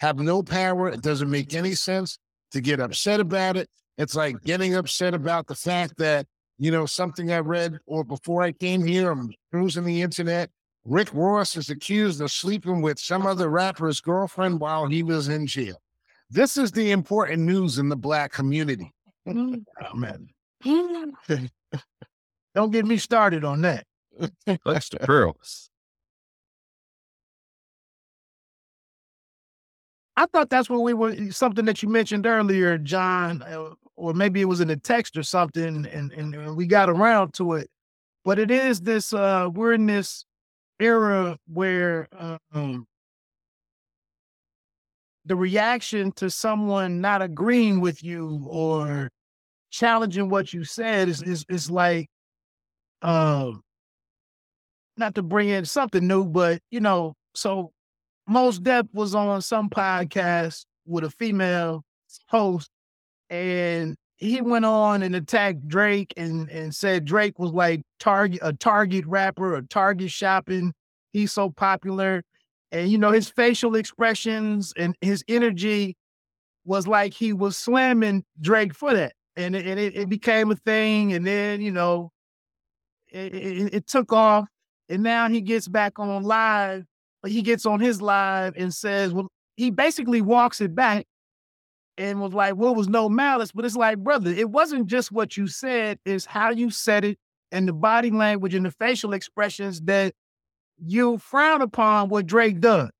have 0.00 0.18
no 0.18 0.42
power. 0.42 0.88
It 0.88 1.02
doesn't 1.02 1.30
make 1.30 1.54
any 1.54 1.74
sense 1.74 2.18
to 2.52 2.60
get 2.60 2.80
upset 2.80 3.20
about 3.20 3.56
it. 3.56 3.68
It's 3.98 4.14
like 4.14 4.40
getting 4.42 4.76
upset 4.76 5.14
about 5.14 5.46
the 5.46 5.54
fact 5.54 5.98
that, 5.98 6.26
you 6.58 6.70
know, 6.70 6.86
something 6.86 7.32
I 7.32 7.40
read 7.40 7.78
or 7.86 8.04
before 8.04 8.42
I 8.42 8.52
came 8.52 8.84
here, 8.84 9.10
I'm 9.10 9.32
cruising 9.50 9.84
the 9.84 10.02
internet. 10.02 10.50
Rick 10.84 11.08
Ross 11.12 11.56
is 11.56 11.70
accused 11.70 12.20
of 12.20 12.30
sleeping 12.30 12.80
with 12.80 12.98
some 12.98 13.26
other 13.26 13.48
rapper's 13.48 14.00
girlfriend 14.00 14.60
while 14.60 14.86
he 14.86 15.02
was 15.02 15.28
in 15.28 15.46
jail. 15.46 15.76
This 16.30 16.56
is 16.56 16.70
the 16.72 16.92
important 16.92 17.42
news 17.42 17.78
in 17.78 17.88
the 17.88 17.96
black 17.96 18.32
community. 18.32 18.93
Oh, 19.80 19.94
man. 19.94 20.28
Don't 22.54 22.70
get 22.70 22.86
me 22.86 22.96
started 22.98 23.44
on 23.44 23.62
that. 23.62 23.86
That's 24.64 24.88
the 24.90 24.98
pearls. 25.02 25.70
I 30.16 30.26
thought 30.26 30.48
that's 30.48 30.70
what 30.70 30.82
we 30.82 30.94
were 30.94 31.30
something 31.32 31.64
that 31.64 31.82
you 31.82 31.88
mentioned 31.88 32.26
earlier, 32.26 32.78
John, 32.78 33.42
uh, 33.42 33.70
or 33.96 34.14
maybe 34.14 34.40
it 34.40 34.44
was 34.44 34.60
in 34.60 34.68
the 34.68 34.76
text 34.76 35.16
or 35.16 35.24
something, 35.24 35.86
and, 35.86 36.12
and 36.12 36.56
we 36.56 36.66
got 36.66 36.88
around 36.88 37.34
to 37.34 37.54
it. 37.54 37.68
But 38.24 38.38
it 38.38 38.50
is 38.50 38.80
this 38.80 39.12
uh 39.12 39.48
we're 39.52 39.74
in 39.74 39.86
this 39.86 40.24
era 40.80 41.38
where 41.46 42.08
um 42.52 42.86
the 45.26 45.36
reaction 45.36 46.12
to 46.12 46.30
someone 46.30 47.00
not 47.00 47.22
agreeing 47.22 47.80
with 47.80 48.02
you 48.02 48.46
or 48.48 49.10
challenging 49.70 50.28
what 50.28 50.52
you 50.52 50.64
said 50.64 51.08
is 51.08 51.22
is, 51.22 51.44
is 51.48 51.70
like 51.70 52.08
um 53.02 53.60
not 54.96 55.14
to 55.16 55.22
bring 55.22 55.48
in 55.48 55.64
something 55.64 56.06
new, 56.06 56.24
but 56.24 56.60
you 56.70 56.80
know, 56.80 57.14
so 57.34 57.72
Mos 58.26 58.58
Def 58.58 58.86
was 58.92 59.14
on 59.14 59.42
some 59.42 59.68
podcast 59.68 60.64
with 60.86 61.04
a 61.04 61.10
female 61.10 61.82
host, 62.28 62.70
and 63.30 63.96
he 64.16 64.40
went 64.40 64.64
on 64.64 65.02
and 65.02 65.16
attacked 65.16 65.66
Drake 65.66 66.14
and 66.16 66.48
and 66.50 66.74
said 66.74 67.04
Drake 67.04 67.38
was 67.38 67.50
like 67.52 67.82
target 67.98 68.38
a 68.42 68.52
target 68.52 69.04
rapper, 69.06 69.56
a 69.56 69.62
target 69.62 70.10
shopping. 70.10 70.72
He's 71.12 71.32
so 71.32 71.50
popular, 71.50 72.22
and 72.74 72.90
you 72.90 72.98
know 72.98 73.12
his 73.12 73.30
facial 73.30 73.76
expressions 73.76 74.74
and 74.76 74.94
his 75.00 75.24
energy 75.28 75.96
was 76.66 76.86
like 76.86 77.14
he 77.14 77.32
was 77.32 77.56
slamming 77.56 78.24
Drake 78.40 78.74
for 78.74 78.92
that, 78.92 79.14
and 79.36 79.56
it, 79.56 79.66
and 79.66 79.80
it, 79.80 79.96
it 79.96 80.08
became 80.10 80.50
a 80.50 80.56
thing. 80.56 81.14
And 81.14 81.26
then 81.26 81.62
you 81.62 81.70
know 81.70 82.10
it, 83.10 83.34
it, 83.34 83.74
it 83.74 83.86
took 83.86 84.12
off, 84.12 84.46
and 84.90 85.02
now 85.02 85.28
he 85.28 85.40
gets 85.40 85.68
back 85.68 85.98
on 85.98 86.24
live 86.24 86.84
uh, 87.24 87.28
he 87.28 87.42
gets 87.42 87.66
on 87.66 87.80
his 87.80 88.02
live 88.02 88.54
and 88.56 88.72
says, 88.72 89.12
well, 89.12 89.28
he 89.56 89.70
basically 89.70 90.20
walks 90.20 90.60
it 90.60 90.74
back 90.74 91.06
and 91.96 92.20
was 92.20 92.34
like, 92.34 92.56
well, 92.56 92.72
it 92.72 92.76
was 92.76 92.88
no 92.88 93.08
malice. 93.08 93.52
But 93.52 93.64
it's 93.64 93.76
like, 93.76 93.98
brother, 93.98 94.30
it 94.30 94.50
wasn't 94.50 94.86
just 94.86 95.12
what 95.12 95.36
you 95.36 95.46
said, 95.46 95.98
it's 96.04 96.26
how 96.26 96.50
you 96.50 96.70
said 96.70 97.04
it 97.04 97.18
and 97.52 97.68
the 97.68 97.72
body 97.72 98.10
language 98.10 98.54
and 98.54 98.66
the 98.66 98.70
facial 98.72 99.12
expressions 99.12 99.80
that 99.82 100.12
you 100.78 101.18
frown 101.18 101.62
upon 101.62 102.08
what 102.08 102.26
Drake 102.26 102.60
does. 102.60 102.90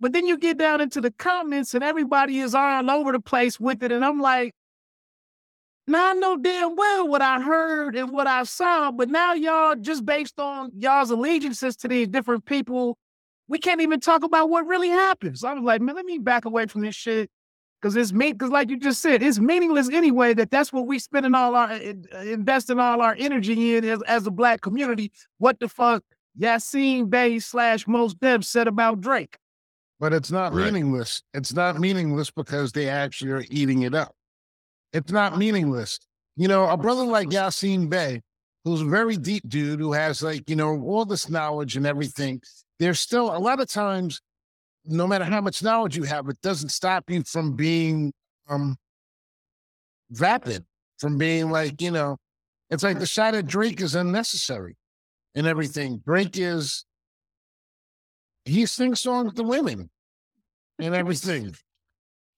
But 0.00 0.12
then 0.12 0.26
you 0.26 0.38
get 0.38 0.58
down 0.58 0.80
into 0.80 1.00
the 1.00 1.10
comments 1.10 1.74
and 1.74 1.84
everybody 1.84 2.38
is 2.38 2.54
all 2.54 2.90
over 2.90 3.12
the 3.12 3.20
place 3.20 3.60
with 3.60 3.82
it. 3.82 3.92
And 3.92 4.04
I'm 4.04 4.20
like, 4.20 4.54
now 5.86 6.10
I 6.10 6.12
know 6.14 6.36
damn 6.36 6.76
well 6.76 7.06
what 7.06 7.20
I 7.20 7.40
heard 7.40 7.96
and 7.96 8.10
what 8.10 8.26
I 8.26 8.44
saw, 8.44 8.90
but 8.92 9.08
now 9.10 9.34
y'all 9.34 9.76
just 9.76 10.06
based 10.06 10.38
on 10.38 10.70
y'all's 10.76 11.10
allegiances 11.10 11.76
to 11.78 11.88
these 11.88 12.08
different 12.08 12.44
people 12.46 12.96
we 13.50 13.58
can't 13.58 13.80
even 13.80 13.98
talk 13.98 14.22
about 14.22 14.48
what 14.48 14.64
really 14.66 14.88
happened. 14.88 15.36
So 15.36 15.48
I 15.48 15.54
was 15.54 15.64
like, 15.64 15.80
man, 15.80 15.96
let 15.96 16.06
me 16.06 16.18
back 16.18 16.44
away 16.44 16.66
from 16.66 16.82
this 16.82 16.94
shit 16.94 17.28
because 17.82 17.96
it's 17.96 18.12
me. 18.12 18.32
Because 18.32 18.50
like 18.50 18.70
you 18.70 18.78
just 18.78 19.02
said, 19.02 19.24
it's 19.24 19.40
meaningless 19.40 19.90
anyway. 19.90 20.34
That 20.34 20.52
that's 20.52 20.72
what 20.72 20.86
we 20.86 21.00
spending 21.00 21.34
all 21.34 21.56
our 21.56 21.72
investing 21.72 22.78
all 22.78 23.02
our 23.02 23.16
energy 23.18 23.76
in 23.76 23.84
as, 23.84 24.00
as 24.02 24.24
a 24.24 24.30
black 24.30 24.60
community. 24.60 25.10
What 25.38 25.58
the 25.58 25.68
fuck, 25.68 26.04
Yasiin 26.38 27.10
Bey 27.10 27.38
slash 27.38 27.86
Mos 27.86 28.14
Def 28.14 28.44
said 28.44 28.68
about 28.68 29.00
Drake? 29.00 29.38
But 29.98 30.12
it's 30.14 30.30
not 30.30 30.52
Right. 30.52 30.66
meaningless. 30.66 31.22
It's 31.34 31.52
not 31.52 31.78
meaningless 31.78 32.30
because 32.30 32.72
they 32.72 32.88
actually 32.88 33.32
are 33.32 33.44
eating 33.50 33.82
it 33.82 33.94
up. 33.94 34.14
It's 34.92 35.12
not 35.12 35.36
meaningless. 35.38 35.98
You 36.36 36.48
know, 36.48 36.68
a 36.68 36.76
brother 36.76 37.04
like 37.04 37.28
Yasiin 37.28 37.90
Bey, 37.90 38.22
who's 38.64 38.80
a 38.80 38.86
very 38.86 39.16
deep 39.16 39.48
dude 39.48 39.80
who 39.80 39.92
has 39.92 40.22
like, 40.22 40.48
you 40.48 40.56
know, 40.56 40.80
all 40.82 41.04
this 41.04 41.28
knowledge 41.28 41.76
and 41.76 41.86
everything, 41.86 42.40
there's 42.78 43.00
still 43.00 43.36
a 43.36 43.38
lot 43.38 43.60
of 43.60 43.68
times, 43.68 44.20
no 44.86 45.06
matter 45.06 45.24
how 45.24 45.40
much 45.42 45.62
knowledge 45.62 45.96
you 45.96 46.04
have, 46.04 46.28
it 46.28 46.40
doesn't 46.40 46.70
stop 46.70 47.10
you 47.10 47.22
from 47.24 47.54
being 47.54 48.12
um 48.48 48.76
vapid, 50.10 50.64
from 50.98 51.18
being 51.18 51.50
like, 51.50 51.80
you 51.82 51.90
know, 51.90 52.16
it's 52.70 52.82
like 52.82 52.98
the 52.98 53.06
shot 53.06 53.34
at 53.34 53.46
Drake 53.46 53.80
is 53.80 53.94
unnecessary 53.94 54.76
and 55.34 55.46
everything. 55.46 56.02
Drake 56.04 56.36
is 56.38 56.84
he 58.44 58.66
sings 58.66 59.00
songs 59.00 59.34
to 59.34 59.42
women 59.42 59.90
and 60.78 60.94
everything. 60.94 61.54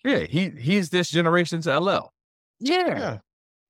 Yeah, 0.04 0.20
he 0.20 0.50
he's 0.50 0.90
this 0.90 1.10
generation's 1.10 1.66
LL. 1.66 2.10
Yeah. 2.58 2.86
Yeah. 2.98 3.18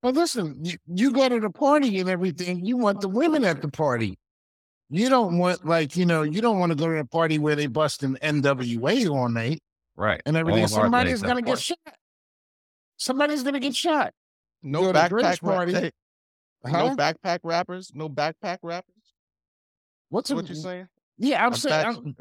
But 0.03 0.15
listen, 0.15 0.59
you, 0.65 0.77
you 0.87 1.13
go 1.13 1.29
to 1.29 1.39
the 1.39 1.51
party 1.51 2.01
and 2.01 2.09
everything, 2.09 2.65
you 2.65 2.77
want 2.77 3.01
the 3.01 3.09
women 3.09 3.45
at 3.45 3.63
the 3.63 3.69
party. 3.69 4.19
You 4.91 5.09
don't 5.09 5.39
want 5.39 5.65
like, 5.65 5.97
you 5.97 6.05
know, 6.07 6.23
you 6.23 6.41
don't 6.41 6.59
want 6.59 6.71
to 6.73 6.77
go 6.77 6.87
to 6.89 6.99
a 6.99 7.05
party 7.05 7.39
where 7.39 7.55
they 7.55 7.67
bust 7.67 8.03
an 8.03 8.17
NWA 8.23 9.09
all 9.11 9.29
night 9.29 9.61
Right. 9.97 10.21
and 10.27 10.37
everything. 10.37 10.63
All 10.65 10.67
of 10.71 10.75
our 10.75 10.85
Somebody's 10.85 11.23
gonna 11.23 11.41
get 11.43 11.47
parts. 11.53 11.63
shot. 11.63 11.79
Somebody's 12.97 13.43
gonna 13.43 13.61
get 13.61 13.75
shot. 13.77 14.13
No 14.63 14.81
Go 14.83 14.93
backpack 14.93 15.13
rap- 15.23 15.41
party. 15.41 15.73
hey, 15.75 15.91
Huh? 16.65 16.89
No 16.89 16.97
backpack 16.97 17.39
rappers. 17.43 17.91
No 17.95 18.09
backpack 18.09 18.59
rappers. 18.63 18.95
What's 20.13 20.31
what 20.31 20.47
you 20.47 20.55
saying? 20.55 20.89
Yeah, 21.17 21.43
I'm, 21.43 21.53
I'm 21.53 21.59
saying. 21.59 22.17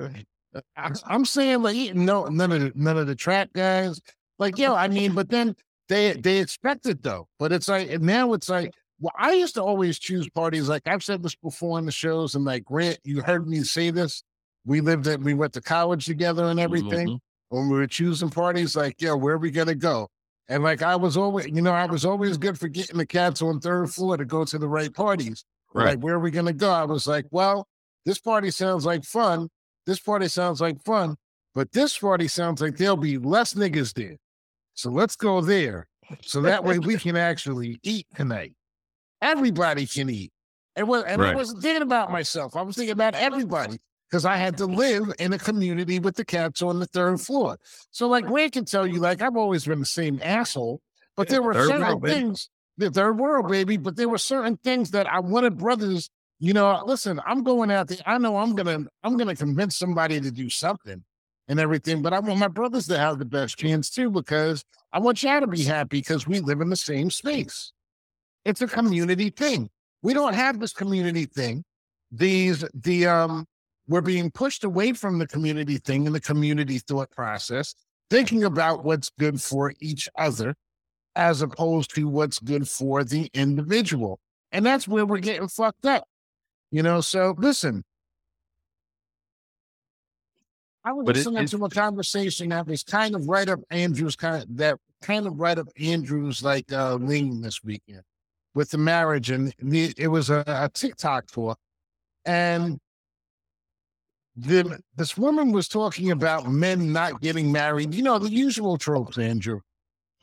I'm, 0.78 0.94
I'm, 1.06 1.26
saying 1.26 1.62
like 1.62 1.94
no, 1.94 2.24
none 2.28 2.54
of 2.54 2.62
the, 2.62 2.72
none 2.74 2.98
of 2.98 3.06
the 3.06 3.16
trap 3.16 3.50
guys. 3.54 4.00
Like, 4.40 4.58
yo, 4.58 4.74
I 4.74 4.88
mean, 4.88 5.14
but 5.14 5.28
then 5.30 5.58
they 5.90 6.14
they 6.14 6.38
expect 6.38 6.86
it 6.86 7.04
though. 7.04 7.28
But 7.38 7.52
it's 7.52 7.68
like 7.68 8.00
now 8.00 8.32
it's 8.32 8.48
like 8.48 8.72
well, 9.02 9.12
I 9.18 9.34
used 9.34 9.56
to 9.56 9.64
always 9.64 10.00
choose 10.00 10.30
parties. 10.30 10.70
Like 10.70 10.88
I've 10.88 11.04
said 11.04 11.22
this 11.22 11.36
before 11.36 11.80
in 11.80 11.86
the 11.86 11.92
shows, 11.92 12.34
and 12.34 12.46
like 12.46 12.64
Grant, 12.64 12.98
you 13.04 13.22
heard 13.22 13.46
me 13.46 13.60
say 13.64 13.92
this. 13.92 14.24
We 14.66 14.80
lived 14.80 15.08
at 15.08 15.20
we 15.20 15.34
went 15.34 15.52
to 15.54 15.62
college 15.62 16.06
together 16.06 16.46
and 16.46 16.62
everything. 16.62 17.08
Mm-hmm. 17.10 17.58
When 17.58 17.68
we 17.68 17.76
were 17.76 17.88
choosing 17.88 18.30
parties, 18.30 18.74
like, 18.74 19.02
yo, 19.02 19.18
where 19.18 19.36
are 19.36 19.38
we 19.38 19.52
gonna 19.52 19.76
go? 19.76 20.08
And 20.48 20.64
like 20.64 20.82
I 20.82 20.96
was 20.96 21.18
always, 21.18 21.48
you 21.48 21.62
know, 21.62 21.74
I 21.74 21.88
was 21.88 22.06
always 22.06 22.38
good 22.38 22.58
for 22.58 22.70
getting 22.70 22.98
the 22.98 23.06
cats 23.06 23.42
on 23.42 23.60
third 23.60 23.92
floor 23.92 24.16
to 24.16 24.24
go 24.24 24.46
to 24.46 24.58
the 24.58 24.70
right 24.70 24.94
parties. 24.94 25.44
Right. 25.74 25.92
Like, 25.92 26.00
where 26.00 26.16
are 26.16 26.20
we 26.20 26.32
gonna 26.32 26.54
go? 26.54 26.72
I 26.72 26.84
was 26.84 27.06
like, 27.06 27.26
well, 27.32 27.68
this 28.06 28.20
party 28.20 28.52
sounds 28.52 28.86
like 28.86 29.04
fun. 29.04 29.50
This 29.86 30.00
party 30.00 30.28
sounds 30.28 30.62
like 30.62 30.82
fun, 30.84 31.16
but 31.56 31.72
this 31.72 31.98
party 31.98 32.28
sounds 32.28 32.62
like 32.62 32.78
there'll 32.78 32.98
be 32.98 33.18
less 33.18 33.54
niggas 33.54 33.94
there. 33.94 34.18
So 34.74 34.90
let's 34.90 35.16
go 35.16 35.42
there. 35.42 35.88
So 36.22 36.42
that 36.42 36.64
way 36.64 36.80
we 36.80 36.98
can 36.98 37.16
actually 37.16 37.80
eat 37.84 38.08
tonight. 38.16 38.54
Everybody 39.22 39.86
can 39.86 40.10
eat. 40.10 40.32
And, 40.76 40.88
was, 40.88 41.04
and 41.04 41.22
right. 41.22 41.34
I 41.34 41.36
wasn't 41.36 41.62
thinking 41.62 41.82
about 41.82 42.12
myself. 42.12 42.56
I 42.56 42.62
was 42.62 42.76
thinking 42.76 42.94
about 42.94 43.16
everybody 43.16 43.78
because 44.10 44.26
I 44.26 44.38
had 44.38 44.58
to 44.58 44.66
live 44.68 45.12
in 45.20 45.34
a 45.34 45.38
community 45.38 46.00
with 46.00 46.16
the 46.16 46.26
cats 46.26 46.62
on 46.62 46.80
the 46.80 46.86
third 46.88 47.20
floor. 47.20 47.58
So, 47.92 48.08
like 48.08 48.30
Ray 48.30 48.50
can 48.50 48.66
tell 48.66 48.88
you, 48.88 49.00
like 49.00 49.22
I've 49.22 49.36
always 49.36 49.66
been 49.66 49.80
the 49.80 49.86
same 49.86 50.20
asshole, 50.24 50.82
but 51.16 51.28
there 51.28 51.42
were 51.42 51.54
third 51.54 51.68
certain 51.68 51.88
world, 51.88 52.04
things, 52.04 52.50
baby. 52.78 52.90
the 52.90 52.94
third 52.94 53.20
world, 53.20 53.50
baby. 53.50 53.78
But 53.78 53.96
there 53.96 54.10
were 54.10 54.18
certain 54.18 54.58
things 54.58 54.92
that 54.92 55.08
I 55.08 55.20
wanted 55.20 55.58
brothers. 55.58 56.10
You 56.44 56.54
know, 56.54 56.82
listen, 56.88 57.22
I'm 57.24 57.44
going 57.44 57.70
out 57.70 57.88
there. 57.88 58.00
I 58.08 58.18
know 58.18 58.36
I'm 58.36 58.56
gonna, 58.56 58.88
I'm 59.04 59.16
gonna 59.16 59.36
convince 59.36 59.78
somebody 59.78 60.20
to 60.20 60.32
do 60.32 60.50
something 60.50 61.04
and 61.48 61.60
everything. 61.60 62.02
But 62.02 62.14
I 62.14 62.20
want 62.20 62.40
my 62.40 62.48
brothers 62.48 62.88
to 62.88 62.98
have 62.98 63.20
the 63.20 63.26
best 63.26 63.60
chance 63.60 63.92
too, 63.92 64.10
because 64.10 64.66
I 64.92 64.98
want 64.98 65.22
y'all 65.22 65.40
to 65.40 65.46
be 65.46 65.64
happy 65.64 66.00
because 66.00 66.26
we 66.26 66.40
live 66.40 66.60
in 66.60 66.72
the 66.72 66.76
same 66.76 67.12
space. 67.12 67.74
It's 68.44 68.64
a 68.64 68.68
community 68.68 69.30
thing. 69.30 69.70
We 70.02 70.16
don't 70.16 70.34
have 70.34 70.60
this 70.60 70.74
community 70.74 71.26
thing. 71.26 71.64
These 72.12 72.66
the 72.74 73.06
um 73.06 73.46
we're 73.88 74.02
being 74.02 74.32
pushed 74.32 74.64
away 74.64 74.94
from 74.94 75.20
the 75.20 75.28
community 75.28 75.78
thing 75.78 76.08
and 76.08 76.16
the 76.16 76.20
community 76.20 76.80
thought 76.80 77.12
process, 77.12 77.76
thinking 78.10 78.46
about 78.46 78.84
what's 78.84 79.12
good 79.20 79.40
for 79.40 79.76
each 79.80 80.10
other 80.18 80.56
as 81.16 81.44
opposed 81.44 81.94
to 81.94 82.08
what's 82.08 82.40
good 82.40 82.68
for 82.68 83.04
the 83.04 83.30
individual. 83.36 84.20
And 84.52 84.66
that's 84.66 84.88
where 84.88 85.06
we're 85.06 85.20
getting 85.20 85.48
fucked 85.48 85.86
up. 85.86 86.06
You 86.72 86.84
know, 86.84 87.02
so 87.02 87.36
listen, 87.38 87.84
I 90.84 90.94
was 90.94 91.06
but 91.06 91.16
listening 91.16 91.44
it, 91.44 91.50
to 91.50 91.66
a 91.66 91.70
conversation 91.70 92.50
that 92.50 92.68
was 92.68 92.84
kind 92.84 93.14
of 93.14 93.28
right 93.28 93.48
up 93.48 93.60
Andrew's 93.70 94.16
kind 94.16 94.44
of 94.44 94.58
that 94.58 94.78
kind 95.02 95.28
of 95.28 95.40
right 95.40 95.58
up 95.58 95.68
Andrew's 95.80 96.44
like 96.44 96.72
uh 96.72 96.96
lean 96.96 97.42
this 97.42 97.64
weekend 97.64 98.04
with 98.54 98.70
the 98.70 98.78
marriage, 98.78 99.30
and 99.30 99.54
the, 99.60 99.94
it 99.98 100.08
was 100.08 100.30
a, 100.30 100.44
a 100.48 100.70
TikTok 100.74 101.28
tour, 101.28 101.56
and 102.26 102.80
the 104.36 104.80
this 104.96 105.18
woman 105.18 105.52
was 105.52 105.68
talking 105.68 106.12
about 106.12 106.50
men 106.50 106.92
not 106.92 107.22
getting 107.22 107.52
married. 107.52 107.94
You 107.94 108.04
know 108.04 108.18
the 108.18 108.32
usual 108.32 108.78
tropes, 108.78 109.18
Andrew, 109.18 109.60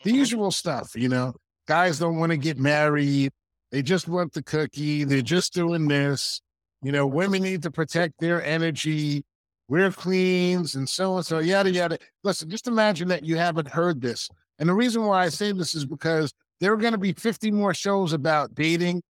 the 0.03 0.13
usual 0.13 0.51
stuff. 0.51 0.93
You 0.95 1.09
know, 1.09 1.35
guys 1.67 1.99
don't 1.99 2.19
want 2.19 2.33
to 2.33 2.39
get 2.39 2.59
married; 2.59 3.31
they 3.71 3.83
just 3.83 4.09
want 4.09 4.33
the 4.33 4.43
cookie. 4.43 5.05
They're 5.05 5.23
just 5.23 5.53
doing 5.53 5.89
this. 5.89 6.41
You 6.83 6.93
know, 6.93 7.07
women 7.07 7.43
need 7.43 7.63
to 7.63 7.71
protect 7.71 8.15
their 8.21 8.43
energy 8.45 9.25
we're 9.69 9.93
queens 9.93 10.75
and 10.75 10.89
so 10.89 11.17
and 11.17 11.27
so, 11.27 11.39
yada, 11.41 11.71
yada. 11.71 11.99
Listen, 12.25 12.49
just 12.49 12.67
imagine 12.67 13.09
that 13.09 13.25
you 13.25 13.37
haven't 13.37 13.69
heard 13.69 14.01
this. 14.01 14.29
And 14.59 14.69
the 14.69 14.75
reason 14.75 15.05
why 15.05 15.25
I 15.25 15.29
say 15.29 15.53
this 15.53 15.75
is 15.75 15.85
because 15.85 16.33
there 16.61 16.73
are 16.73 16.79
going 16.79 16.93
to 16.93 16.99
be 16.99 17.13
50 17.13 17.51
more 17.51 17.75
shows 17.75 18.13
about 18.13 18.55
dating, 18.55 19.03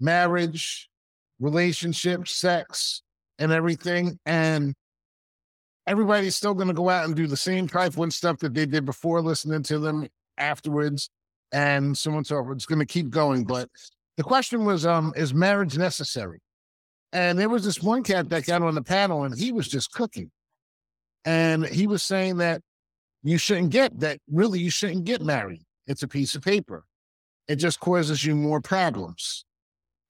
marriage, 0.00 0.90
relationships, 1.38 2.32
sex, 2.32 3.02
and 3.38 3.52
everything. 3.52 4.18
And 4.26 4.74
everybody's 5.86 6.36
still 6.36 6.54
going 6.54 6.68
to 6.68 6.74
go 6.74 6.88
out 6.88 7.04
and 7.04 7.14
do 7.14 7.28
the 7.28 7.36
same 7.36 7.68
type 7.68 7.96
of 7.96 8.12
stuff 8.12 8.38
that 8.38 8.54
they 8.54 8.66
did 8.66 8.84
before 8.84 9.22
listening 9.22 9.62
to 9.64 9.78
them 9.78 10.08
afterwards 10.36 11.08
and 11.52 11.96
so 11.96 12.10
on 12.10 12.18
and 12.18 12.26
so 12.26 12.42
forth. 12.42 12.56
It's 12.56 12.66
going 12.66 12.78
to 12.78 12.86
keep 12.86 13.10
going. 13.10 13.44
But 13.44 13.68
the 14.16 14.22
question 14.22 14.64
was, 14.64 14.86
um, 14.86 15.12
is 15.16 15.34
marriage 15.34 15.76
necessary? 15.76 16.40
And 17.12 17.38
there 17.38 17.48
was 17.48 17.64
this 17.64 17.82
one 17.82 18.02
cat 18.02 18.30
that 18.30 18.46
got 18.46 18.62
on 18.62 18.74
the 18.74 18.82
panel 18.82 19.24
and 19.24 19.36
he 19.36 19.52
was 19.52 19.68
just 19.68 19.92
cooking. 19.92 20.30
And 21.24 21.66
he 21.66 21.86
was 21.86 22.02
saying 22.02 22.38
that 22.38 22.62
you 23.22 23.38
shouldn't 23.38 23.70
get 23.70 24.00
that, 24.00 24.18
really, 24.30 24.60
you 24.60 24.70
shouldn't 24.70 25.04
get 25.04 25.22
married. 25.22 25.62
It's 25.86 26.02
a 26.02 26.08
piece 26.08 26.34
of 26.34 26.42
paper. 26.42 26.84
It 27.48 27.56
just 27.56 27.80
causes 27.80 28.24
you 28.24 28.34
more 28.34 28.60
problems. 28.60 29.44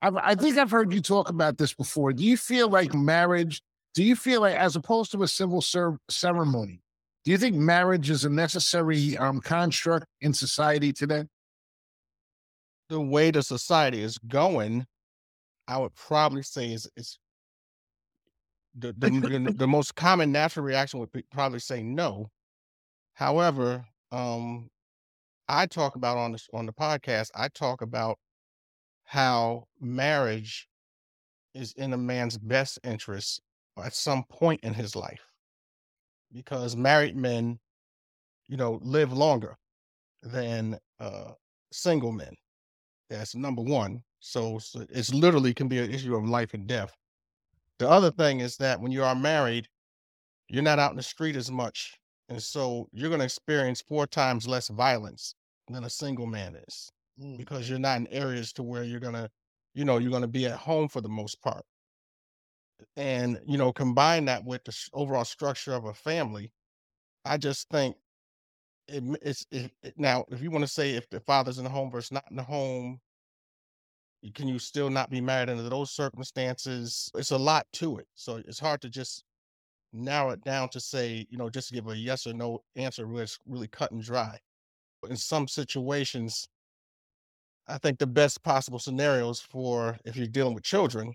I've, 0.00 0.16
I 0.16 0.34
think 0.34 0.58
I've 0.58 0.70
heard 0.70 0.92
you 0.92 1.00
talk 1.00 1.28
about 1.28 1.58
this 1.58 1.74
before. 1.74 2.12
Do 2.12 2.24
you 2.24 2.36
feel 2.36 2.68
like 2.68 2.94
marriage, 2.94 3.62
do 3.94 4.04
you 4.04 4.16
feel 4.16 4.42
like, 4.42 4.56
as 4.56 4.76
opposed 4.76 5.12
to 5.12 5.22
a 5.22 5.28
civil 5.28 5.60
ser- 5.60 5.98
ceremony, 6.08 6.81
do 7.24 7.30
you 7.30 7.38
think 7.38 7.54
marriage 7.56 8.10
is 8.10 8.24
a 8.24 8.30
necessary 8.30 9.16
um, 9.16 9.40
construct 9.40 10.06
in 10.20 10.34
society 10.34 10.92
today? 10.92 11.24
The 12.88 13.00
way 13.00 13.30
the 13.30 13.42
society 13.42 14.02
is 14.02 14.18
going, 14.18 14.86
I 15.68 15.78
would 15.78 15.94
probably 15.94 16.42
say 16.42 16.72
is 16.72 16.88
is 16.96 17.18
the 18.76 18.94
the, 18.98 19.10
the, 19.10 19.54
the 19.56 19.66
most 19.66 19.94
common 19.94 20.32
natural 20.32 20.64
reaction 20.66 21.00
would 21.00 21.12
be 21.12 21.24
probably 21.30 21.60
say 21.60 21.82
no. 21.82 22.30
However, 23.14 23.84
um, 24.10 24.68
I 25.48 25.66
talk 25.66 25.96
about 25.96 26.18
on 26.18 26.32
this 26.32 26.48
on 26.52 26.66
the 26.66 26.72
podcast. 26.72 27.30
I 27.34 27.48
talk 27.48 27.82
about 27.82 28.18
how 29.04 29.64
marriage 29.80 30.68
is 31.54 31.72
in 31.74 31.92
a 31.92 31.98
man's 31.98 32.38
best 32.38 32.78
interest 32.82 33.40
at 33.82 33.94
some 33.94 34.24
point 34.24 34.60
in 34.62 34.74
his 34.74 34.96
life, 34.96 35.31
because 36.32 36.76
married 36.76 37.16
men, 37.16 37.58
you 38.48 38.56
know, 38.56 38.78
live 38.82 39.12
longer 39.12 39.56
than 40.22 40.78
uh, 41.00 41.32
single 41.72 42.12
men. 42.12 42.34
That's 43.10 43.34
number 43.34 43.62
one. 43.62 44.02
So, 44.20 44.58
so 44.58 44.86
it's 44.90 45.12
literally 45.12 45.52
can 45.52 45.68
be 45.68 45.78
an 45.78 45.92
issue 45.92 46.16
of 46.16 46.28
life 46.28 46.54
and 46.54 46.66
death. 46.66 46.96
The 47.78 47.88
other 47.88 48.10
thing 48.10 48.40
is 48.40 48.56
that 48.58 48.80
when 48.80 48.92
you 48.92 49.02
are 49.02 49.14
married, 49.14 49.68
you're 50.48 50.62
not 50.62 50.78
out 50.78 50.92
in 50.92 50.96
the 50.96 51.02
street 51.02 51.34
as 51.34 51.50
much. 51.50 51.98
And 52.28 52.42
so 52.42 52.88
you're 52.92 53.08
going 53.08 53.18
to 53.18 53.24
experience 53.24 53.82
four 53.82 54.06
times 54.06 54.46
less 54.46 54.68
violence 54.68 55.34
than 55.68 55.84
a 55.84 55.90
single 55.90 56.26
man 56.26 56.56
is 56.68 56.90
mm. 57.20 57.36
because 57.36 57.68
you're 57.68 57.78
not 57.78 57.98
in 57.98 58.06
areas 58.08 58.52
to 58.54 58.62
where 58.62 58.84
you're 58.84 59.00
going 59.00 59.14
to, 59.14 59.28
you 59.74 59.84
know, 59.84 59.98
you're 59.98 60.10
going 60.10 60.22
to 60.22 60.28
be 60.28 60.46
at 60.46 60.58
home 60.58 60.88
for 60.88 61.00
the 61.00 61.08
most 61.08 61.40
part. 61.42 61.64
And, 62.96 63.40
you 63.46 63.58
know, 63.58 63.72
combine 63.72 64.26
that 64.26 64.44
with 64.44 64.64
the 64.64 64.76
overall 64.92 65.24
structure 65.24 65.74
of 65.74 65.84
a 65.84 65.94
family, 65.94 66.52
I 67.24 67.38
just 67.38 67.68
think 67.68 67.96
it, 68.88 69.02
it's 69.22 69.46
it, 69.50 69.72
it, 69.82 69.94
now, 69.96 70.24
if 70.30 70.42
you 70.42 70.50
want 70.50 70.64
to 70.64 70.70
say 70.70 70.92
if 70.92 71.08
the 71.10 71.20
father's 71.20 71.58
in 71.58 71.64
the 71.64 71.70
home 71.70 71.90
versus 71.90 72.12
not 72.12 72.24
in 72.30 72.36
the 72.36 72.42
home, 72.42 73.00
can 74.34 74.46
you 74.48 74.58
still 74.58 74.90
not 74.90 75.10
be 75.10 75.20
married 75.20 75.50
under 75.50 75.68
those 75.68 75.90
circumstances? 75.90 77.10
It's 77.14 77.32
a 77.32 77.38
lot 77.38 77.66
to 77.74 77.98
it. 77.98 78.06
So 78.14 78.36
it's 78.46 78.60
hard 78.60 78.80
to 78.82 78.88
just 78.88 79.24
narrow 79.92 80.30
it 80.30 80.44
down 80.44 80.68
to 80.70 80.80
say, 80.80 81.26
you 81.28 81.38
know, 81.38 81.50
just 81.50 81.72
give 81.72 81.88
a 81.88 81.96
yes 81.96 82.26
or 82.26 82.32
no 82.32 82.62
answer 82.76 83.06
where 83.06 83.24
it's 83.24 83.38
really 83.46 83.68
cut 83.68 83.90
and 83.90 84.02
dry. 84.02 84.38
In 85.08 85.16
some 85.16 85.48
situations, 85.48 86.48
I 87.66 87.78
think 87.78 87.98
the 87.98 88.06
best 88.06 88.42
possible 88.42 88.78
scenarios 88.78 89.40
for 89.40 89.98
if 90.04 90.16
you're 90.16 90.26
dealing 90.26 90.54
with 90.54 90.64
children 90.64 91.14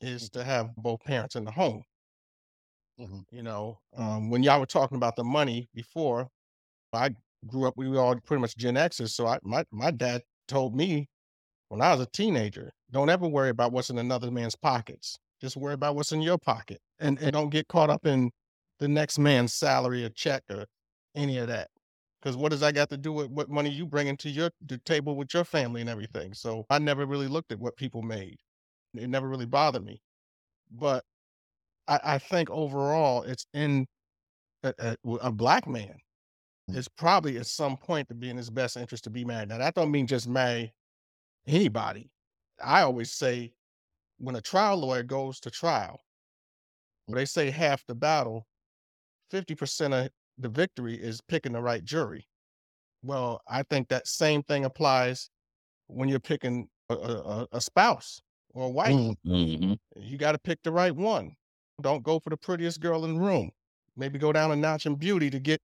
is 0.00 0.28
to 0.30 0.44
have 0.44 0.74
both 0.76 1.00
parents 1.04 1.36
in 1.36 1.44
the 1.44 1.50
home. 1.50 1.82
Mm-hmm. 3.00 3.20
You 3.30 3.42
know, 3.42 3.78
um, 3.96 4.30
when 4.30 4.42
y'all 4.42 4.60
were 4.60 4.66
talking 4.66 4.96
about 4.96 5.16
the 5.16 5.24
money 5.24 5.68
before, 5.74 6.28
I 6.92 7.10
grew 7.46 7.66
up, 7.68 7.74
we 7.76 7.88
were 7.88 8.00
all 8.00 8.16
pretty 8.24 8.40
much 8.40 8.56
Gen 8.56 8.74
Xers. 8.74 9.10
So 9.10 9.26
I, 9.26 9.38
my, 9.42 9.64
my 9.70 9.90
dad 9.90 10.22
told 10.48 10.74
me 10.74 11.08
when 11.68 11.80
I 11.80 11.92
was 11.92 12.00
a 12.00 12.06
teenager, 12.06 12.72
don't 12.90 13.10
ever 13.10 13.26
worry 13.28 13.50
about 13.50 13.72
what's 13.72 13.90
in 13.90 13.98
another 13.98 14.30
man's 14.30 14.56
pockets. 14.56 15.18
Just 15.40 15.56
worry 15.56 15.74
about 15.74 15.96
what's 15.96 16.12
in 16.12 16.22
your 16.22 16.38
pocket 16.38 16.80
and, 16.98 17.20
and 17.20 17.32
don't 17.32 17.50
get 17.50 17.68
caught 17.68 17.90
up 17.90 18.06
in 18.06 18.30
the 18.78 18.88
next 18.88 19.18
man's 19.18 19.52
salary 19.52 20.04
or 20.04 20.08
check 20.10 20.42
or 20.50 20.64
any 21.14 21.38
of 21.38 21.48
that. 21.48 21.68
Because 22.20 22.36
what 22.36 22.50
does 22.50 22.60
that 22.60 22.74
got 22.74 22.88
to 22.90 22.96
do 22.96 23.12
with 23.12 23.30
what 23.30 23.50
money 23.50 23.70
you 23.70 23.86
bring 23.86 24.06
into 24.06 24.30
your 24.30 24.50
the 24.66 24.78
table 24.78 25.16
with 25.16 25.32
your 25.34 25.44
family 25.44 25.80
and 25.80 25.90
everything? 25.90 26.32
So 26.32 26.64
I 26.70 26.78
never 26.78 27.04
really 27.06 27.28
looked 27.28 27.52
at 27.52 27.58
what 27.58 27.76
people 27.76 28.02
made. 28.02 28.38
It 28.98 29.08
never 29.08 29.28
really 29.28 29.46
bothered 29.46 29.84
me. 29.84 30.00
But 30.70 31.04
I, 31.88 32.00
I 32.04 32.18
think 32.18 32.50
overall, 32.50 33.22
it's 33.22 33.46
in 33.54 33.86
a, 34.62 34.74
a, 34.78 34.96
a 35.22 35.32
black 35.32 35.66
man. 35.66 35.96
Mm. 36.70 36.76
It's 36.76 36.88
probably 36.88 37.38
at 37.38 37.46
some 37.46 37.76
point 37.76 38.08
to 38.08 38.14
be 38.14 38.30
in 38.30 38.36
his 38.36 38.50
best 38.50 38.76
interest 38.76 39.04
to 39.04 39.10
be 39.10 39.24
married. 39.24 39.48
Now 39.48 39.58
that 39.58 39.74
don't 39.74 39.90
mean 39.90 40.06
just 40.06 40.28
marry 40.28 40.72
anybody. 41.46 42.10
I 42.62 42.82
always 42.82 43.12
say 43.12 43.52
when 44.18 44.36
a 44.36 44.40
trial 44.40 44.78
lawyer 44.78 45.02
goes 45.02 45.40
to 45.40 45.50
trial, 45.50 46.00
they 47.08 47.24
say 47.24 47.50
half 47.50 47.84
the 47.86 47.94
battle, 47.94 48.46
50% 49.32 50.06
of 50.06 50.10
the 50.38 50.48
victory 50.48 50.94
is 50.94 51.20
picking 51.28 51.52
the 51.52 51.60
right 51.60 51.84
jury. 51.84 52.26
Well, 53.02 53.40
I 53.48 53.62
think 53.62 53.88
that 53.88 54.08
same 54.08 54.42
thing 54.42 54.64
applies 54.64 55.30
when 55.86 56.08
you're 56.08 56.18
picking 56.18 56.68
a, 56.88 56.94
a, 56.94 57.46
a 57.52 57.60
spouse 57.60 58.20
or. 58.56 58.72
Mm. 58.72 59.16
Mm-hmm. 59.26 59.72
You 60.00 60.18
got 60.18 60.32
to 60.32 60.38
pick 60.38 60.62
the 60.62 60.72
right 60.72 60.94
one. 60.94 61.32
Don't 61.82 62.02
go 62.02 62.18
for 62.18 62.30
the 62.30 62.36
prettiest 62.36 62.80
girl 62.80 63.04
in 63.04 63.14
the 63.14 63.20
room. 63.20 63.50
Maybe 63.96 64.18
go 64.18 64.32
down 64.32 64.50
a 64.50 64.56
notch 64.56 64.86
in 64.86 64.96
beauty 64.96 65.30
to 65.30 65.38
get 65.38 65.60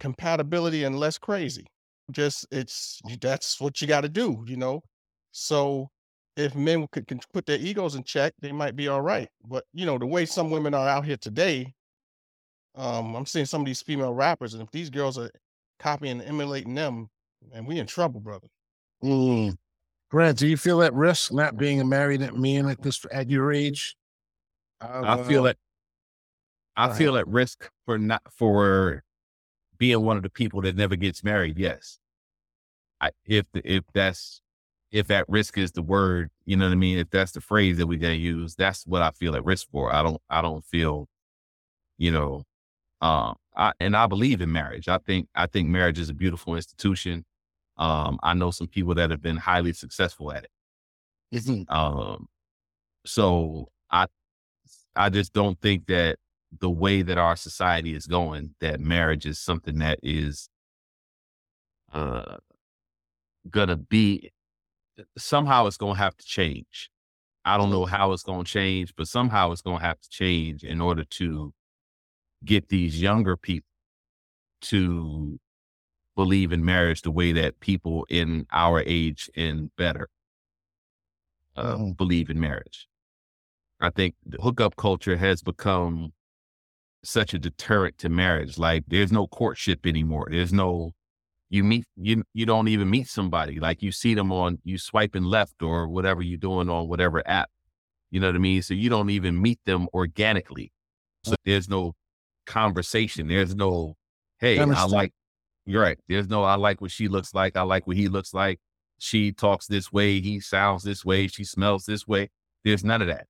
compatibility 0.00 0.84
and 0.84 0.98
less 0.98 1.18
crazy. 1.18 1.66
Just 2.10 2.46
it's 2.50 3.00
that's 3.20 3.60
what 3.60 3.80
you 3.80 3.88
got 3.88 4.02
to 4.02 4.08
do, 4.08 4.44
you 4.46 4.56
know. 4.56 4.82
So 5.32 5.88
if 6.36 6.54
men 6.54 6.86
could, 6.90 7.06
can 7.06 7.20
put 7.32 7.46
their 7.46 7.58
egos 7.58 7.94
in 7.94 8.04
check, 8.04 8.32
they 8.40 8.52
might 8.52 8.76
be 8.76 8.88
all 8.88 9.02
right. 9.02 9.28
But 9.46 9.64
you 9.72 9.86
know, 9.86 9.98
the 9.98 10.06
way 10.06 10.24
some 10.24 10.50
women 10.50 10.74
are 10.74 10.88
out 10.88 11.04
here 11.04 11.16
today, 11.16 11.74
um, 12.74 13.14
I'm 13.14 13.26
seeing 13.26 13.46
some 13.46 13.60
of 13.60 13.66
these 13.66 13.82
female 13.82 14.14
rappers, 14.14 14.54
and 14.54 14.62
if 14.62 14.70
these 14.70 14.88
girls 14.88 15.18
are 15.18 15.30
copying 15.78 16.20
and 16.20 16.28
emulating 16.28 16.74
them, 16.74 17.08
and 17.52 17.66
we 17.66 17.78
in 17.78 17.86
trouble, 17.86 18.20
brother. 18.20 18.48
Mm. 19.02 19.56
Grant, 20.10 20.38
do 20.38 20.46
you 20.46 20.56
feel 20.56 20.82
at 20.82 20.94
risk 20.94 21.32
not 21.32 21.56
being 21.56 21.80
a 21.80 21.84
married 21.84 22.20
man 22.32 22.68
at 22.68 22.80
this 22.82 23.04
at 23.12 23.28
your 23.28 23.52
age? 23.52 23.96
I 24.80 25.22
feel 25.24 25.44
Uh, 25.44 25.50
it. 25.50 25.58
I 26.76 26.94
feel 26.96 27.16
at 27.16 27.26
risk 27.26 27.70
for 27.84 27.98
not 27.98 28.22
for 28.30 29.02
being 29.78 30.02
one 30.02 30.16
of 30.16 30.22
the 30.22 30.30
people 30.30 30.60
that 30.62 30.76
never 30.76 30.96
gets 30.96 31.24
married. 31.24 31.58
Yes, 31.58 31.98
I, 33.00 33.10
if 33.24 33.46
the, 33.52 33.60
if 33.70 33.84
that's 33.92 34.40
if 34.90 35.10
at 35.10 35.28
risk 35.28 35.58
is 35.58 35.72
the 35.72 35.82
word, 35.82 36.30
you 36.46 36.56
know 36.56 36.66
what 36.66 36.72
I 36.72 36.76
mean. 36.76 36.98
If 36.98 37.10
that's 37.10 37.32
the 37.32 37.40
phrase 37.40 37.76
that 37.78 37.86
we 37.86 37.96
gotta 37.96 38.16
use, 38.16 38.54
that's 38.54 38.86
what 38.86 39.02
I 39.02 39.10
feel 39.10 39.34
at 39.34 39.44
risk 39.44 39.68
for. 39.70 39.92
I 39.92 40.02
don't. 40.02 40.22
I 40.30 40.40
don't 40.40 40.64
feel, 40.64 41.08
you 41.98 42.12
know, 42.12 42.44
um, 43.02 43.34
I, 43.56 43.72
and 43.80 43.96
I 43.96 44.06
believe 44.06 44.40
in 44.40 44.52
marriage. 44.52 44.88
I 44.88 44.98
think 44.98 45.28
I 45.34 45.46
think 45.48 45.68
marriage 45.68 45.98
is 45.98 46.08
a 46.08 46.14
beautiful 46.14 46.54
institution. 46.54 47.24
Um, 47.78 48.18
I 48.22 48.34
know 48.34 48.50
some 48.50 48.68
people 48.68 48.94
that 48.96 49.10
have 49.10 49.22
been 49.22 49.36
highly 49.36 49.72
successful 49.72 50.32
at 50.32 50.44
it. 50.44 50.50
Mhm. 51.34 51.70
Um, 51.70 52.28
so 53.06 53.70
I, 53.90 54.06
I 54.96 55.10
just 55.10 55.32
don't 55.34 55.60
think 55.60 55.86
that 55.88 56.18
the 56.60 56.70
way 56.70 57.02
that 57.02 57.18
our 57.18 57.36
society 57.36 57.94
is 57.94 58.06
going, 58.06 58.54
that 58.60 58.80
marriage 58.80 59.26
is 59.26 59.38
something 59.40 59.78
that 59.80 60.00
is, 60.02 60.48
uh, 61.92 62.38
gonna 63.50 63.76
be 63.76 64.30
somehow 65.18 65.66
it's 65.66 65.76
gonna 65.76 65.98
have 65.98 66.16
to 66.16 66.26
change. 66.26 66.90
I 67.44 67.58
don't 67.58 67.70
know 67.70 67.86
how 67.86 68.12
it's 68.12 68.22
gonna 68.22 68.44
change, 68.44 68.94
but 68.96 69.08
somehow 69.08 69.52
it's 69.52 69.62
gonna 69.62 69.80
have 69.84 70.00
to 70.00 70.08
change 70.10 70.64
in 70.64 70.80
order 70.80 71.04
to 71.04 71.52
get 72.44 72.68
these 72.68 73.00
younger 73.02 73.36
people 73.36 73.68
to 74.62 75.38
believe 76.18 76.50
in 76.50 76.64
marriage 76.64 77.02
the 77.02 77.12
way 77.12 77.30
that 77.30 77.60
people 77.60 78.04
in 78.10 78.44
our 78.52 78.82
age 78.84 79.30
and 79.36 79.70
better 79.76 80.08
uh, 81.56 81.76
believe 81.96 82.28
in 82.28 82.40
marriage. 82.40 82.88
I 83.80 83.90
think 83.90 84.16
the 84.26 84.38
hookup 84.42 84.74
culture 84.74 85.16
has 85.16 85.42
become 85.42 86.12
such 87.04 87.34
a 87.34 87.38
deterrent 87.38 87.98
to 87.98 88.08
marriage. 88.08 88.58
Like 88.58 88.82
there's 88.88 89.12
no 89.12 89.28
courtship 89.28 89.86
anymore. 89.86 90.26
There's 90.28 90.52
no 90.52 90.90
you 91.50 91.62
meet 91.62 91.84
you 91.94 92.24
you 92.34 92.44
don't 92.46 92.66
even 92.66 92.90
meet 92.90 93.06
somebody. 93.06 93.60
Like 93.60 93.80
you 93.80 93.92
see 93.92 94.14
them 94.14 94.32
on 94.32 94.58
you 94.64 94.76
swiping 94.76 95.22
left 95.22 95.62
or 95.62 95.86
whatever 95.86 96.20
you're 96.20 96.36
doing 96.36 96.68
on 96.68 96.88
whatever 96.88 97.22
app. 97.28 97.48
You 98.10 98.18
know 98.18 98.26
what 98.26 98.34
I 98.34 98.40
mean? 98.40 98.62
So 98.62 98.74
you 98.74 98.90
don't 98.90 99.10
even 99.10 99.40
meet 99.40 99.60
them 99.66 99.86
organically. 99.94 100.72
So 101.22 101.36
there's 101.44 101.68
no 101.68 101.94
conversation. 102.44 103.28
There's 103.28 103.54
no, 103.54 103.94
hey, 104.40 104.58
I 104.58 104.62
Understand. 104.62 104.90
like 104.90 105.12
you're 105.68 105.82
right. 105.82 105.98
There's 106.08 106.28
no 106.28 106.42
I 106.44 106.54
like 106.56 106.80
what 106.80 106.90
she 106.90 107.08
looks 107.08 107.34
like. 107.34 107.56
I 107.56 107.62
like 107.62 107.86
what 107.86 107.96
he 107.96 108.08
looks 108.08 108.32
like. 108.34 108.58
She 108.98 109.32
talks 109.32 109.66
this 109.66 109.92
way, 109.92 110.20
he 110.20 110.40
sounds 110.40 110.82
this 110.82 111.04
way, 111.04 111.28
she 111.28 111.44
smells 111.44 111.84
this 111.84 112.06
way. 112.08 112.30
There's 112.64 112.82
none 112.84 113.00
of 113.02 113.08
that. 113.08 113.26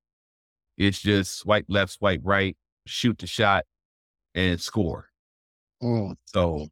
It's 0.79 1.01
just 1.01 1.39
swipe 1.39 1.67
left, 1.69 1.93
swipe 1.93 2.21
right, 2.25 2.57
shoot 2.87 3.19
the 3.19 3.27
shot, 3.27 3.65
and 4.35 4.61
score. 4.61 5.09
Mm. 5.83 6.15
So 6.27 6.69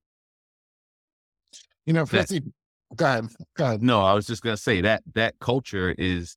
You 1.84 1.92
know, 1.92 2.04
That- 2.04 2.28
fifty. 2.28 2.52
Go 2.94 3.04
ahead. 3.04 3.26
Go 3.56 3.64
ahead. 3.64 3.82
no, 3.82 4.00
I 4.00 4.14
was 4.14 4.26
just 4.26 4.42
gonna 4.42 4.56
say 4.56 4.80
that 4.82 5.02
that 5.14 5.38
culture 5.40 5.94
is 5.98 6.36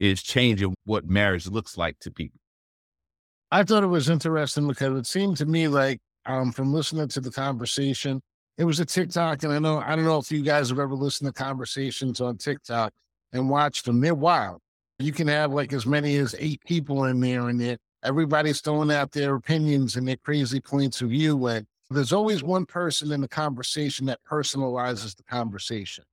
is 0.00 0.22
changing 0.22 0.74
what 0.84 1.06
marriage 1.06 1.46
looks 1.46 1.78
like 1.78 1.98
to 2.00 2.10
people. 2.10 2.40
I 3.52 3.62
thought 3.62 3.84
it 3.84 3.88
was 3.88 4.08
interesting 4.08 4.66
because 4.66 4.98
it 4.98 5.06
seemed 5.06 5.36
to 5.36 5.46
me 5.46 5.68
like, 5.68 6.00
um, 6.26 6.50
from 6.50 6.72
listening 6.74 7.06
to 7.08 7.20
the 7.20 7.30
conversation, 7.30 8.20
it 8.56 8.64
was 8.64 8.80
a 8.80 8.84
TikTok, 8.84 9.42
and 9.42 9.52
I 9.52 9.58
know 9.58 9.78
I 9.78 9.96
don't 9.96 10.04
know 10.04 10.18
if 10.18 10.30
you 10.30 10.42
guys 10.42 10.68
have 10.68 10.78
ever 10.78 10.94
listened 10.94 11.32
to 11.32 11.42
conversations 11.42 12.20
on 12.20 12.36
TikTok 12.36 12.92
and 13.32 13.50
watched 13.50 13.84
them. 13.84 14.00
They're 14.00 14.14
wild. 14.14 14.60
You 14.98 15.12
can 15.12 15.26
have 15.28 15.52
like 15.52 15.72
as 15.72 15.86
many 15.86 16.16
as 16.16 16.36
eight 16.38 16.60
people 16.64 17.04
in 17.04 17.20
there, 17.20 17.48
and 17.48 17.60
it 17.60 17.80
everybody's 18.04 18.60
throwing 18.60 18.92
out 18.92 19.12
their 19.12 19.34
opinions 19.34 19.96
and 19.96 20.06
their 20.06 20.16
crazy 20.16 20.60
points 20.60 21.00
of 21.00 21.10
view. 21.10 21.46
And 21.46 21.66
there's 21.90 22.12
always 22.12 22.42
one 22.42 22.66
person 22.66 23.10
in 23.12 23.20
the 23.20 23.28
conversation 23.28 24.06
that 24.06 24.20
personalizes 24.28 25.16
the 25.16 25.24
conversation. 25.24 26.04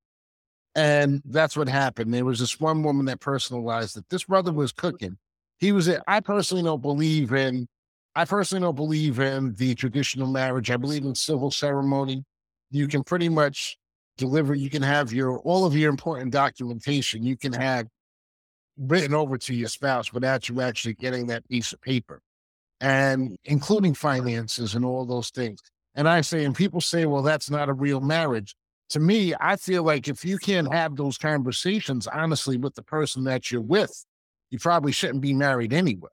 And 0.74 1.22
that's 1.26 1.58
what 1.58 1.68
happened. 1.68 2.14
There 2.14 2.26
was 2.26 2.39
this 2.39 2.60
one 2.60 2.82
woman 2.82 3.06
that 3.06 3.20
personalized 3.20 3.98
it. 3.98 4.06
This 4.10 4.24
brother 4.24 4.54
was 4.54 4.72
cooking. 4.72 5.18
He 5.60 5.72
was. 5.74 5.89
I 6.08 6.22
personally 6.22 6.64
don't 6.64 6.82
believe 6.82 7.34
in. 7.34 7.68
I 8.16 8.26
personally 8.26 8.64
don't 8.64 8.76
believe 8.76 9.20
in 9.20 9.54
the 9.54 9.76
traditional 9.76 10.28
marriage. 10.28 10.72
I 10.72 10.78
believe 10.78 11.04
in 11.04 11.14
civil 11.14 11.52
ceremony. 11.52 12.24
You 12.72 12.88
can 12.88 13.04
pretty 13.04 13.30
much 13.30 13.78
deliver. 14.18 14.56
You 14.56 14.70
can 14.70 14.82
have 14.82 15.14
your 15.14 15.40
all 15.40 15.66
of 15.66 15.76
your 15.76 15.90
important 15.90 16.32
documentation. 16.32 17.24
You 17.24 17.38
can 17.38 17.54
have 17.54 17.88
written 18.78 19.14
over 19.14 19.38
to 19.38 19.54
your 19.54 19.68
spouse 19.68 20.12
without 20.12 20.50
you 20.50 20.62
actually 20.62 20.96
getting 20.96 21.28
that 21.28 21.48
piece 21.48 21.74
of 21.74 21.82
paper, 21.82 22.22
and 22.80 23.38
including 23.46 23.94
finances 23.94 24.74
and 24.74 24.84
all 24.84 25.06
those 25.06 25.30
things. 25.30 25.60
And 25.94 26.08
I 26.08 26.22
say, 26.22 26.46
and 26.46 26.56
people 26.56 26.82
say, 26.82 27.06
well, 27.06 27.22
that's 27.22 27.50
not 27.50 27.70
a 27.70 27.74
real 27.74 28.00
marriage 28.00 28.56
to 28.92 29.00
me, 29.00 29.34
I 29.40 29.56
feel 29.56 29.84
like 29.84 30.10
if 30.10 30.26
you 30.26 30.38
can't 30.38 30.72
have 30.72 30.98
those 30.98 31.18
conversations 31.18 32.08
honestly 32.08 32.58
with 32.58 32.76
the 32.76 32.84
person 32.84 33.24
that 33.24 33.50
you're 33.50 33.62
with, 33.62 34.06
you 34.50 34.60
probably 34.60 34.92
shouldn't 34.92 35.22
be 35.22 35.34
married 35.34 35.72
anyway. 35.72 36.10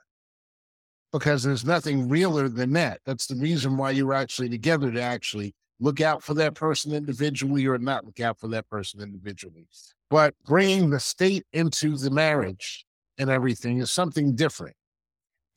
Because 1.12 1.42
there's 1.42 1.64
nothing 1.64 2.08
realer 2.08 2.48
than 2.48 2.72
that. 2.74 3.00
That's 3.04 3.26
the 3.26 3.34
reason 3.34 3.76
why 3.76 3.90
you're 3.90 4.14
actually 4.14 4.48
together 4.48 4.92
to 4.92 5.00
actually 5.00 5.54
look 5.80 6.00
out 6.00 6.22
for 6.22 6.34
that 6.34 6.54
person 6.54 6.92
individually 6.92 7.66
or 7.66 7.78
not 7.78 8.04
look 8.04 8.20
out 8.20 8.38
for 8.38 8.48
that 8.48 8.68
person 8.68 9.00
individually. 9.00 9.66
But 10.10 10.34
bringing 10.44 10.90
the 10.90 11.00
state 11.00 11.44
into 11.52 11.96
the 11.96 12.10
marriage 12.10 12.84
and 13.18 13.30
everything 13.30 13.78
is 13.78 13.90
something 13.90 14.34
different. 14.34 14.74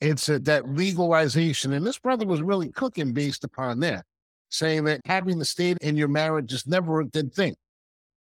It's 0.00 0.28
a, 0.28 0.38
that 0.40 0.68
legalization. 0.68 1.72
And 1.72 1.86
this 1.86 1.98
brother 1.98 2.26
was 2.26 2.42
really 2.42 2.70
cooking 2.70 3.12
based 3.12 3.44
upon 3.44 3.80
that 3.80 4.04
saying 4.52 4.84
that 4.84 5.00
having 5.06 5.38
the 5.38 5.44
state 5.44 5.78
in 5.80 5.96
your 5.96 6.08
marriage 6.08 6.52
is 6.52 6.66
never 6.66 7.00
a 7.00 7.06
good 7.06 7.32
thing. 7.32 7.56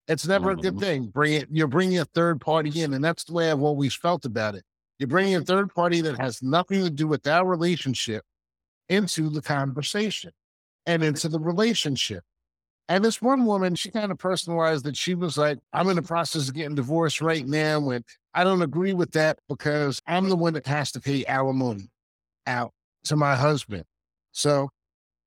It's 0.07 0.25
never 0.25 0.51
a 0.51 0.55
good 0.55 0.75
Mhm. 0.75 0.79
thing. 0.79 1.07
Bring 1.07 1.33
it, 1.33 1.47
you're 1.51 1.67
bringing 1.67 1.99
a 1.99 2.05
third 2.05 2.39
party 2.39 2.81
in, 2.81 2.93
and 2.93 3.03
that's 3.03 3.25
the 3.25 3.33
way 3.33 3.51
I've 3.51 3.61
always 3.61 3.93
felt 3.93 4.25
about 4.25 4.55
it. 4.55 4.63
You're 4.97 5.07
bringing 5.07 5.35
a 5.35 5.41
third 5.41 5.73
party 5.75 5.99
that 6.01 6.19
has 6.19 6.41
nothing 6.41 6.83
to 6.83 6.89
do 6.89 7.07
with 7.07 7.27
our 7.27 7.45
relationship 7.45 8.23
into 8.87 9.29
the 9.29 9.41
conversation 9.41 10.31
and 10.85 11.03
into 11.03 11.29
the 11.29 11.39
relationship. 11.39 12.23
And 12.89 13.05
this 13.05 13.21
one 13.21 13.45
woman, 13.45 13.75
she 13.75 13.89
kind 13.89 14.11
of 14.11 14.17
personalized 14.17 14.83
that 14.85 14.97
she 14.97 15.15
was 15.15 15.37
like, 15.37 15.59
I'm 15.71 15.87
in 15.89 15.95
the 15.95 16.01
process 16.01 16.49
of 16.49 16.55
getting 16.55 16.75
divorced 16.75 17.21
right 17.21 17.45
now. 17.45 17.89
And 17.89 18.03
I 18.33 18.43
don't 18.43 18.61
agree 18.61 18.93
with 18.93 19.11
that 19.11 19.39
because 19.47 20.01
I'm 20.07 20.27
the 20.27 20.35
one 20.35 20.53
that 20.53 20.67
has 20.67 20.91
to 20.93 20.99
pay 20.99 21.25
alimony 21.25 21.89
out 22.47 22.73
to 23.05 23.15
my 23.15 23.35
husband. 23.35 23.85
So 24.33 24.69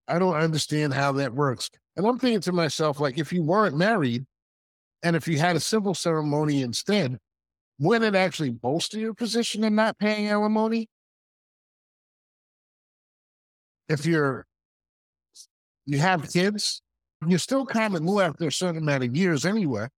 I 0.09 0.19
don't 0.19 0.37
understand 0.37 0.93
how 0.93 1.13
that 1.13 1.33
works. 1.33 1.71
And 1.97 2.07
I'm 2.07 2.19
thinking 2.19 2.41
to 2.43 2.53
myself, 2.53 3.01
like, 3.01 3.19
if 3.19 3.33
you 3.33 3.43
weren't 3.43 3.77
married 3.77 4.27
and 5.03 5.17
if 5.17 5.29
you 5.29 5.39
had 5.39 5.57
a 5.57 5.61
civil 5.61 5.95
ceremony 5.95 6.61
instead, 6.63 7.19
wouldn't 7.79 8.15
it 8.15 8.19
actually 8.19 8.51
bolster 8.51 8.99
your 8.99 9.15
position 9.15 9.65
in 9.65 9.75
not 9.75 9.99
paying 9.99 10.29
alimony? 10.29 10.89
If 13.89 14.07
you're, 14.07 14.47
you 15.87 15.99
have 15.99 16.31
kids, 16.33 16.83
you're 17.27 17.39
still 17.39 17.65
common 17.65 18.05
law 18.05 18.21
after 18.21 18.47
a 18.47 18.53
certain 18.53 18.83
amount 18.83 19.05
of 19.05 19.17
years 19.17 19.45
anyway, 19.45 19.89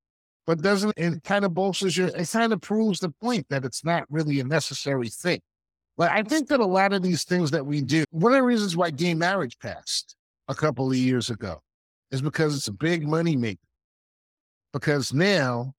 but 0.46 0.62
doesn't 0.62 0.94
it 0.96 1.22
kind 1.24 1.44
of 1.44 1.54
bolsters 1.54 1.96
your, 1.96 2.08
it 2.08 2.30
kind 2.30 2.52
of 2.52 2.60
proves 2.60 3.00
the 3.00 3.10
point 3.20 3.46
that 3.50 3.64
it's 3.64 3.84
not 3.84 4.04
really 4.10 4.40
a 4.40 4.44
necessary 4.44 5.08
thing. 5.08 5.40
But 5.96 6.10
I 6.10 6.22
think 6.22 6.48
that 6.48 6.60
a 6.60 6.66
lot 6.66 6.92
of 6.92 7.02
these 7.02 7.24
things 7.24 7.50
that 7.52 7.64
we 7.64 7.80
do, 7.80 8.04
one 8.10 8.32
of 8.32 8.38
the 8.38 8.42
reasons 8.42 8.76
why 8.76 8.90
gay 8.90 9.14
marriage 9.14 9.58
passed 9.58 10.14
a 10.48 10.54
couple 10.54 10.90
of 10.90 10.96
years 10.96 11.30
ago 11.30 11.62
is 12.10 12.20
because 12.22 12.56
it's 12.56 12.68
a 12.68 12.72
big 12.72 13.06
money 13.06 13.34
maker. 13.34 13.60
Because 14.72 15.14
now 15.14 15.72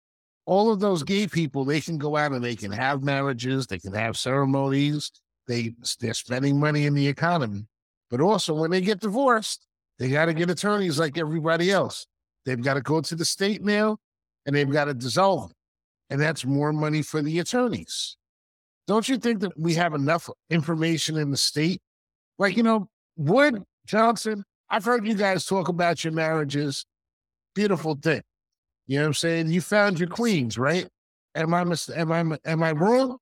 all 0.46 0.72
of 0.72 0.80
those 0.80 1.04
gay 1.04 1.28
people, 1.28 1.64
they 1.64 1.82
can 1.82 1.98
go 1.98 2.18
out 2.18 2.32
and 2.32 2.44
they 2.44 2.56
can 2.56 2.72
have 2.72 3.04
marriages, 3.04 3.68
they 3.68 3.78
can 3.78 3.94
have 3.94 4.18
ceremonies, 4.18 5.12
they 5.48 5.74
they're 6.00 6.14
spending 6.14 6.60
money 6.60 6.86
in 6.86 6.96
the 6.96 7.08
economy. 7.08 7.66
But 8.10 8.22
also 8.22 8.54
when 8.56 8.72
they 8.72 8.82
get 8.82 9.00
divorced, 9.00 9.67
they 10.00 10.10
got 10.10 10.26
to 10.26 10.34
get 10.34 10.50
attorneys 10.50 11.00
like 11.00 11.18
everybody 11.18 11.72
else. 11.72 12.06
They've 12.46 12.62
got 12.62 12.76
to 12.76 12.82
go 12.82 13.02
to 13.02 13.16
the 13.16 13.26
state 13.26 13.64
now 13.64 13.98
and 14.46 14.56
they've 14.56 14.70
got 14.70 14.86
to 14.86 14.94
dissolve. 14.94 15.52
And 16.10 16.22
that's 16.22 16.46
more 16.46 16.72
money 16.72 17.02
for 17.02 17.22
the 17.22 17.40
attorneys. 17.40 18.16
Don't 18.88 19.10
you 19.10 19.18
think 19.18 19.42
that 19.42 19.60
we 19.60 19.74
have 19.74 19.94
enough 19.94 20.30
information 20.50 21.18
in 21.18 21.32
the 21.32 21.38
state? 21.38 21.82
Like, 22.40 22.56
you 22.56 22.64
know, 22.64 22.88
Wood, 23.18 23.64
Johnson, 23.86 24.46
I've 24.70 24.86
heard 24.86 25.06
you 25.06 25.16
guys 25.16 25.46
talk 25.46 25.68
about 25.68 26.04
your 26.04 26.14
marriages. 26.14 26.86
Beautiful 27.54 27.96
thing. 27.96 28.22
You 28.86 28.98
know 28.98 29.04
what 29.04 29.08
I'm 29.08 29.14
saying? 29.16 29.50
You 29.50 29.60
found 29.60 30.00
your 30.00 30.08
queens, 30.08 30.58
right? 30.58 30.88
Am 31.36 31.54
I 31.54 31.64
mis- 31.66 31.90
am 31.90 32.12
I 32.12 32.38
am 32.46 32.64
I 32.64 32.72
wrong? 32.72 33.18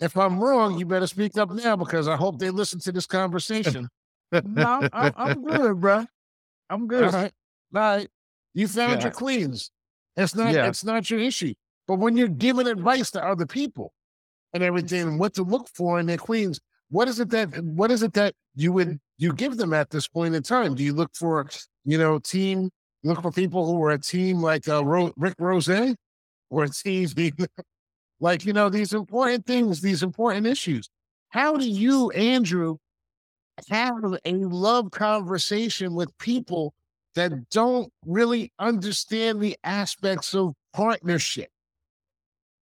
If 0.00 0.16
I'm 0.16 0.40
wrong, 0.40 0.78
you 0.78 0.86
better 0.86 1.06
speak 1.06 1.36
up 1.36 1.50
now 1.50 1.76
because 1.76 2.08
I 2.08 2.16
hope 2.16 2.38
they 2.38 2.50
listen 2.50 2.80
to 2.80 2.92
this 2.92 3.06
conversation. 3.18 3.88
No, 4.32 4.88
I'm, 4.92 5.12
I'm 5.16 5.44
good, 5.44 5.80
bro. 5.80 6.04
I'm 6.70 6.86
good. 6.92 7.04
All 7.04 7.10
right. 7.10 7.32
All 7.74 7.80
right. 7.80 8.08
You 8.54 8.68
found 8.68 8.98
Yeah. 8.98 9.04
your 9.04 9.12
queens. 9.12 9.70
It's 10.16 10.34
not 10.34 10.52
Yeah. 10.52 10.66
it's 10.68 10.84
not 10.84 11.10
your 11.10 11.20
issue. 11.20 11.54
But 11.86 11.96
when 11.96 12.16
you're 12.16 12.28
giving 12.28 12.66
advice 12.66 13.10
to 13.12 13.24
other 13.24 13.46
people 13.46 13.92
and 14.52 14.62
everything, 14.62 15.16
what 15.18 15.34
to 15.34 15.42
look 15.42 15.68
for 15.74 15.98
in 15.98 16.06
their 16.06 16.18
queens, 16.18 16.60
what 16.90 17.08
is 17.08 17.20
it 17.20 17.30
that 17.30 17.56
what 17.62 17.90
is 17.90 18.02
it 18.02 18.12
that 18.14 18.34
you 18.54 18.72
would 18.72 18.98
you 19.16 19.32
give 19.32 19.56
them 19.56 19.72
at 19.72 19.90
this 19.90 20.08
point 20.08 20.34
in 20.34 20.42
time? 20.42 20.74
Do 20.74 20.82
you 20.84 20.92
look 20.92 21.10
for, 21.14 21.48
you 21.84 21.98
know, 21.98 22.18
team 22.18 22.70
look 23.04 23.22
for 23.22 23.30
people 23.30 23.64
who 23.66 23.82
are 23.84 23.92
a 23.92 23.98
team 23.98 24.40
like 24.42 24.68
uh, 24.68 24.84
Ro- 24.84 25.12
Rick 25.16 25.34
Ross 25.38 25.68
or 26.50 26.64
a 26.64 26.68
team 26.68 27.08
like, 28.20 28.44
you 28.44 28.52
know, 28.52 28.68
these 28.68 28.92
important 28.92 29.46
things, 29.46 29.80
these 29.80 30.02
important 30.02 30.46
issues. 30.46 30.88
How 31.30 31.56
do 31.56 31.68
you, 31.68 32.10
Andrew, 32.10 32.78
have 33.68 34.02
a 34.24 34.34
love 34.34 34.90
conversation 34.90 35.94
with 35.94 36.16
people 36.18 36.74
that 37.14 37.50
don't 37.50 37.92
really 38.06 38.52
understand 38.58 39.40
the 39.40 39.56
aspects 39.64 40.34
of 40.34 40.54
partnership? 40.72 41.50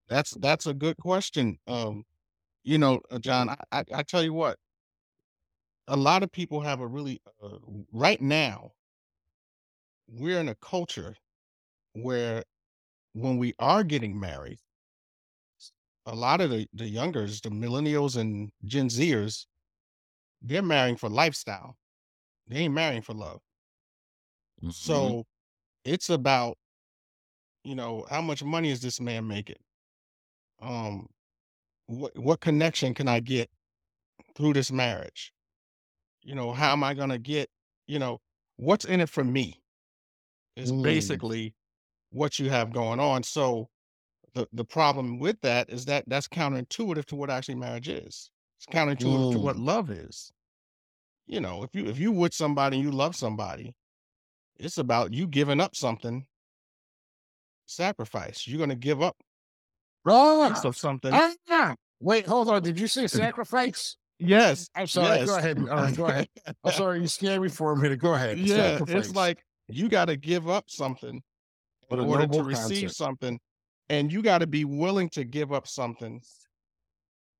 That's 0.08 0.30
that's 0.32 0.66
a 0.66 0.74
good 0.74 0.96
question. 0.98 1.58
Um, 1.66 2.04
you 2.62 2.78
know, 2.78 3.00
uh, 3.10 3.18
John, 3.18 3.54
I, 3.70 3.84
I, 3.94 4.02
tell 4.02 4.22
you 4.22 4.32
what, 4.32 4.58
a 5.88 5.96
lot 5.96 6.22
of 6.22 6.32
people 6.32 6.60
have 6.60 6.80
a 6.80 6.86
really 6.86 7.20
uh, 7.42 7.58
right 7.92 8.20
now. 8.20 8.72
We're 10.08 10.40
in 10.40 10.48
a 10.48 10.54
culture 10.56 11.16
where 11.94 12.44
when 13.14 13.36
we 13.38 13.54
are 13.58 13.82
getting 13.82 14.18
married, 14.18 14.58
a 16.06 16.14
lot 16.14 16.40
of 16.40 16.50
the 16.50 16.66
the 16.72 16.88
youngers, 16.88 17.40
the 17.40 17.50
millennials 17.50 18.16
and 18.16 18.50
Gen 18.64 18.88
Zers, 18.88 19.46
they're 20.48 20.62
marrying 20.62 20.96
for 20.96 21.08
lifestyle. 21.08 21.76
They 22.48 22.58
ain't 22.58 22.74
marrying 22.74 23.02
for 23.02 23.14
love. 23.14 23.42
Mhm. 24.62 24.66
So 24.68 25.24
it's 25.84 26.10
about, 26.10 26.58
you 27.64 27.74
know, 27.74 28.06
how 28.08 28.20
much 28.20 28.42
money 28.42 28.70
is 28.70 28.80
this 28.82 29.00
man 29.00 29.26
making? 29.26 29.56
Um, 30.60 31.08
what 31.86 32.16
what 32.18 32.40
connection 32.40 32.94
can 32.94 33.08
I 33.08 33.20
get 33.20 33.50
through 34.36 34.54
this 34.54 34.72
marriage? 34.72 35.32
You 36.22 36.34
know, 36.34 36.52
how 36.52 36.72
am 36.72 36.84
I 36.84 36.94
gonna 36.94 37.18
get, 37.18 37.50
you 37.86 37.98
know, 37.98 38.20
what's 38.56 38.84
in 38.86 39.00
it 39.00 39.10
for 39.10 39.24
me? 39.24 39.62
Is 40.56 40.72
Mm. 40.72 40.72
basically 40.72 41.54
what 42.10 42.38
you 42.38 42.50
have 42.50 42.72
going 42.72 43.00
on. 43.00 43.24
So 43.24 43.68
the 44.34 44.48
the 44.52 44.64
problem 44.66 45.18
with 45.20 45.40
that 45.42 45.70
is 45.70 45.86
that 45.86 46.04
that's 46.08 46.28
counterintuitive 46.28 47.06
to 47.06 47.16
what 47.16 47.30
actually 47.30 47.56
marriage 47.56 47.88
is. 47.88 48.30
It's 48.58 48.66
counterintuitive 48.66 49.30
to 49.30 49.40
what 49.40 49.56
love 49.56 49.90
is. 49.90 50.32
You 51.26 51.40
know, 51.40 51.62
if 51.64 51.74
you 51.74 51.86
if 51.86 51.98
you 51.98 52.12
with 52.12 52.34
somebody 52.34 52.76
and 52.76 52.84
you 52.84 52.92
love 52.92 53.16
somebody, 53.16 53.74
it's 54.58 54.78
about 54.78 55.12
you 55.12 55.26
giving 55.26 55.60
up 55.60 55.74
something, 55.74 56.24
sacrifice. 57.66 58.46
You're 58.46 58.60
gonna 58.60 58.76
give 58.76 59.02
up 59.02 59.16
piece 60.54 60.64
of 60.64 60.76
something. 60.76 61.10
ah, 61.12 61.74
wait, 62.00 62.26
hold 62.26 62.48
on. 62.48 62.62
Did 62.62 62.78
you 62.78 62.86
say 62.86 63.06
sacrifice? 63.08 63.96
Yes. 64.18 64.70
I'm 64.74 64.86
sorry. 64.86 65.18
yes. 65.18 65.28
Go 65.28 65.36
ahead. 65.36 65.58
All 65.58 65.64
right, 65.64 65.96
go 65.96 66.06
ahead. 66.06 66.28
I'm 66.64 66.72
sorry. 66.72 67.00
You 67.00 67.08
scared 67.08 67.42
me 67.42 67.48
for 67.48 67.72
a 67.72 67.76
minute. 67.76 67.98
Go 67.98 68.14
ahead. 68.14 68.38
yeah, 68.38 68.78
Sacrifice. 68.78 69.06
it's 69.06 69.14
like 69.14 69.38
you 69.68 69.88
got 69.88 70.06
to 70.06 70.16
give 70.16 70.48
up 70.48 70.64
something 70.68 71.20
in 71.90 72.00
order 72.00 72.26
to 72.26 72.42
receive 72.42 72.82
concept. 72.82 72.94
something, 72.96 73.38
and 73.88 74.12
you 74.12 74.22
got 74.22 74.38
to 74.38 74.46
be 74.46 74.64
willing 74.64 75.08
to 75.10 75.24
give 75.24 75.52
up 75.52 75.66
something, 75.66 76.20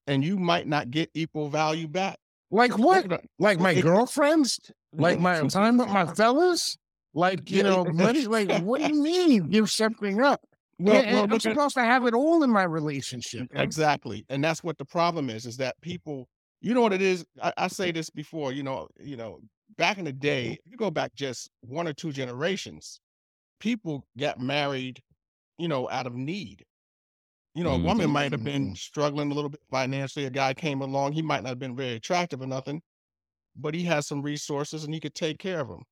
and 0.07 0.24
you 0.24 0.37
might 0.39 0.66
not 0.66 0.91
get 0.91 1.11
equal 1.14 1.49
value 1.49 1.89
back. 1.89 2.18
Like 2.51 2.78
what? 2.78 3.24
Like 3.38 3.61
my 3.61 3.80
girlfriends? 3.80 4.61
Like 4.92 5.20
my 5.20 5.40
time 5.49 5.78
with 5.78 5.88
my 5.88 6.07
fellas? 6.07 6.76
Like, 7.14 7.51
you 7.51 7.62
know, 7.62 7.84
money? 7.84 8.26
Like, 8.26 8.51
what 8.62 8.80
do 8.80 8.88
you 8.88 9.03
mean 9.03 9.30
you 9.30 9.42
give 9.44 9.70
something 9.70 10.22
up? 10.22 10.42
well, 10.78 11.03
Yeah, 11.03 11.14
well, 11.14 11.32
I'm 11.32 11.40
supposed 11.40 11.74
to 11.76 11.84
have 11.84 12.05
it 12.07 12.14
all 12.14 12.42
in 12.42 12.51
my 12.51 12.64
relationship. 12.64 13.49
Mm, 13.53 13.61
exactly, 13.61 14.26
and 14.28 14.44
that's 14.44 14.62
what 14.62 14.78
the 14.78 14.84
problem 14.84 15.30
is: 15.30 15.47
is 15.47 15.57
that 15.57 15.80
people, 15.80 16.28
you 16.61 16.74
know 16.74 16.82
what 16.82 16.92
it 16.92 17.03
is. 17.03 17.24
I, 17.42 17.53
I 17.57 17.68
say 17.68 17.90
this 17.90 18.11
before, 18.11 18.53
you 18.53 18.62
know, 18.62 18.88
you 19.01 19.16
know, 19.16 19.40
back 19.78 19.99
in 19.99 20.05
the 20.05 20.12
mm-hmm. 20.12 20.18
day, 20.20 20.47
if 20.64 20.70
you 20.70 20.76
go 20.76 20.90
back 20.90 21.14
just 21.14 21.51
one 21.62 21.88
or 21.88 21.94
two 21.94 22.12
generations, 22.12 23.01
people 23.61 24.05
got 24.18 24.38
married, 24.38 25.01
you 25.59 25.68
know, 25.68 25.88
out 25.90 26.07
of 26.07 26.14
need. 26.14 26.64
You 27.57 27.64
know, 27.64 27.72
a 27.72 27.78
woman 27.78 28.11
might 28.11 28.32
have 28.32 28.44
been 28.44 28.74
struggling 28.76 29.30
a 29.32 29.34
little 29.34 29.48
bit 29.48 29.62
financially. 29.70 30.26
A 30.26 30.30
guy 30.30 30.52
came 30.52 30.82
along, 30.82 31.12
he 31.14 31.22
might 31.22 31.42
not 31.42 31.48
have 31.48 31.59
been 31.59 31.74
very 31.74 31.94
attractive 31.94 32.42
or 32.42 32.46
nothing, 32.46 32.82
but 33.57 33.74
he 33.74 33.84
has 33.84 34.07
some 34.07 34.22
resources 34.22 34.84
and 34.84 34.94
he 34.94 35.00
could 35.00 35.14
take 35.14 35.38
care 35.38 35.61
of 35.61 35.68
them. 35.68 35.82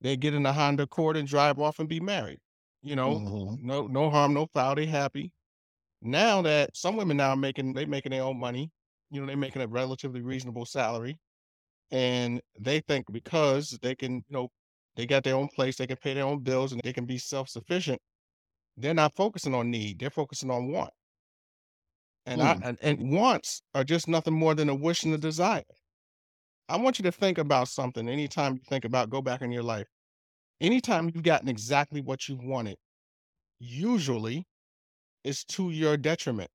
They 0.00 0.16
get 0.16 0.34
in 0.34 0.46
a 0.46 0.52
Honda 0.52 0.84
Accord 0.84 1.16
and 1.16 1.28
drive 1.28 1.58
off 1.60 1.78
and 1.80 1.88
be 1.88 2.00
married. 2.00 2.40
You 2.82 2.96
know, 2.96 3.22
Mhm. 3.22 3.58
no 3.58 3.86
no 3.88 4.10
harm, 4.10 4.34
no 4.34 4.46
foul. 4.54 4.76
They 4.76 4.86
happy. 4.86 5.32
Now 6.02 6.42
that 6.42 6.76
some 6.76 6.96
women 6.96 7.18
now 7.18 7.30
are 7.30 7.36
making 7.36 7.74
they 7.74 7.86
making 7.86 8.10
their 8.12 8.24
own 8.24 8.38
money, 8.40 8.70
you 9.10 9.20
know, 9.20 9.26
they're 9.26 9.36
making 9.36 9.62
a 9.62 9.68
relatively 9.68 10.22
reasonable 10.22 10.66
salary, 10.66 11.18
and 11.90 12.42
they 12.58 12.80
think 12.80 13.12
because 13.12 13.78
they 13.82 13.94
can, 13.96 14.16
you 14.16 14.22
know, 14.30 14.48
they 14.96 15.06
got 15.06 15.24
their 15.24 15.36
own 15.36 15.48
place, 15.48 15.76
they 15.78 15.86
can 15.88 15.98
pay 15.98 16.14
their 16.14 16.24
own 16.26 16.42
bills, 16.42 16.72
and 16.72 16.80
they 16.84 16.92
can 16.94 17.06
be 17.06 17.18
self 17.18 17.48
sufficient. 17.50 18.00
They're 18.76 18.94
not 18.94 19.16
focusing 19.16 19.54
on 19.54 19.70
need; 19.70 19.98
they're 20.00 20.10
focusing 20.10 20.50
on 20.50 20.72
want. 20.72 20.92
And 22.26 22.42
I 22.42 22.54
hmm. 22.54 22.62
and, 22.64 22.78
and 22.82 23.12
wants 23.12 23.62
are 23.74 23.84
just 23.84 24.08
nothing 24.08 24.34
more 24.34 24.54
than 24.54 24.68
a 24.68 24.74
wish 24.74 25.04
and 25.04 25.14
a 25.14 25.18
desire. 25.18 25.64
I 26.68 26.76
want 26.76 26.98
you 26.98 27.04
to 27.04 27.12
think 27.12 27.38
about 27.38 27.68
something 27.68 28.08
anytime 28.08 28.54
you 28.54 28.60
think 28.68 28.84
about 28.84 29.10
go 29.10 29.22
back 29.22 29.42
in 29.42 29.52
your 29.52 29.62
life. 29.62 29.86
Anytime 30.60 31.10
you've 31.14 31.22
gotten 31.22 31.48
exactly 31.48 32.00
what 32.00 32.28
you 32.28 32.38
wanted, 32.42 32.76
usually 33.60 34.46
it's 35.22 35.44
to 35.44 35.70
your 35.70 35.96
detriment 35.96 36.50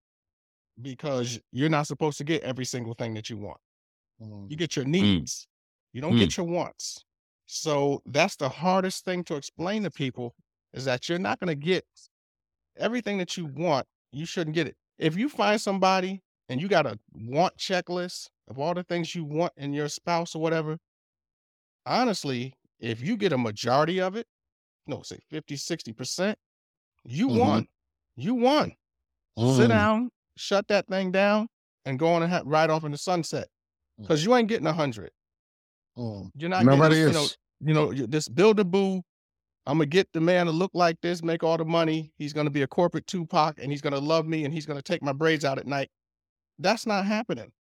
because 0.82 1.39
you're 1.51 1.69
not 1.69 1.88
supposed 1.88 2.17
to 2.17 2.24
get 2.24 2.41
every 2.43 2.65
single 2.65 2.93
thing 2.93 3.13
that 3.13 3.30
you 3.30 3.38
want. 3.38 3.59
You 4.19 4.28
mm. 4.28 4.57
get 4.57 4.76
your 4.76 4.86
hmm. 4.86 4.91
needs. 4.91 5.47
You 5.93 6.01
don't 6.01 6.13
hmm. 6.13 6.19
get 6.19 6.38
your 6.38 6.45
wants. 6.45 7.03
So 7.45 8.01
that's 8.05 8.36
the 8.36 8.49
hardest 8.49 9.03
thing 9.03 9.24
to 9.26 9.36
explain 9.36 9.84
to 9.84 9.91
people 9.91 10.36
is 10.74 10.86
that 10.86 11.09
you're 11.09 11.19
not 11.19 11.39
going 11.39 11.49
to 11.49 11.55
get 11.55 11.84
everything 12.78 13.17
that 13.17 13.36
you 13.36 13.45
want. 13.45 13.86
You 14.11 14.26
shouldn't 14.26 14.55
get 14.55 14.67
it. 14.67 14.76
If 14.98 15.18
you 15.18 15.30
find 15.30 15.60
somebody 15.60 16.22
and 16.50 16.62
you 16.62 16.68
got 16.68 16.86
a 16.86 17.00
want 17.14 17.58
checklist 17.58 18.28
of 18.48 18.60
all 18.60 18.74
the 18.74 18.84
things 18.84 19.16
you 19.16 19.24
want 19.24 19.54
in 19.58 19.74
your 19.74 19.88
spouse 19.89 20.36
or 20.36 20.42
whatever, 20.42 20.78
honestly, 21.86 22.54
if 22.80 23.02
you 23.02 23.18
get 23.18 23.34
a 23.34 23.38
majority 23.38 24.00
of 24.00 24.16
it, 24.16 24.28
no, 24.88 25.02
say 25.04 25.20
50, 25.30 25.56
60%, 25.56 26.36
you 27.04 27.28
Mhm. 27.30 27.39
won. 27.39 27.68
You 28.16 28.36
won. 28.36 28.76
Sit 29.38 29.70
down, 29.70 30.12
shut 30.38 30.68
that 30.68 30.88
thing 30.88 31.12
down, 31.12 31.48
and 31.86 31.98
go 31.98 32.10
on 32.14 32.22
and 32.24 32.32
ha- 32.32 32.44
ride 32.46 32.70
off 32.70 32.84
in 32.84 32.92
the 32.92 32.98
sunset. 32.98 33.48
Mm. 34.00 34.04
Because 34.04 34.24
you 34.26 34.36
ain't 34.36 34.50
getting 34.50 34.68
a 34.68 34.74
hundred. 34.74 35.12
Mm. 35.98 36.30
You're 36.36 36.50
not 36.50 36.66
Nobody 36.66 36.96
getting, 36.96 37.16
is. 37.22 37.38
you 37.62 37.74
know, 37.74 37.92
you 37.92 38.02
know, 38.02 38.08
this 38.08 38.28
build 38.28 38.60
a 38.60 38.66
boo. 38.66 39.02
I'm 39.72 39.78
gonna 39.78 39.86
get 39.86 40.11
the 40.11 40.19
man 40.19 40.47
to 40.47 40.51
look 40.51 40.72
like 40.74 40.99
this, 41.01 41.24
make 41.24 41.43
all 41.43 41.57
the 41.57 41.63
money. 41.63 42.11
He's 42.17 42.34
gonna 42.34 42.49
be 42.49 42.63
a 42.63 42.67
corporate 42.67 43.07
Tupac, 43.07 43.57
and 43.57 43.72
he's 43.72 43.80
gonna 43.82 44.01
love 44.01 44.28
me, 44.28 44.43
and 44.43 44.53
he's 44.53 44.65
gonna 44.65 44.82
take 44.82 45.01
my 45.01 45.13
braids 45.13 45.45
out 45.45 45.57
at 45.57 45.65
night. 45.65 45.89
That's 46.59 46.86
not 46.86 47.05
happening. 47.05 47.53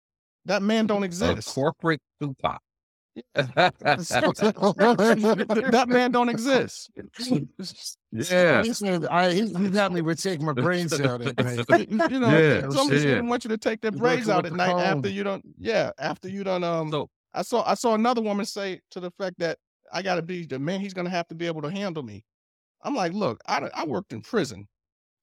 That 0.47 0.63
man 0.63 0.87
don't 0.87 1.03
A 1.03 1.05
exist. 1.05 1.55
corporate 1.55 2.01
Tupac. 2.19 2.63
that 3.35 3.75
man 5.89 6.13
don't 6.13 6.31
exist. 6.31 6.91
yeah. 8.11 8.63
He 8.63 8.73
said, 8.73 9.05
I, 9.07 9.35
he, 9.35 9.47
he 9.53 9.69
got 9.69 9.93
me 9.93 10.01
would 10.01 10.19
take 10.19 10.41
my 10.41 10.55
brains 10.55 10.99
out 10.99 11.21
at 11.21 11.37
night. 11.69 11.91
you 11.91 12.21
know, 12.21 12.31
Yeah, 12.31 12.71
somebody's 12.71 13.05
yeah. 13.05 13.17
gonna 13.17 13.29
want 13.29 13.45
you 13.45 13.51
to 13.51 13.59
take 13.59 13.83
their 13.83 13.93
braids 13.93 14.31
out 14.31 14.47
at 14.47 14.53
the 14.53 14.57
night 14.57 14.83
after 14.83 15.11
you 15.11 15.25
don't. 15.25 15.45
Yeah, 15.59 15.91
after 15.99 16.31
you 16.31 16.43
don't. 16.43 16.65
Um, 16.65 16.91
So 16.91 17.11
I 17.35 17.43
saw 17.43 17.69
I 17.69 17.75
saw 17.75 17.93
another 17.95 18.23
woman 18.23 18.47
say 18.47 18.81
to 18.93 19.01
the 19.01 19.11
fact 19.19 19.39
that 19.41 19.59
I 19.93 20.03
got 20.03 20.17
to 20.17 20.23
be 20.23 20.47
the 20.47 20.59
man. 20.59 20.81
He's 20.81 20.95
gonna 20.95 21.11
have 21.11 21.29
to 21.29 21.35
be 21.35 21.47
able 21.47 21.63
to 21.63 21.71
handle 21.71 22.03
me. 22.03 22.25
I'm 22.83 22.95
like, 22.95 23.13
look, 23.13 23.41
I 23.47 23.69
I 23.75 23.85
worked 23.85 24.13
in 24.13 24.21
prison. 24.23 24.67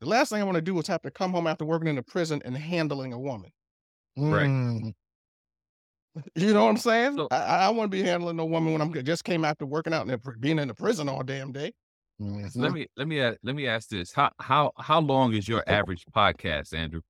The 0.01 0.07
last 0.07 0.29
thing 0.29 0.41
I 0.41 0.43
want 0.43 0.55
to 0.55 0.61
do 0.61 0.77
is 0.79 0.87
have 0.87 1.01
to 1.03 1.11
come 1.11 1.31
home 1.31 1.47
after 1.47 1.65
working 1.65 1.87
in 1.87 1.97
a 1.97 2.03
prison 2.03 2.41
and 2.43 2.55
handling 2.57 3.13
a 3.13 3.19
woman. 3.19 3.51
Right. 4.17 4.47
Mm. 4.47 4.93
You 6.35 6.53
know 6.53 6.63
what 6.63 6.69
I'm 6.69 6.77
saying? 6.77 7.17
So- 7.17 7.27
I, 7.29 7.35
I, 7.65 7.69
want 7.71 7.91
to 7.91 7.97
be 7.97 8.01
handling 8.01 8.39
a 8.39 8.45
woman 8.45 8.71
when 8.71 8.81
I'm 8.81 8.93
just 9.03 9.25
came 9.25 9.43
after 9.43 9.65
working 9.65 9.93
out 9.93 10.07
and 10.07 10.21
being 10.39 10.59
in 10.59 10.69
the 10.69 10.73
prison 10.73 11.09
all 11.09 11.23
damn 11.23 11.51
day. 11.51 11.73
Mhm. 12.21 12.49
Let 12.55 12.71
me 12.71 12.87
let 12.95 13.07
me 13.09 13.19
a- 13.19 13.35
let 13.43 13.53
me 13.53 13.67
ask 13.67 13.89
this: 13.89 14.13
how 14.13 14.31
how 14.39 14.71
how 14.77 15.01
long 15.01 15.33
is 15.33 15.49
your 15.49 15.61
average 15.67 16.05
podcast, 16.15 16.73
Andrew? 16.73 17.01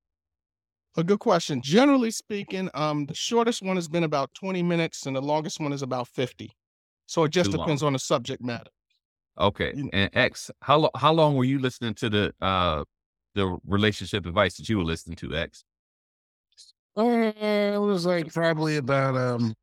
A 0.98 1.04
good 1.04 1.20
question. 1.20 1.62
Generally 1.62 2.12
speaking, 2.12 2.70
um, 2.74 3.06
the 3.06 3.14
shortest 3.14 3.62
one 3.62 3.76
has 3.76 3.88
been 3.88 4.04
about 4.04 4.34
20 4.34 4.64
minutes, 4.64 5.06
and 5.06 5.16
the 5.16 5.22
longest 5.22 5.60
one 5.60 5.74
is 5.74 5.84
about 5.84 6.08
50. 6.08 6.50
So 7.08 7.24
it 7.26 7.30
just 7.30 7.52
Too 7.52 7.58
long. 7.58 7.66
depends 7.68 7.84
on 7.84 7.94
the 7.94 8.00
subject 8.00 8.42
matter. 8.44 8.70
Okay, 9.38 9.74
You- 9.76 9.90
and 9.94 10.10
X, 10.14 10.50
how 10.62 10.78
lo- 10.78 10.92
how 10.96 11.12
long 11.14 11.36
were 11.36 11.44
you 11.44 11.60
listening 11.60 11.94
to 11.96 12.10
the 12.10 12.34
uh 12.42 12.84
the 13.36 13.58
relationship 13.68 14.26
advice 14.26 14.56
that 14.58 14.70
you 14.70 14.78
were 14.78 14.84
listening 14.86 15.18
to, 15.18 15.36
X? 15.36 15.66
Uh, 16.98 17.04
it 17.74 17.78
was 17.82 18.06
like 18.06 18.34
probably 18.34 18.78
about 18.78 19.16
um. 19.18 19.54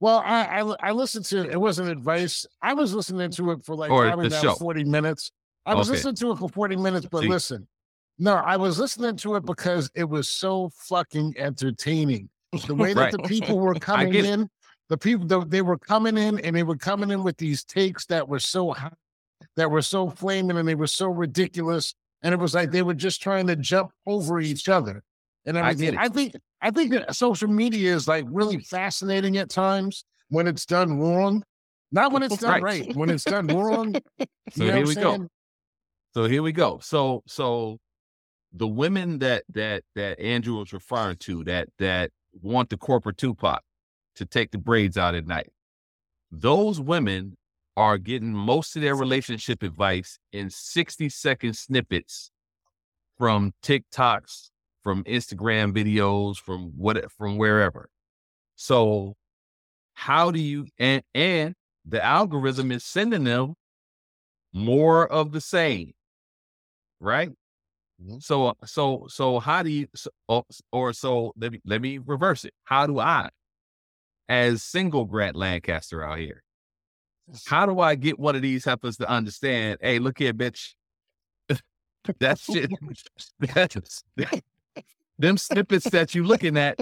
Well, 0.00 0.22
I, 0.24 0.60
I 0.62 0.74
I 0.88 0.90
listened 0.92 1.26
to 1.26 1.48
it. 1.48 1.60
wasn't 1.60 1.88
advice. 1.90 2.46
I 2.62 2.74
was 2.74 2.94
listening 2.94 3.30
to 3.32 3.52
it 3.52 3.64
for 3.64 3.76
like 3.76 3.90
Or 3.90 4.06
probably 4.06 4.26
about 4.28 4.42
show. 4.42 4.54
forty 4.54 4.82
minutes. 4.82 5.30
I 5.66 5.74
was 5.74 5.88
Okay. 5.88 5.96
listening 5.96 6.16
to 6.16 6.32
it 6.32 6.38
for 6.38 6.48
forty 6.48 6.74
minutes, 6.76 7.06
but 7.10 7.20
See. 7.22 7.28
listen, 7.28 7.68
no, 8.18 8.34
I 8.34 8.56
was 8.56 8.78
listening 8.78 9.16
to 9.18 9.36
it 9.36 9.44
because 9.44 9.90
it 9.94 10.04
was 10.08 10.28
so 10.28 10.70
fucking 10.74 11.34
entertaining. 11.38 12.28
The 12.66 12.74
way 12.74 12.94
that 12.94 13.00
Right. 13.00 13.12
the 13.12 13.18
people 13.28 13.60
were 13.60 13.74
coming 13.74 14.12
in, 14.14 14.48
the 14.90 14.98
people 14.98 15.26
the, 15.26 15.44
they 15.46 15.62
were 15.62 15.78
coming 15.78 16.18
in, 16.18 16.38
and 16.40 16.54
they 16.54 16.62
were 16.62 16.76
coming 16.76 17.10
in 17.10 17.22
with 17.22 17.38
these 17.38 17.64
takes 17.64 18.04
that 18.06 18.28
were 18.28 18.40
so 18.40 18.72
hot, 18.72 18.98
that 19.56 19.70
were 19.70 19.80
so 19.82 20.10
flaming, 20.10 20.58
and 20.58 20.68
they 20.68 20.74
were 20.74 20.86
so 20.86 21.08
ridiculous, 21.08 21.94
and 22.22 22.34
it 22.34 22.38
was 22.38 22.54
like 22.54 22.70
they 22.70 22.82
were 22.82 22.92
just 22.94 23.22
trying 23.22 23.46
to 23.46 23.56
jump 23.56 23.92
over 24.06 24.38
each 24.40 24.68
other 24.68 25.02
and 25.46 25.58
I 25.58 25.70
everything. 25.70 25.92
get 25.92 25.94
it. 25.94 26.00
I 26.00 26.08
think 26.08 26.34
I 26.60 26.70
think 26.70 26.90
that 26.92 27.14
social 27.16 27.48
media 27.48 27.94
is 27.94 28.06
like 28.06 28.24
really 28.28 28.58
fascinating 28.58 29.38
at 29.38 29.48
times 29.48 30.04
when 30.28 30.46
it's 30.46 30.66
done 30.66 30.98
wrong. 30.98 31.42
Not 31.92 32.12
when 32.12 32.22
it's 32.22 32.36
done 32.38 32.62
Right. 32.62 32.84
right. 32.86 32.96
When 32.96 33.10
it's 33.10 33.24
done 33.24 33.46
wrong. 33.46 33.94
So 34.52 34.64
here 34.64 34.84
we 34.84 34.96
I'm 34.96 35.02
go. 35.02 35.28
So 36.12 36.24
here 36.24 36.42
we 36.42 36.50
go. 36.50 36.80
So 36.82 37.22
so 37.28 37.78
the 38.52 38.66
women 38.66 39.20
that 39.20 39.44
that 39.50 39.84
that 39.94 40.18
Andrew 40.18 40.56
was 40.58 40.72
referring 40.72 41.18
to 41.18 41.44
that 41.44 41.68
that 41.78 42.10
want 42.42 42.68
the 42.68 42.76
corporate 42.76 43.16
Tupac 43.16 43.62
to 44.20 44.26
take 44.26 44.52
the 44.52 44.58
braids 44.58 44.96
out 44.96 45.16
at 45.16 45.26
night. 45.26 45.48
Those 46.30 46.80
women 46.80 47.36
are 47.76 47.98
getting 47.98 48.32
most 48.32 48.76
of 48.76 48.82
their 48.82 48.94
relationship 48.96 49.62
advice 49.62 50.18
in 50.32 50.50
60 50.50 51.08
second 51.08 51.56
snippets 51.56 52.30
from 53.18 53.52
TikToks, 53.62 54.50
from 54.82 55.04
Instagram 55.04 55.72
videos, 55.74 56.36
from 56.36 56.72
what 56.76 57.10
from 57.12 57.38
wherever. 57.38 57.88
So 58.56 59.16
how 59.94 60.30
do 60.30 60.40
you 60.40 60.66
and 60.78 61.02
and 61.14 61.54
the 61.86 62.04
algorithm 62.04 62.72
is 62.72 62.84
sending 62.84 63.24
them 63.24 63.54
more 64.52 65.06
of 65.10 65.32
the 65.32 65.40
same 65.40 65.92
right 67.00 67.30
Mhm. 68.02 68.22
so 68.22 68.54
so 68.64 69.06
so 69.08 69.40
how 69.40 69.62
do 69.62 69.70
you 69.70 69.88
so, 69.94 70.10
or, 70.28 70.44
or 70.72 70.92
so 70.94 71.32
let 71.36 71.52
me 71.52 71.60
let 71.66 71.82
me 71.82 71.98
reverse 71.98 72.44
it 72.44 72.54
how 72.64 72.86
do 72.86 72.98
i 72.98 73.28
as 74.30 74.62
single 74.62 75.04
grant 75.04 75.34
lancaster 75.36 76.02
out 76.02 76.18
here 76.18 76.42
how 77.46 77.66
do 77.66 77.80
i 77.80 77.94
get 77.94 78.18
one 78.18 78.34
of 78.36 78.42
these 78.42 78.64
heifers 78.64 78.96
to 78.96 79.08
understand 79.08 79.76
hey 79.82 79.98
look 79.98 80.18
here 80.18 80.32
bitch 80.32 80.74
that 82.20 82.38
shit 82.38 82.70
that's, 83.40 84.02
them 85.18 85.36
snippets 85.36 85.90
that 85.90 86.14
you 86.14 86.24
looking 86.24 86.56
at 86.56 86.78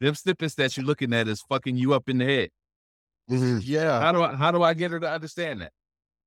them 0.00 0.14
snippets 0.14 0.54
that 0.56 0.76
you 0.76 0.82
looking 0.82 1.12
at 1.14 1.26
is 1.28 1.40
fucking 1.48 1.76
you 1.76 1.94
up 1.94 2.08
in 2.08 2.18
the 2.18 2.24
head 2.24 2.50
Mhm. 3.30 3.60
Yeah. 3.64 4.00
how 4.00 4.12
do 4.12 4.22
i 4.22 4.34
how 4.34 4.50
do 4.52 4.62
i 4.62 4.72
get 4.74 4.90
her 4.92 5.00
to 5.00 5.10
understand 5.10 5.60
that 5.62 5.72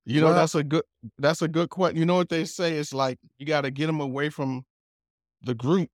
You 0.06 0.20
know, 0.20 0.26
Well- 0.28 0.34
that's 0.36 0.54
a 0.54 0.64
good 0.64 0.82
that's 1.18 1.42
a 1.42 1.48
good 1.48 1.68
question. 1.70 1.98
You 1.98 2.04
know 2.06 2.16
what 2.16 2.28
they 2.30 2.44
say? 2.46 2.76
It's 2.78 2.92
like 2.92 3.18
you 3.38 3.46
got 3.46 3.62
to 3.62 3.70
get 3.70 3.86
them 3.86 4.00
away 4.00 4.28
from 4.30 4.64
the 5.42 5.54
group, 5.54 5.88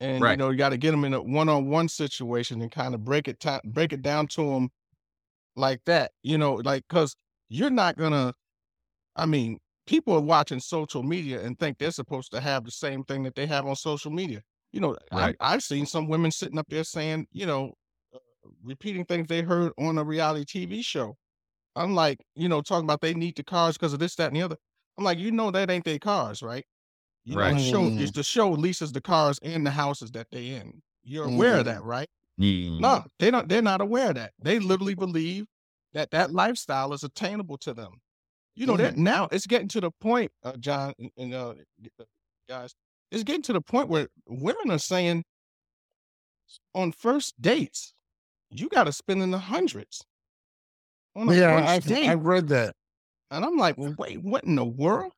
and 0.00 0.28
you 0.28 0.34
Right. 0.34 0.38
know 0.38 0.50
you 0.50 0.56
got 0.58 0.70
to 0.70 0.78
get 0.78 0.92
them 0.92 1.04
in 1.04 1.14
a 1.14 1.22
one 1.22 1.48
on 1.48 1.68
one 1.68 1.88
situation 1.88 2.60
and 2.62 2.70
kind 2.72 2.94
of 2.94 3.04
break 3.04 3.28
it 3.28 3.44
break 3.64 3.92
it 3.92 4.02
down 4.02 4.26
to 4.28 4.44
them 4.50 4.70
like 5.56 5.82
that. 5.86 6.12
You 6.22 6.38
know, 6.38 6.54
like 6.56 6.84
because 6.88 7.16
you're 7.48 7.70
not 7.70 7.96
gonna. 7.96 8.34
I 9.16 9.26
mean, 9.26 9.58
people 9.86 10.14
are 10.14 10.20
watching 10.20 10.60
social 10.60 11.02
media 11.02 11.42
and 11.42 11.58
think 11.58 11.78
they're 11.78 11.90
supposed 11.90 12.32
to 12.32 12.40
have 12.40 12.64
the 12.64 12.70
same 12.70 13.04
thing 13.04 13.24
that 13.24 13.34
they 13.34 13.46
have 13.46 13.66
on 13.66 13.76
social 13.76 14.10
media. 14.10 14.42
You 14.72 14.80
know, 14.80 14.96
Right. 15.12 15.34
I, 15.34 15.34
I've 15.40 15.62
seen 15.62 15.86
some 15.86 16.08
women 16.08 16.30
sitting 16.30 16.58
up 16.58 16.66
there 16.68 16.84
saying, 16.84 17.26
you 17.32 17.46
know, 17.46 17.74
uh, 18.14 18.18
repeating 18.62 19.04
things 19.04 19.28
they 19.28 19.42
heard 19.42 19.72
on 19.78 19.98
a 19.98 20.04
reality 20.04 20.44
TV 20.46 20.82
show. 20.82 21.16
I'm 21.76 21.94
like, 21.94 22.18
you 22.36 22.48
know, 22.48 22.62
talking 22.62 22.84
about 22.86 23.00
they 23.02 23.14
need 23.14 23.36
the 23.36 23.44
cars 23.44 23.76
because 23.78 23.92
of 23.94 24.00
this, 24.00 24.16
that, 24.16 24.28
and 24.28 24.36
the 24.36 24.42
other. 24.42 24.56
I'm 24.98 25.04
like, 25.04 25.18
you 25.18 25.32
know, 25.32 25.50
that 25.52 25.70
ain't 25.70 25.84
their 25.84 25.98
cars, 26.00 26.42
right? 26.42 26.64
You 27.24 27.34
know, 27.34 27.40
Right. 27.42 27.54
the 27.56 27.62
show 27.62 27.82
Mhm. 27.82 28.00
is 28.00 28.12
the 28.12 28.22
show 28.22 28.50
leases 28.50 28.92
the 28.92 29.00
cars 29.00 29.38
and 29.42 29.64
the 29.66 29.70
houses 29.70 30.10
that 30.12 30.30
they 30.30 30.48
in. 30.50 30.82
You're 31.02 31.26
aware 31.26 31.58
of 31.58 31.64
that, 31.66 31.82
right? 31.82 32.08
Mm. 32.40 32.80
No, 32.80 33.04
they 33.18 33.30
don't. 33.30 33.48
They're 33.48 33.60
not 33.62 33.80
aware 33.80 34.08
of 34.10 34.14
that. 34.16 34.32
They 34.38 34.58
literally 34.58 34.94
believe 34.94 35.46
that 35.92 36.10
that 36.12 36.32
lifestyle 36.32 36.92
is 36.92 37.04
attainable 37.04 37.58
to 37.58 37.74
them. 37.74 38.00
You 38.54 38.66
know, 38.66 38.76
that 38.76 38.96
now 38.96 39.28
it's 39.32 39.46
getting 39.46 39.68
to 39.68 39.80
the 39.80 39.90
point, 39.90 40.32
uh, 40.42 40.56
John 40.56 40.94
and- 40.98 41.10
and 41.16 41.34
uh, 41.34 41.54
guys, 42.48 42.74
it's 43.10 43.22
getting 43.24 43.42
to 43.42 43.52
the 43.52 43.60
point 43.60 43.88
where 43.88 44.08
women 44.26 44.70
are 44.70 44.78
saying 44.78 45.24
on 46.74 46.92
first 46.92 47.40
dates, 47.40 47.94
you 48.50 48.68
got 48.68 48.84
to 48.84 48.92
spend 48.92 49.22
in 49.22 49.30
the 49.30 49.38
hundreds 49.38 50.04
on 51.14 51.28
a 51.28 51.34
Yeah, 51.34 51.58
first 51.60 51.68
I've, 51.68 51.84
date. 51.86 52.08
I've 52.08 52.24
read 52.24 52.48
that. 52.48 52.74
And 53.30 53.44
I'm 53.44 53.56
like, 53.56 53.76
well, 53.78 53.94
wait, 53.98 54.22
what 54.22 54.44
in 54.44 54.56
the 54.56 54.64
world? 54.64 55.12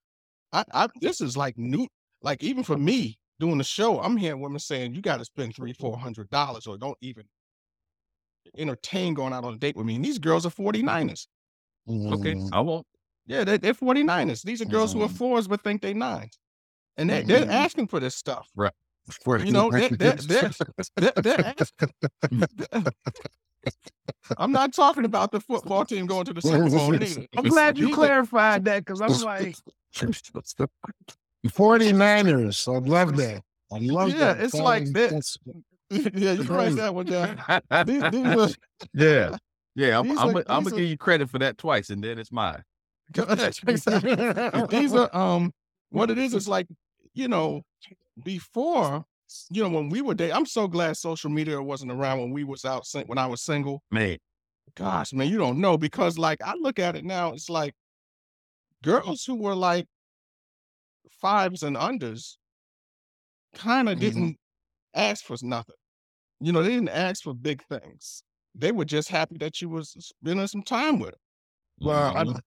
I, 0.52 0.64
I 0.72 0.88
this 1.00 1.20
is 1.20 1.36
like 1.36 1.56
new. 1.58 1.86
Like 2.22 2.42
even 2.42 2.62
for 2.64 2.76
me 2.78 3.18
doing 3.40 3.58
the 3.58 3.64
show, 3.64 4.00
I'm 4.00 4.16
hearing 4.16 4.40
women 4.40 4.58
saying 4.60 4.94
you 4.94 5.02
got 5.02 5.18
to 5.18 5.24
spend 5.24 5.54
three, 5.56 5.72
four 5.72 5.96
hundred 5.98 6.30
dollars, 6.30 6.66
or 6.66 6.76
don't 6.78 6.98
even 7.00 7.24
entertain 8.56 9.14
going 9.14 9.32
out 9.32 9.44
on 9.44 9.54
a 9.54 9.58
date 9.58 9.76
with 9.76 9.86
me. 9.86 9.94
And 9.96 10.04
these 10.04 10.18
girls 10.18 10.44
are 10.46 10.50
49ers. 10.50 11.26
Okay, 11.88 12.34
Mhm. 12.34 12.50
I 12.52 12.60
won't. 12.60 12.86
Yeah, 13.26 13.44
they, 13.44 13.56
they're 13.56 13.74
49ers. 13.74 14.42
These 14.42 14.60
are 14.62 14.66
girls 14.66 14.92
who 14.92 15.02
are 15.02 15.08
Mhm. 15.08 15.16
fours 15.16 15.48
but 15.48 15.62
think 15.62 15.80
they 15.82 15.94
nines. 15.94 16.38
And 16.96 17.10
they, 17.10 17.22
they're 17.22 17.46
Mhm. 17.46 17.50
asking 17.52 17.88
for 17.88 18.00
this 18.00 18.14
stuff. 18.16 18.48
For- 19.24 19.38
You 19.38 19.52
know, 19.52 19.70
they're, 19.70 19.88
they're, 19.90 20.12
they're, 20.16 20.50
they're, 20.96 21.12
they're 21.16 21.54
asking. 21.58 21.92
I'm 24.38 24.52
not 24.52 24.72
talking 24.72 25.04
about 25.04 25.30
the 25.32 25.40
football 25.40 25.84
team 25.84 26.06
going 26.06 26.24
to 26.24 26.32
the 26.32 26.40
Super 26.42 26.68
Bowl. 26.70 26.94
either. 27.02 27.26
I'm 27.36 27.44
glad 27.44 27.78
you 27.78 27.94
clarified 27.94 28.64
that 28.66 28.84
because 28.84 29.00
I'm 29.00 29.12
like, 29.26 29.56
49ers. 31.46 32.68
I 32.68 32.78
love 32.86 33.16
that. 33.16 33.42
I 33.72 33.78
love 33.78 34.08
Yeah, 34.10 34.18
that. 34.18 34.38
Yeah, 34.38 34.44
it's 34.44 34.54
like 34.54 34.84
this. 34.86 35.36
that- 35.46 35.62
yeah, 36.14 36.32
you 36.32 36.42
write 36.44 36.74
that 36.76 36.94
one 36.94 37.04
down. 37.06 37.38
These, 37.86 38.02
these 38.10 38.26
are, 38.26 38.48
yeah, 38.94 39.36
yeah. 39.74 39.98
I'm, 39.98 40.10
I'm, 40.12 40.18
are- 40.18 40.32
gonna- 40.32 40.44
I'm 40.48 40.62
gonna 40.64 40.74
are- 40.74 40.78
give 40.78 40.88
you 40.88 40.96
credit 40.96 41.28
for 41.28 41.38
that 41.40 41.58
twice, 41.58 41.90
and 41.90 42.02
then 42.02 42.18
it's 42.18 42.32
mine. 42.32 42.62
these 43.12 44.94
are 44.94 45.14
um 45.14 45.52
what 45.90 46.10
it 46.10 46.16
is 46.16 46.32
is 46.32 46.48
like 46.48 46.66
you 47.12 47.28
know 47.28 47.62
before 48.24 49.04
you 49.50 49.62
know 49.62 49.68
when 49.68 49.88
we 49.88 50.00
were 50.02 50.14
dating 50.14 50.34
i'm 50.36 50.46
so 50.46 50.68
glad 50.68 50.96
social 50.96 51.30
media 51.30 51.62
wasn't 51.62 51.90
around 51.90 52.20
when 52.20 52.30
we 52.32 52.44
was 52.44 52.64
out 52.64 52.86
when 53.06 53.18
i 53.18 53.26
was 53.26 53.42
single 53.42 53.82
Man, 53.90 54.18
gosh 54.76 55.12
man 55.12 55.28
you 55.28 55.38
don't 55.38 55.60
know 55.60 55.78
because 55.78 56.18
like 56.18 56.42
i 56.42 56.54
look 56.56 56.78
at 56.78 56.96
it 56.96 57.04
now 57.04 57.32
it's 57.32 57.50
like 57.50 57.74
girls 58.82 59.24
who 59.24 59.34
were 59.34 59.54
like 59.54 59.88
fives 61.10 61.62
and 61.62 61.76
unders 61.76 62.36
kind 63.54 63.88
of 63.88 63.98
Mhm. 63.98 63.98
didn't 63.98 64.38
ask 64.94 65.24
for 65.24 65.36
nothing 65.42 65.76
you 66.40 66.52
know 66.52 66.62
they 66.62 66.70
didn't 66.70 66.88
ask 66.90 67.24
for 67.24 67.34
big 67.34 67.62
things 67.64 68.24
they 68.54 68.72
were 68.72 68.84
just 68.86 69.08
happy 69.10 69.38
that 69.38 69.60
you 69.62 69.70
was 69.70 69.92
spending 70.00 70.46
some 70.48 70.62
time 70.64 70.98
with 71.00 71.12
them 71.12 71.20
Well, 71.82 72.14
Mhm. 72.16 72.40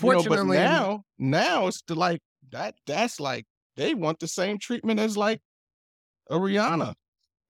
you 0.00 0.10
know, 0.10 0.24
unfortunately, 0.24 0.24
but 0.24 0.44
now, 0.44 1.04
now 1.18 1.68
it's 1.68 1.82
the 1.82 1.94
like 1.96 2.20
that. 2.50 2.76
That's 2.86 3.20
like 3.20 3.46
they 3.76 3.94
want 3.94 4.20
the 4.20 4.28
same 4.28 4.58
treatment 4.58 5.00
as 5.00 5.16
like 5.16 5.40
a 6.30 6.36
Rihanna, 6.36 6.88
or, 6.88 6.92
or 6.92 6.94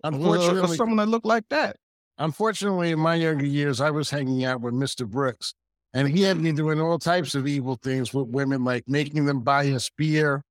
unfortunately, 0.05 0.77
someone 0.77 0.97
that 0.99 1.09
looked 1.09 1.27
like 1.27 1.49
that. 1.51 1.77
unfortunately, 2.19 2.91
in 2.91 2.99
my 2.99 3.15
younger 3.15 3.47
years, 3.47 3.81
I 3.81 3.91
was 3.91 4.11
hanging 4.11 4.45
out 4.45 4.61
with 4.61 4.75
Mr. 4.75 5.07
Brooks, 5.07 5.55
and 5.95 6.09
he 6.09 6.23
had 6.23 6.39
me 6.39 6.53
doing 6.53 6.81
all 6.81 6.99
types 6.99 7.35
of 7.35 7.47
evil 7.47 7.77
things 7.83 8.13
with 8.13 8.29
women, 8.29 8.65
like 8.65 8.85
making 8.89 9.27
them 9.27 9.41
buy 9.41 9.69
us 9.69 9.91
beer 9.97 10.43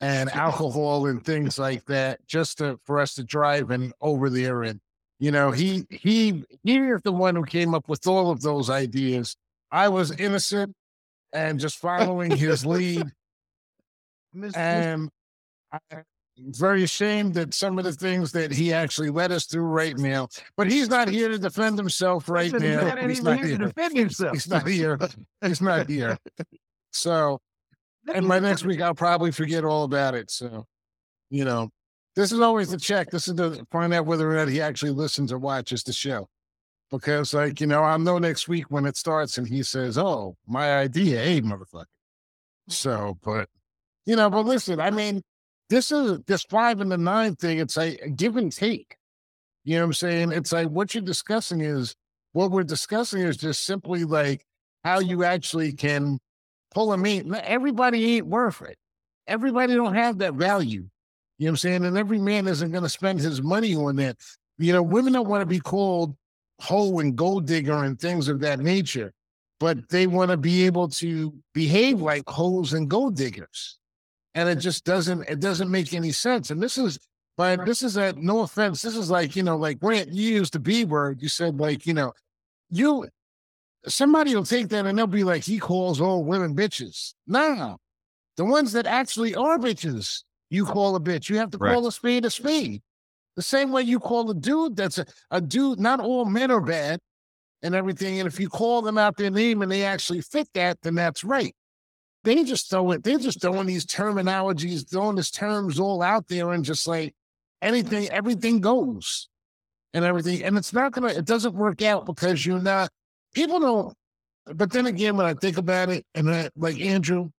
and 0.00 0.30
alcohol 0.34 1.06
and 1.06 1.24
things 1.24 1.58
like 1.58 1.84
that, 1.86 2.26
just 2.26 2.58
to, 2.58 2.78
for 2.84 3.00
us 3.00 3.14
to 3.14 3.24
drive 3.24 3.70
and 3.70 3.92
over 4.00 4.30
there. 4.30 4.62
And 4.62 4.80
you 5.18 5.30
know, 5.30 5.50
he 5.50 5.84
he 5.90 6.44
he 6.64 6.78
is 6.78 7.02
the 7.02 7.12
one 7.12 7.36
who 7.36 7.44
came 7.44 7.74
up 7.74 7.88
with 7.88 8.06
all 8.06 8.30
of 8.30 8.40
those 8.40 8.70
ideas. 8.70 9.36
I 9.70 9.88
was 9.88 10.10
innocent 10.10 10.74
and 11.32 11.60
just 11.60 11.76
following 11.76 12.34
his 12.36 12.64
lead. 12.66 13.04
Mr. 14.34 14.56
And 14.56 15.10
I, 15.72 15.78
very 16.48 16.82
ashamed 16.82 17.34
that 17.34 17.54
some 17.54 17.78
of 17.78 17.84
the 17.84 17.92
things 17.92 18.32
that 18.32 18.52
he 18.52 18.72
actually 18.72 19.10
led 19.10 19.32
us 19.32 19.46
through 19.46 19.64
right 19.64 19.96
now. 19.96 20.28
But 20.56 20.70
he's 20.70 20.88
not 20.88 21.08
here 21.08 21.28
to 21.28 21.38
defend 21.38 21.78
himself 21.78 22.28
right 22.28 22.52
now. 22.52 22.96
He's 23.06 23.22
not 23.22 23.44
here. 23.44 23.58
defend 23.58 23.96
himself. 23.96 24.32
He's 24.32 24.48
not 24.48 24.66
here. 24.66 24.98
He's 25.42 25.60
not 25.60 25.88
here. 25.88 26.18
So, 26.92 27.40
and 28.12 28.26
by 28.26 28.38
next 28.40 28.64
week, 28.64 28.80
I'll 28.80 28.94
probably 28.94 29.30
forget 29.30 29.64
all 29.64 29.84
about 29.84 30.14
it. 30.14 30.30
So, 30.30 30.66
you 31.30 31.44
know, 31.44 31.70
this 32.16 32.32
is 32.32 32.40
always 32.40 32.70
the 32.70 32.78
check. 32.78 33.10
This 33.10 33.28
is 33.28 33.34
to 33.34 33.64
find 33.70 33.94
out 33.94 34.06
whether 34.06 34.30
or 34.30 34.34
not 34.34 34.48
he 34.48 34.60
actually 34.60 34.92
listens 34.92 35.32
or 35.32 35.38
watches 35.38 35.82
the 35.84 35.92
show. 35.92 36.28
Because, 36.90 37.32
like, 37.32 37.60
you 37.60 37.68
know, 37.68 37.84
I'll 37.84 38.00
know 38.00 38.18
next 38.18 38.48
week 38.48 38.66
when 38.68 38.84
it 38.84 38.96
starts 38.96 39.38
and 39.38 39.46
he 39.46 39.62
says, 39.62 39.96
Oh, 39.96 40.36
my 40.46 40.78
idea, 40.78 41.20
hey, 41.20 41.40
motherfucker. 41.40 41.84
So, 42.68 43.16
but, 43.22 43.48
you 44.06 44.16
know, 44.16 44.28
but 44.28 44.44
listen, 44.44 44.80
I 44.80 44.90
mean, 44.90 45.22
this 45.70 45.92
is 45.92 46.18
this 46.26 46.42
five 46.42 46.80
and 46.80 46.90
the 46.90 46.98
nine 46.98 47.36
thing. 47.36 47.58
It's 47.58 47.78
a, 47.78 47.96
give 48.10 48.36
and 48.36 48.52
take. 48.52 48.96
You 49.64 49.76
know 49.76 49.82
what 49.82 49.86
I'm 49.86 49.92
saying? 49.94 50.32
It's 50.32 50.52
like 50.52 50.68
what 50.68 50.94
you're 50.94 51.02
discussing 51.02 51.60
is 51.60 51.94
what 52.32 52.50
we're 52.50 52.64
discussing 52.64 53.22
is 53.22 53.36
just 53.36 53.64
simply 53.64 54.04
like 54.04 54.44
how 54.84 54.98
you 54.98 55.24
actually 55.24 55.72
can 55.72 56.18
pull 56.74 56.92
a 56.92 56.98
meat. 56.98 57.24
Everybody 57.44 58.16
ain't 58.16 58.26
worth 58.26 58.62
it. 58.62 58.76
Everybody 59.26 59.74
don't 59.74 59.94
have 59.94 60.18
that 60.18 60.34
value. 60.34 60.88
You 61.38 61.46
know 61.46 61.46
what 61.46 61.50
I'm 61.50 61.56
saying? 61.56 61.84
And 61.84 61.96
every 61.96 62.18
man 62.18 62.48
isn't 62.48 62.72
going 62.72 62.82
to 62.82 62.88
spend 62.88 63.20
his 63.20 63.40
money 63.40 63.74
on 63.74 63.96
that. 63.96 64.16
You 64.58 64.72
know, 64.72 64.82
women 64.82 65.12
don't 65.12 65.28
want 65.28 65.42
to 65.42 65.46
be 65.46 65.60
called 65.60 66.16
hoe 66.60 66.98
and 66.98 67.16
gold 67.16 67.46
digger 67.46 67.84
and 67.84 67.98
things 67.98 68.28
of 68.28 68.40
that 68.40 68.58
nature, 68.58 69.12
but 69.58 69.88
they 69.88 70.06
want 70.06 70.30
to 70.30 70.36
be 70.36 70.66
able 70.66 70.88
to 70.88 71.32
behave 71.54 72.00
like 72.00 72.28
hoes 72.28 72.72
and 72.72 72.90
gold 72.90 73.16
diggers 73.16 73.78
and 74.34 74.48
it 74.48 74.56
just 74.56 74.84
doesn't 74.84 75.28
it 75.28 75.40
doesn't 75.40 75.70
make 75.70 75.92
any 75.92 76.12
sense. 76.12 76.50
And 76.50 76.62
this 76.62 76.78
is 76.78 76.98
but 77.36 77.64
this 77.64 77.82
is 77.82 77.96
a 77.96 78.12
no 78.14 78.40
offense. 78.40 78.82
This 78.82 78.96
is 78.96 79.10
like, 79.10 79.34
you 79.34 79.42
know, 79.42 79.56
like 79.56 79.80
Grant, 79.80 80.12
you 80.12 80.30
used 80.30 80.52
the 80.52 80.58
B 80.58 80.84
word. 80.84 81.22
You 81.22 81.28
said 81.28 81.58
like, 81.58 81.86
you 81.86 81.94
know, 81.94 82.12
you 82.70 83.08
somebody 83.86 84.34
will 84.34 84.44
take 84.44 84.68
that 84.68 84.86
and 84.86 84.98
they'll 84.98 85.06
be 85.06 85.24
like, 85.24 85.42
he 85.42 85.58
calls 85.58 86.00
all 86.00 86.24
women 86.24 86.54
bitches. 86.54 87.14
No. 87.26 87.78
The 88.36 88.44
ones 88.44 88.72
that 88.72 88.86
actually 88.86 89.34
are 89.34 89.58
bitches, 89.58 90.22
you 90.50 90.64
call 90.64 90.96
a 90.96 91.00
bitch. 91.00 91.28
You 91.28 91.38
have 91.38 91.50
to 91.50 91.58
right. 91.58 91.72
call 91.72 91.86
a 91.86 91.92
spade 91.92 92.24
a 92.24 92.30
spade. 92.30 92.82
The 93.36 93.42
same 93.42 93.72
way 93.72 93.82
you 93.82 94.00
call 94.00 94.30
a 94.30 94.34
dude 94.34 94.76
that's 94.76 94.98
a, 94.98 95.06
a 95.30 95.40
dude, 95.40 95.80
not 95.80 96.00
all 96.00 96.24
men 96.24 96.50
are 96.50 96.60
bad 96.60 97.00
and 97.62 97.74
everything. 97.74 98.18
And 98.18 98.26
if 98.26 98.38
you 98.38 98.48
call 98.48 98.82
them 98.82 98.98
out 98.98 99.16
their 99.16 99.30
name 99.30 99.62
and 99.62 99.70
they 99.70 99.84
actually 99.84 100.20
fit 100.20 100.48
that, 100.54 100.78
then 100.82 100.94
that's 100.94 101.24
right 101.24 101.54
they 102.24 102.44
just 102.44 102.70
throw 102.70 102.92
it, 102.92 103.02
they're 103.02 103.18
just 103.18 103.40
throwing 103.40 103.66
these 103.66 103.86
terminologies, 103.86 104.88
throwing 104.88 105.16
these 105.16 105.30
terms 105.30 105.78
all 105.78 106.02
out 106.02 106.28
there 106.28 106.52
and 106.52 106.64
just 106.64 106.86
like 106.86 107.14
anything, 107.62 108.08
everything 108.10 108.60
goes 108.60 109.28
and 109.94 110.04
everything. 110.04 110.42
And 110.42 110.56
it's 110.56 110.72
not 110.72 110.92
gonna, 110.92 111.08
it 111.08 111.24
doesn't 111.24 111.54
work 111.54 111.82
out 111.82 112.06
because 112.06 112.44
you're 112.44 112.60
not, 112.60 112.90
people 113.34 113.60
don't, 113.60 113.94
but 114.54 114.70
then 114.70 114.86
again, 114.86 115.16
when 115.16 115.26
I 115.26 115.34
think 115.34 115.56
about 115.56 115.88
it, 115.88 116.04
and 116.14 116.30
I, 116.30 116.50
like 116.56 116.80
Andrew, 116.80 117.30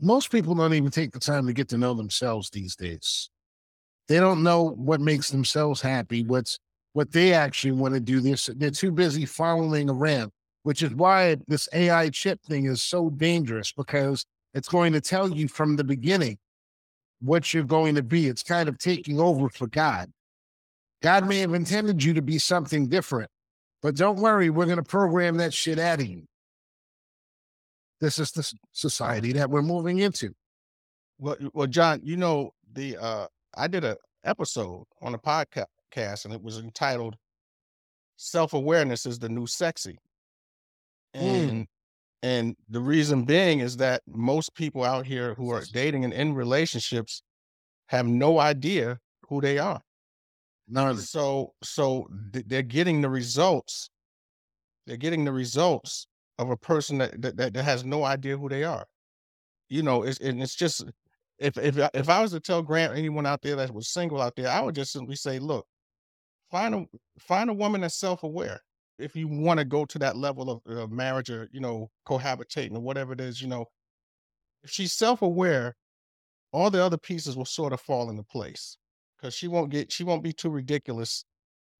most 0.00 0.30
people 0.30 0.54
don't 0.54 0.74
even 0.74 0.90
take 0.90 1.12
the 1.12 1.20
time 1.20 1.46
to 1.46 1.52
get 1.52 1.68
to 1.68 1.78
know 1.78 1.94
themselves 1.94 2.50
these 2.50 2.74
days. 2.74 3.30
They 4.08 4.18
don't 4.18 4.42
know 4.42 4.70
what 4.70 5.00
makes 5.00 5.30
themselves 5.30 5.80
happy, 5.80 6.24
what's 6.24 6.58
what 6.92 7.12
they 7.12 7.32
actually 7.32 7.72
want 7.72 7.94
to 7.94 8.00
do. 8.00 8.20
This 8.20 8.50
they're 8.56 8.70
too 8.70 8.90
busy 8.90 9.24
following 9.24 9.88
around 9.88 10.32
which 10.62 10.82
is 10.82 10.94
why 10.94 11.36
this 11.48 11.68
AI 11.72 12.10
chip 12.10 12.40
thing 12.42 12.66
is 12.66 12.82
so 12.82 13.10
dangerous 13.10 13.72
because 13.72 14.24
it's 14.54 14.68
going 14.68 14.92
to 14.92 15.00
tell 15.00 15.30
you 15.30 15.48
from 15.48 15.76
the 15.76 15.84
beginning 15.84 16.38
what 17.20 17.52
you're 17.52 17.64
going 17.64 17.94
to 17.94 18.02
be. 18.02 18.28
It's 18.28 18.42
kind 18.42 18.68
of 18.68 18.78
taking 18.78 19.20
over 19.20 19.48
for 19.48 19.66
God. 19.66 20.10
God 21.02 21.26
may 21.26 21.38
have 21.38 21.54
intended 21.54 22.02
you 22.02 22.14
to 22.14 22.22
be 22.22 22.38
something 22.38 22.88
different, 22.88 23.30
but 23.82 23.96
don't 23.96 24.18
worry, 24.18 24.50
we're 24.50 24.66
going 24.66 24.76
to 24.76 24.82
program 24.82 25.38
that 25.38 25.54
shit 25.54 25.78
out 25.78 26.00
of 26.00 26.06
you. 26.06 26.24
This 28.00 28.18
is 28.18 28.32
the 28.32 28.50
society 28.72 29.32
that 29.32 29.50
we're 29.50 29.62
moving 29.62 29.98
into. 29.98 30.32
Well, 31.18 31.36
well, 31.52 31.66
John, 31.66 32.00
you 32.02 32.16
know 32.16 32.52
the 32.72 32.96
uh, 32.96 33.26
I 33.54 33.66
did 33.66 33.84
a 33.84 33.96
episode 34.24 34.84
on 35.02 35.14
a 35.14 35.18
podcast, 35.18 36.24
and 36.24 36.32
it 36.32 36.42
was 36.42 36.58
entitled 36.58 37.16
"Self 38.16 38.54
Awareness 38.54 39.04
is 39.04 39.18
the 39.18 39.28
New 39.28 39.46
Sexy." 39.46 39.98
Mm. 41.14 41.20
And 41.20 41.50
mm. 41.50 41.66
and 42.22 42.56
the 42.68 42.80
reason 42.80 43.24
being 43.24 43.60
is 43.60 43.76
that 43.78 44.02
most 44.06 44.54
people 44.54 44.84
out 44.84 45.06
here 45.06 45.34
who 45.34 45.50
are 45.50 45.62
dating 45.72 46.04
and 46.04 46.12
in 46.12 46.34
relationships 46.34 47.22
have 47.86 48.06
no 48.06 48.38
idea 48.38 48.98
who 49.28 49.40
they 49.40 49.58
are. 49.58 49.82
None. 50.68 50.98
So 50.98 51.54
so 51.62 52.06
they're 52.10 52.62
getting 52.62 53.00
the 53.00 53.10
results. 53.10 53.90
They're 54.86 54.96
getting 54.96 55.24
the 55.24 55.32
results 55.32 56.06
of 56.38 56.50
a 56.50 56.56
person 56.56 56.98
that 56.98 57.20
that, 57.22 57.36
that 57.54 57.64
has 57.64 57.84
no 57.84 58.04
idea 58.04 58.36
who 58.36 58.48
they 58.48 58.64
are. 58.64 58.86
You 59.68 59.82
know, 59.82 60.02
it's 60.04 60.18
and 60.20 60.42
it's 60.42 60.54
just 60.54 60.84
if 61.38 61.58
if 61.58 61.76
if 61.94 62.08
I 62.08 62.22
was 62.22 62.30
to 62.32 62.40
tell 62.40 62.62
Grant 62.62 62.96
anyone 62.96 63.26
out 63.26 63.42
there 63.42 63.56
that 63.56 63.72
was 63.72 63.88
single 63.88 64.20
out 64.20 64.36
there, 64.36 64.48
I 64.48 64.60
would 64.60 64.74
just 64.74 64.92
simply 64.92 65.16
say, 65.16 65.38
look, 65.38 65.66
find 66.50 66.74
a 66.74 66.86
find 67.18 67.50
a 67.50 67.54
woman 67.54 67.80
that's 67.80 67.98
self 67.98 68.22
aware 68.22 68.60
if 69.00 69.16
you 69.16 69.28
want 69.28 69.58
to 69.58 69.64
go 69.64 69.84
to 69.84 69.98
that 69.98 70.16
level 70.16 70.50
of, 70.50 70.76
of 70.76 70.90
marriage 70.90 71.30
or 71.30 71.48
you 71.52 71.60
know 71.60 71.90
cohabitating 72.06 72.74
or 72.74 72.80
whatever 72.80 73.12
it 73.12 73.20
is, 73.20 73.40
you 73.40 73.48
know, 73.48 73.66
if 74.62 74.70
she's 74.70 74.92
self-aware, 74.92 75.76
all 76.52 76.70
the 76.70 76.82
other 76.82 76.98
pieces 76.98 77.36
will 77.36 77.44
sort 77.44 77.72
of 77.72 77.80
fall 77.80 78.10
into 78.10 78.22
place 78.22 78.76
because 79.16 79.34
she 79.34 79.48
won't 79.48 79.70
get 79.70 79.92
she 79.92 80.04
won't 80.04 80.22
be 80.22 80.32
too 80.32 80.50
ridiculous 80.50 81.24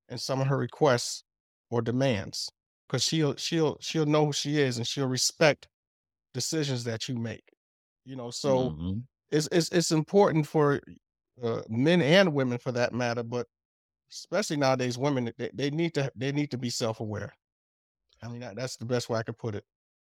in 0.08 0.18
some 0.18 0.40
of 0.40 0.46
her 0.46 0.58
requests 0.58 1.24
or 1.70 1.82
demands 1.82 2.50
because 2.88 3.02
she'll 3.02 3.36
she'll 3.36 3.76
she'll 3.80 4.06
know 4.06 4.26
who 4.26 4.32
she 4.32 4.60
is 4.60 4.76
and 4.76 4.86
she'll 4.86 5.06
respect 5.06 5.68
decisions 6.34 6.84
that 6.84 7.08
you 7.08 7.16
make. 7.16 7.44
You 8.04 8.16
know, 8.16 8.30
so 8.30 8.70
mm-hmm. 8.70 8.98
it's 9.30 9.48
it's 9.52 9.70
it's 9.70 9.92
important 9.92 10.46
for 10.46 10.80
uh, 11.42 11.62
men 11.68 12.02
and 12.02 12.32
women 12.32 12.58
for 12.58 12.72
that 12.72 12.92
matter, 12.92 13.22
but 13.22 13.46
especially 14.10 14.56
nowadays, 14.56 14.98
women 14.98 15.32
they, 15.38 15.50
they 15.54 15.70
need 15.70 15.94
to 15.94 16.10
they 16.16 16.32
need 16.32 16.50
to 16.50 16.58
be 16.58 16.70
self 16.70 17.00
aware. 17.00 17.32
I 18.22 18.28
mean, 18.28 18.40
that, 18.40 18.56
that's 18.56 18.76
the 18.76 18.84
best 18.84 19.08
way 19.08 19.18
I 19.18 19.22
could 19.22 19.38
put 19.38 19.54
it. 19.54 19.64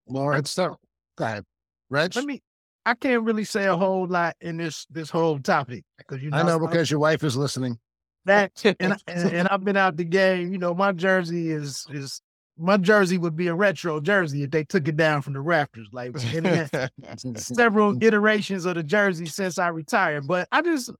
Well, 0.06 0.32
it's 0.32 0.50
so 0.50 0.76
go 1.16 1.24
ahead, 1.24 1.44
Reg. 1.90 2.16
Let 2.16 2.24
me. 2.24 2.42
I 2.84 2.94
can't 2.94 3.22
really 3.22 3.44
say 3.44 3.66
a 3.66 3.76
whole 3.76 4.06
lot 4.06 4.34
in 4.40 4.56
this 4.56 4.86
this 4.90 5.08
whole 5.08 5.38
topic 5.38 5.84
because 5.98 6.22
you 6.22 6.30
know 6.30 6.38
I 6.38 6.42
know 6.42 6.58
because 6.58 6.90
your 6.90 7.00
wife 7.00 7.22
is 7.22 7.36
listening. 7.36 7.78
That 8.24 8.52
and, 8.80 8.96
and, 9.06 9.32
and 9.32 9.48
I've 9.48 9.64
been 9.64 9.76
out 9.76 9.96
the 9.96 10.04
game. 10.04 10.52
You 10.52 10.58
know, 10.58 10.74
my 10.74 10.92
jersey 10.92 11.50
is 11.50 11.86
is 11.90 12.20
my 12.58 12.76
jersey 12.76 13.18
would 13.18 13.36
be 13.36 13.46
a 13.46 13.54
retro 13.54 14.00
jersey 14.00 14.42
if 14.42 14.50
they 14.50 14.64
took 14.64 14.88
it 14.88 14.96
down 14.96 15.22
from 15.22 15.34
the 15.34 15.40
rafters. 15.40 15.88
Like 15.92 16.18
several 17.36 18.02
iterations 18.02 18.64
of 18.64 18.74
the 18.74 18.82
jersey 18.82 19.26
since 19.26 19.58
I 19.58 19.68
retired. 19.68 20.26
But 20.26 20.48
I 20.50 20.62
just 20.62 20.90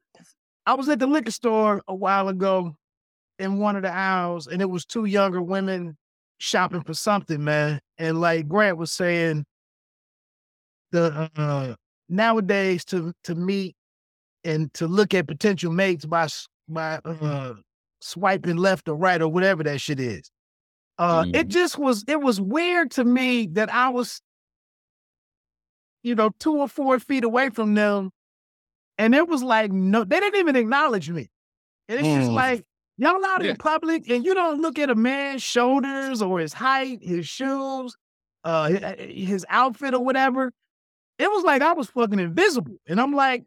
I 0.67 0.75
was 0.75 0.89
at 0.89 1.01
the 1.01 1.07
liquor 1.07 1.33
store 1.33 1.83
a 1.89 1.95
while 1.95 2.29
ago 2.29 2.77
in 3.43 3.59
one 3.59 3.77
of 3.77 3.83
the 3.83 3.93
aisles, 3.93 4.47
and 4.47 4.63
it 4.63 4.71
was 4.71 4.85
two 4.85 5.05
younger 5.05 5.43
women 5.43 5.97
shopping 6.39 6.83
for 6.83 6.95
something, 6.95 7.43
man. 7.43 7.81
And 7.99 8.21
like 8.21 8.49
Grant 8.49 8.79
was 8.79 8.93
saying, 8.93 9.45
the 10.93 11.31
uh, 11.37 11.75
nowadays 12.09 12.85
to 12.87 13.13
to 13.25 13.35
meet 13.35 13.75
and 14.45 14.73
to 14.75 14.87
look 14.87 15.15
at 15.15 15.27
potential 15.27 15.73
mates 15.73 16.05
by 16.05 16.29
by 16.69 17.01
uh, 17.05 17.55
swiping 18.01 18.57
left 18.57 18.89
or 18.89 18.95
right 18.95 19.21
or 19.21 19.29
whatever 19.29 19.63
that 19.65 19.81
shit 19.81 19.99
is. 19.99 20.31
Uh, 20.99 21.25
mm. 21.25 21.35
It 21.35 21.49
just 21.49 21.79
was 21.79 22.05
it 22.07 22.21
was 22.21 22.41
weird 22.41 22.93
to 22.93 23.05
me 23.05 23.49
that 23.53 23.73
I 23.73 23.89
was, 23.89 24.21
you 26.03 26.15
know, 26.15 26.31
two 26.39 26.59
or 26.59 26.69
four 26.69 26.99
feet 27.01 27.25
away 27.25 27.51
from 27.51 27.75
them, 27.75 28.11
and 28.99 29.15
it 29.15 29.27
was 29.27 29.43
like 29.43 29.73
no, 29.73 30.05
they 30.05 30.21
didn't 30.21 30.39
even 30.39 30.55
acknowledge 30.57 31.11
me. 31.11 31.29
And 31.89 31.99
it's 31.99 32.09
mm. 32.09 32.21
just 32.21 32.31
like 32.31 32.65
Y'all 33.03 33.25
out 33.27 33.43
yeah. 33.43 33.51
in 33.51 33.57
public 33.57 34.09
and 34.09 34.25
you 34.25 34.33
don't 34.33 34.61
look 34.61 34.79
at 34.79 34.89
a 34.89 34.95
man's 34.95 35.43
shoulders 35.43 36.23
or 36.23 36.39
his 36.39 36.53
height, 36.53 37.01
his 37.03 37.27
shoes, 37.27 37.97
uh, 38.45 38.69
his 38.97 39.45
outfit 39.49 39.93
or 39.93 40.05
whatever. 40.05 40.53
It 41.19 41.29
was 41.29 41.43
like 41.43 41.63
I 41.63 41.73
was 41.73 41.89
fucking 41.89 42.21
invisible. 42.21 42.77
And 42.87 43.01
I'm 43.01 43.13
like, 43.13 43.43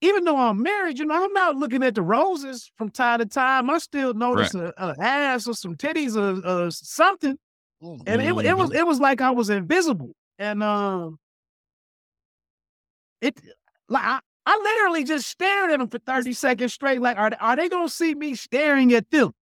even 0.00 0.24
though 0.24 0.38
I'm 0.38 0.62
married, 0.62 0.98
you 0.98 1.04
know, 1.04 1.22
I'm 1.22 1.34
not 1.34 1.56
looking 1.56 1.82
at 1.82 1.96
the 1.96 2.00
roses 2.00 2.70
from 2.78 2.88
time 2.88 3.18
to 3.18 3.26
time. 3.26 3.68
I 3.68 3.76
still 3.76 4.14
notice 4.14 4.54
right. 4.54 4.72
a, 4.78 4.88
a, 4.88 4.94
ass 4.98 5.46
or 5.46 5.52
some 5.52 5.74
titties 5.74 6.16
or, 6.16 6.46
or 6.48 6.70
something. 6.70 7.36
Mm-hmm. 7.82 8.02
And 8.06 8.22
it, 8.22 8.46
it 8.46 8.56
was 8.56 8.72
it 8.72 8.86
was 8.86 9.00
like 9.00 9.20
I 9.20 9.32
was 9.32 9.50
invisible. 9.50 10.12
And 10.38 10.62
um 10.62 11.18
it 13.20 13.38
like 13.90 14.04
I, 14.04 14.20
I 14.48 14.56
literally 14.56 15.04
just 15.04 15.28
stared 15.28 15.72
at 15.72 15.78
them 15.78 15.90
for 15.90 15.98
30 15.98 16.32
seconds 16.32 16.72
straight. 16.72 17.02
Like, 17.02 17.18
are, 17.18 17.30
are 17.38 17.54
they 17.54 17.68
going 17.68 17.86
to 17.86 17.92
see 17.92 18.14
me 18.14 18.34
staring 18.34 18.94
at 18.94 19.10
them? 19.10 19.32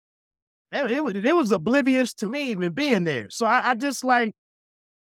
It, 0.72 0.90
it, 0.90 1.04
was, 1.04 1.14
it 1.14 1.36
was 1.36 1.52
oblivious 1.52 2.12
to 2.14 2.26
me 2.26 2.50
even 2.50 2.72
being 2.72 3.04
there. 3.04 3.30
So 3.30 3.46
I, 3.46 3.70
I 3.70 3.74
just 3.76 4.02
like, 4.02 4.34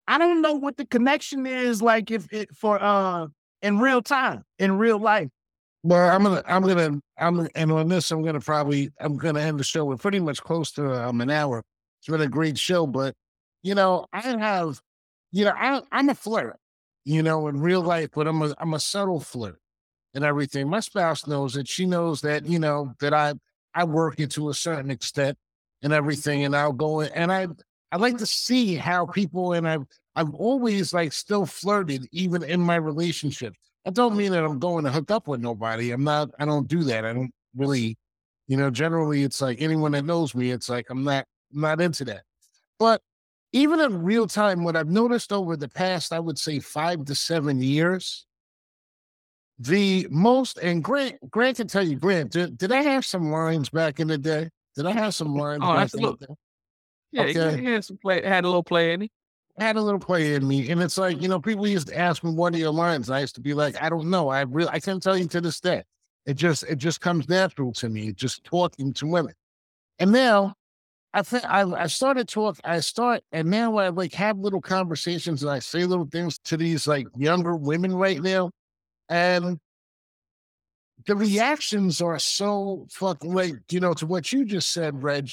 I 0.07 0.19
don't 0.19 0.43
know 0.43 0.53
what 0.53 0.77
the 0.77 0.85
connection 0.85 1.47
is 1.47 1.81
like 1.81 2.11
if 2.11 2.31
it 2.31 2.55
for, 2.55 2.79
uh, 2.79 3.25
in 3.63 3.79
real 3.79 4.03
time, 4.03 4.43
in 4.59 4.77
real 4.77 4.99
life. 4.99 5.29
Well, 5.81 6.15
I'm 6.15 6.21
gonna, 6.21 6.43
I'm 6.45 6.61
gonna, 6.61 6.99
I'm, 7.17 7.47
and 7.55 7.71
on 7.71 7.87
this, 7.87 8.11
I'm 8.11 8.23
gonna 8.23 8.39
probably, 8.39 8.91
I'm 8.99 9.17
gonna 9.17 9.39
end 9.39 9.59
the 9.59 9.63
show. 9.63 9.83
We're 9.85 9.97
pretty 9.97 10.19
much 10.19 10.43
close 10.43 10.71
to 10.73 11.07
um, 11.07 11.21
an 11.21 11.31
hour. 11.31 11.63
It's 12.01 12.07
been 12.07 12.21
a 12.21 12.27
great 12.27 12.59
show, 12.59 12.85
but 12.85 13.15
you 13.63 13.73
know, 13.73 14.05
I 14.13 14.21
have, 14.21 14.79
you 15.31 15.45
know, 15.45 15.53
I, 15.57 15.81
I'm 15.91 16.09
a 16.09 16.15
flirt, 16.15 16.55
you 17.03 17.23
know, 17.23 17.47
in 17.47 17.59
real 17.59 17.81
life, 17.81 18.09
but 18.13 18.27
I'm 18.27 18.43
a, 18.43 18.53
I'm 18.59 18.75
a 18.75 18.79
subtle 18.79 19.19
flirt 19.19 19.59
and 20.17 20.25
everything. 20.25 20.67
My 20.67 20.79
spouse 20.79 21.27
knows 21.27 21.53
that 21.53 21.67
She 21.67 21.85
knows 21.85 22.21
that, 22.21 22.45
you 22.45 22.57
know, 22.57 22.93
that 22.99 23.13
I, 23.13 23.35
I 23.73 23.83
work 23.83 24.19
it 24.19 24.31
to 24.31 24.49
a 24.49 24.53
certain 24.53 24.89
extent 24.89 25.37
and 25.83 25.93
everything, 25.93 26.43
and 26.43 26.55
I'll 26.55 26.73
go 26.73 27.01
in, 27.01 27.11
and 27.13 27.31
I, 27.31 27.47
I 27.91 27.97
like 27.97 28.17
to 28.17 28.25
see 28.25 28.73
how 28.73 29.05
people, 29.05 29.53
and 29.53 29.69
I've, 29.69 29.85
I've 30.15 30.33
always 30.33 30.91
like 30.91 31.13
still 31.13 31.45
flirted 31.45 32.07
even 32.11 32.41
in 32.43 32.59
my 32.59 32.77
relationship. 32.77 33.53
I 33.85 33.91
don't 33.91 34.17
mean 34.17 34.31
that 34.31 34.43
I'm 34.43 34.57
going 34.57 34.83
to 34.85 34.91
hook 34.91 35.11
up 35.11 35.27
with 35.27 35.39
nobody. 35.39 35.91
I'm 35.91 36.03
not, 36.03 36.31
I 36.39 36.45
don't 36.45 36.67
do 36.67 36.83
that. 36.85 37.05
I 37.05 37.13
don't 37.13 37.31
really, 37.55 37.95
you 38.47 38.57
know, 38.57 38.71
generally 38.71 39.21
it's 39.21 39.39
like 39.39 39.61
anyone 39.61 39.91
that 39.91 40.03
knows 40.03 40.33
me, 40.33 40.49
it's 40.49 40.67
like 40.67 40.87
I'm 40.89 41.03
not, 41.03 41.25
I'm 41.53 41.61
not 41.61 41.79
into 41.79 42.03
that. 42.05 42.23
But 42.79 43.01
even 43.53 43.79
in 43.79 44.01
real 44.01 44.25
time, 44.25 44.63
what 44.63 44.75
I've 44.75 44.89
noticed 44.89 45.31
over 45.31 45.55
the 45.55 45.69
past, 45.69 46.11
I 46.11 46.19
would 46.19 46.39
say 46.39 46.59
five 46.59 47.05
to 47.05 47.13
seven 47.13 47.61
years, 47.61 48.25
the 49.59 50.07
most, 50.09 50.57
and 50.59 50.83
Grant, 50.83 51.17
Grant 51.29 51.57
can 51.57 51.67
tell 51.67 51.85
you, 51.85 51.95
Grant, 51.95 52.31
did, 52.31 52.57
did 52.57 52.71
I 52.71 52.81
have 52.81 53.05
some 53.05 53.31
lines 53.31 53.69
back 53.69 53.99
in 53.99 54.07
the 54.07 54.17
day? 54.17 54.49
Did 54.75 54.85
I 54.85 54.91
have 54.91 55.15
some 55.15 55.35
lines? 55.35 55.63
Oh, 55.63 55.67
back 55.73 55.93
in 55.93 56.01
the 56.01 56.07
absolutely. 56.07 56.27
day? 56.27 56.33
Yeah, 57.11 57.23
Okay. 57.23 57.61
he 57.61 57.65
had 57.65 57.85
some 57.85 57.97
play, 57.97 58.23
had 58.23 58.43
a 58.43 58.47
little 58.47 58.63
play 58.63 58.93
in 58.93 59.03
it. 59.03 59.11
had 59.57 59.75
a 59.75 59.81
little 59.81 59.99
play 59.99 60.35
in 60.35 60.47
me. 60.47 60.69
And 60.69 60.81
it's 60.81 60.97
like, 60.97 61.21
you 61.21 61.27
know, 61.27 61.39
people 61.39 61.67
used 61.67 61.87
to 61.87 61.97
ask 61.97 62.23
me, 62.23 62.31
what 62.31 62.53
are 62.53 62.57
your 62.57 62.71
lines? 62.71 63.09
I 63.09 63.21
used 63.21 63.35
to 63.35 63.41
be 63.41 63.53
like, 63.53 63.81
I 63.81 63.89
don't 63.89 64.09
know. 64.09 64.29
I 64.29 64.41
really, 64.41 64.69
I 64.69 64.79
can't 64.79 65.01
tell 65.01 65.17
you 65.17 65.27
to 65.29 65.41
this 65.41 65.59
day. 65.59 65.83
It 66.25 66.35
just, 66.35 66.63
it 66.63 66.77
just 66.77 67.01
comes 67.01 67.27
natural 67.29 67.71
to 67.73 67.89
me, 67.89 68.11
just 68.13 68.43
talking 68.43 68.93
to 68.93 69.07
women. 69.07 69.33
And 69.97 70.11
now 70.11 70.53
I 71.13 71.23
think 71.23 71.45
I, 71.45 71.61
I 71.61 71.87
started 71.87 72.27
talk, 72.27 72.59
I 72.63 72.81
start, 72.81 73.23
and 73.31 73.49
now 73.49 73.77
I 73.77 73.87
like 73.89 74.13
have 74.13 74.37
little 74.37 74.61
conversations 74.61 75.41
and 75.41 75.51
I 75.51 75.59
say 75.59 75.85
little 75.85 76.05
things 76.05 76.37
to 76.45 76.57
these 76.57 76.85
like 76.87 77.07
younger 77.15 77.55
women 77.55 77.95
right 77.95 78.21
now. 78.21 78.51
And 79.09 79.59
the 81.05 81.15
reactions 81.15 82.01
are 82.01 82.19
so 82.19 82.87
fucking 82.91 83.33
like, 83.33 83.55
you 83.71 83.79
know, 83.79 83.93
to 83.93 84.05
what 84.05 84.31
you 84.31 84.45
just 84.45 84.71
said, 84.71 85.01
Reg, 85.01 85.31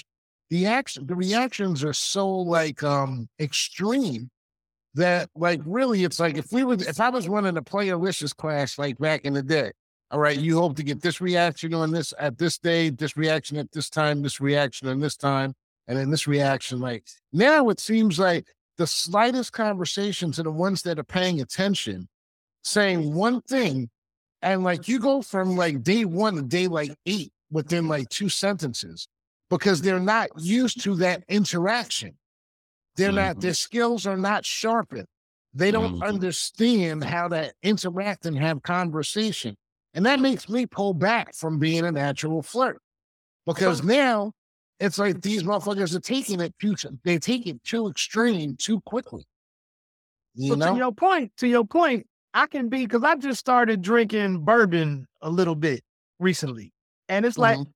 the 0.50 0.66
action 0.66 1.06
the 1.06 1.16
reactions 1.16 1.82
are 1.82 1.92
so 1.92 2.28
like 2.28 2.82
um 2.82 3.28
extreme 3.40 4.30
that 4.94 5.28
like 5.34 5.60
really 5.64 6.04
it's 6.04 6.20
like 6.20 6.36
if 6.36 6.52
we 6.52 6.64
would 6.64 6.82
if 6.82 7.00
I 7.00 7.08
was 7.08 7.28
running 7.28 7.56
a 7.56 7.62
playalicious 7.62 8.36
class 8.36 8.78
like 8.78 8.98
back 8.98 9.24
in 9.24 9.32
the 9.34 9.42
day, 9.42 9.72
all 10.10 10.20
right, 10.20 10.38
you 10.38 10.58
hope 10.58 10.76
to 10.76 10.84
get 10.84 11.02
this 11.02 11.20
reaction 11.20 11.74
on 11.74 11.90
this 11.90 12.14
at 12.18 12.38
this 12.38 12.58
day, 12.58 12.90
this 12.90 13.16
reaction 13.16 13.56
at 13.56 13.72
this 13.72 13.90
time, 13.90 14.22
this 14.22 14.40
reaction 14.40 14.86
on 14.88 15.00
this 15.00 15.16
time, 15.16 15.54
and 15.88 15.98
then 15.98 16.10
this 16.10 16.28
reaction. 16.28 16.78
Like 16.78 17.04
now 17.32 17.68
it 17.70 17.80
seems 17.80 18.18
like 18.18 18.46
the 18.76 18.86
slightest 18.86 19.52
conversations 19.52 20.38
are 20.38 20.44
the 20.44 20.52
ones 20.52 20.82
that 20.82 20.98
are 20.98 21.04
paying 21.04 21.40
attention, 21.40 22.08
saying 22.64 23.14
one 23.14 23.42
thing, 23.42 23.90
and 24.42 24.64
like 24.64 24.88
you 24.88 24.98
go 25.00 25.22
from 25.22 25.56
like 25.56 25.82
day 25.82 26.04
one 26.04 26.36
to 26.36 26.42
day 26.42 26.68
like 26.68 26.92
eight 27.06 27.32
within 27.50 27.88
like 27.88 28.08
two 28.10 28.28
sentences 28.28 29.08
because 29.50 29.82
they're 29.82 30.00
not 30.00 30.30
used 30.38 30.82
to 30.82 30.96
that 30.96 31.24
interaction. 31.28 32.18
They're 32.96 33.12
not, 33.12 33.36
Mhm. 33.36 33.40
their 33.40 33.54
skills 33.54 34.06
are 34.06 34.16
not 34.16 34.44
sharpened. 34.46 35.06
They 35.54 35.70
don't 35.70 35.94
Mhm. 35.94 36.02
understand 36.02 37.04
how 37.04 37.28
to 37.28 37.52
interact 37.62 38.26
and 38.26 38.38
have 38.38 38.62
conversation. 38.62 39.56
And 39.94 40.06
that 40.06 40.20
makes 40.20 40.48
me 40.48 40.66
pull 40.66 40.94
back 40.94 41.34
from 41.34 41.58
being 41.58 41.84
a 41.84 41.92
natural 41.92 42.42
flirt 42.42 42.80
because 43.46 43.82
now 43.84 44.32
it's 44.80 44.98
like 44.98 45.22
these 45.22 45.42
motherfuckers 45.44 45.94
are 45.94 46.00
taking 46.00 46.40
it 46.40 46.54
too, 46.60 46.76
they 47.04 47.18
take 47.18 47.46
it 47.46 47.62
too 47.64 47.88
extreme 47.88 48.56
too 48.56 48.80
quickly. 48.82 49.26
You 50.34 50.50
So 50.50 50.56
to 50.56 50.76
your 50.76 50.92
point, 50.92 51.36
to 51.38 51.46
your 51.48 51.64
point, 51.64 52.06
I 52.34 52.46
can 52.46 52.68
be 52.68 52.84
because 52.84 53.04
I 53.04 53.14
just 53.16 53.40
started 53.40 53.80
drinking 53.80 54.44
bourbon 54.44 55.06
a 55.22 55.30
little 55.30 55.54
bit 55.54 55.82
recently, 56.18 56.72
and 57.08 57.24
it's 57.24 57.38
like 57.38 57.58
Mhm. 57.58 57.66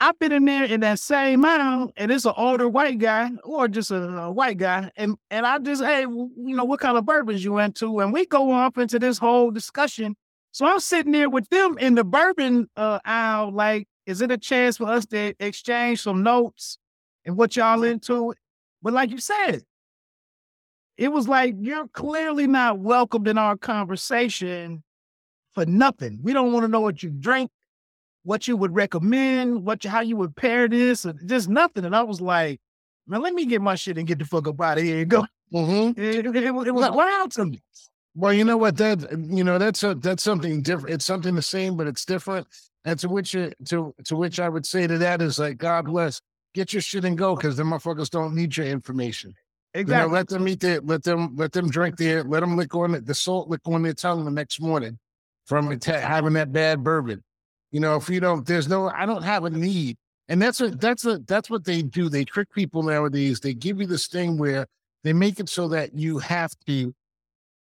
I've 0.00 0.18
been 0.20 0.30
in 0.32 0.44
there 0.44 0.64
in 0.64 0.80
that 0.80 1.00
same 1.00 1.44
aisle, 1.44 1.92
and 1.96 2.12
it's 2.12 2.24
an 2.24 2.34
older 2.36 2.68
white 2.68 2.98
guy 2.98 3.30
or 3.44 3.66
just 3.68 3.90
a, 3.90 3.96
a 3.96 4.30
white 4.32 4.58
guy, 4.58 4.90
and 4.96 5.16
and 5.30 5.46
I 5.46 5.58
just 5.58 5.82
hey, 5.82 6.02
you 6.02 6.34
know, 6.36 6.64
what 6.64 6.80
kind 6.80 6.96
of 6.98 7.06
bourbons 7.06 7.44
you 7.44 7.58
into, 7.58 8.00
and 8.00 8.12
we 8.12 8.26
go 8.26 8.50
off 8.52 8.76
into 8.78 8.98
this 8.98 9.18
whole 9.18 9.50
discussion. 9.50 10.16
So 10.52 10.66
I'm 10.66 10.80
sitting 10.80 11.12
there 11.12 11.30
with 11.30 11.48
them 11.50 11.78
in 11.78 11.94
the 11.94 12.04
bourbon 12.04 12.68
uh, 12.76 12.98
aisle, 13.04 13.52
like, 13.52 13.86
is 14.06 14.20
it 14.22 14.30
a 14.32 14.38
chance 14.38 14.78
for 14.78 14.86
us 14.88 15.04
to 15.06 15.34
exchange 15.40 16.02
some 16.02 16.22
notes 16.22 16.78
and 17.24 17.36
what 17.36 17.54
y'all 17.56 17.82
into? 17.84 18.34
But 18.82 18.92
like 18.94 19.10
you 19.10 19.18
said, 19.18 19.62
it 20.98 21.08
was 21.12 21.28
like 21.28 21.54
you're 21.58 21.88
clearly 21.88 22.46
not 22.46 22.80
welcomed 22.80 23.28
in 23.28 23.38
our 23.38 23.56
conversation 23.56 24.82
for 25.54 25.64
nothing. 25.64 26.18
We 26.22 26.32
don't 26.32 26.52
want 26.52 26.64
to 26.64 26.68
know 26.68 26.80
what 26.80 27.02
you 27.02 27.10
drink, 27.10 27.50
what 28.24 28.46
you 28.48 28.56
would 28.56 28.74
recommend, 28.74 29.64
what 29.64 29.84
you, 29.84 29.90
how 29.90 30.00
you 30.00 30.16
would 30.16 30.36
pair 30.36 30.68
this, 30.68 31.06
or 31.06 31.14
just 31.24 31.48
nothing. 31.48 31.84
And 31.84 31.96
I 31.96 32.02
was 32.02 32.20
like, 32.20 32.60
man, 33.06 33.22
let 33.22 33.32
me 33.32 33.46
get 33.46 33.62
my 33.62 33.74
shit 33.74 33.96
and 33.96 34.06
get 34.06 34.18
the 34.18 34.24
fuck 34.26 34.46
up 34.48 34.60
out 34.60 34.78
of 34.78 34.84
here 34.84 35.00
and 35.00 35.10
go. 35.10 35.24
Mhm. 35.52 35.96
It, 35.98 36.26
it- 36.26 36.36
it 36.36 36.50
was- 36.54 36.70
was 36.70 36.90
wild 36.90 37.30
to 37.32 37.46
me. 37.46 37.62
Well, 38.14 38.32
you 38.32 38.44
know 38.44 38.56
what? 38.56 38.76
That 38.76 39.00
you 39.30 39.44
know 39.44 39.58
that's 39.58 39.82
a 39.84 39.94
that's 39.94 40.24
something 40.24 40.60
different. 40.62 40.94
It's 40.94 41.04
something 41.04 41.34
the 41.36 41.42
same, 41.42 41.76
but 41.76 41.86
it's 41.86 42.04
different. 42.04 42.48
And 42.84 42.98
to 42.98 43.08
which 43.08 43.34
it, 43.36 43.54
to 43.66 43.94
to 44.04 44.16
which 44.16 44.40
I 44.40 44.48
would 44.48 44.66
say 44.66 44.86
to 44.88 44.98
that 44.98 45.22
is 45.22 45.38
like, 45.38 45.56
God 45.58 45.84
bless, 45.86 46.20
get 46.52 46.72
your 46.72 46.82
shit 46.82 47.04
and 47.04 47.16
go, 47.16 47.36
because 47.36 47.56
the 47.56 47.62
motherfuckers 47.62 48.10
don't 48.10 48.34
need 48.34 48.56
your 48.56 48.66
information. 48.66 49.34
You 49.86 49.94
know, 49.94 50.06
let 50.06 50.28
them 50.28 50.48
eat 50.48 50.60
their, 50.60 50.80
let 50.80 51.02
them 51.02 51.36
let 51.36 51.52
them 51.52 51.70
drink 51.70 51.96
their, 51.96 52.24
let 52.24 52.40
them 52.40 52.56
lick 52.56 52.74
on 52.74 52.94
it, 52.94 53.06
the 53.06 53.14
salt 53.14 53.48
lick 53.48 53.60
on 53.66 53.82
their 53.82 53.94
tongue 53.94 54.24
the 54.24 54.30
next 54.30 54.60
morning 54.60 54.98
from 55.46 55.78
having 55.80 56.32
that 56.34 56.52
bad 56.52 56.82
bourbon. 56.82 57.22
You 57.70 57.80
know, 57.80 57.96
if 57.96 58.08
you 58.08 58.20
don't, 58.20 58.46
there's 58.46 58.68
no, 58.68 58.88
I 58.88 59.06
don't 59.06 59.22
have 59.22 59.44
a 59.44 59.50
need, 59.50 59.96
and 60.28 60.40
that's 60.40 60.60
a 60.60 60.70
that's 60.70 61.04
a 61.04 61.18
that's 61.18 61.50
what 61.50 61.64
they 61.64 61.82
do. 61.82 62.08
They 62.08 62.24
trick 62.24 62.50
people 62.52 62.82
nowadays. 62.82 63.40
They 63.40 63.54
give 63.54 63.80
you 63.80 63.86
this 63.86 64.06
thing 64.06 64.38
where 64.38 64.66
they 65.04 65.12
make 65.12 65.38
it 65.38 65.48
so 65.48 65.68
that 65.68 65.94
you 65.94 66.18
have 66.18 66.52
to 66.66 66.94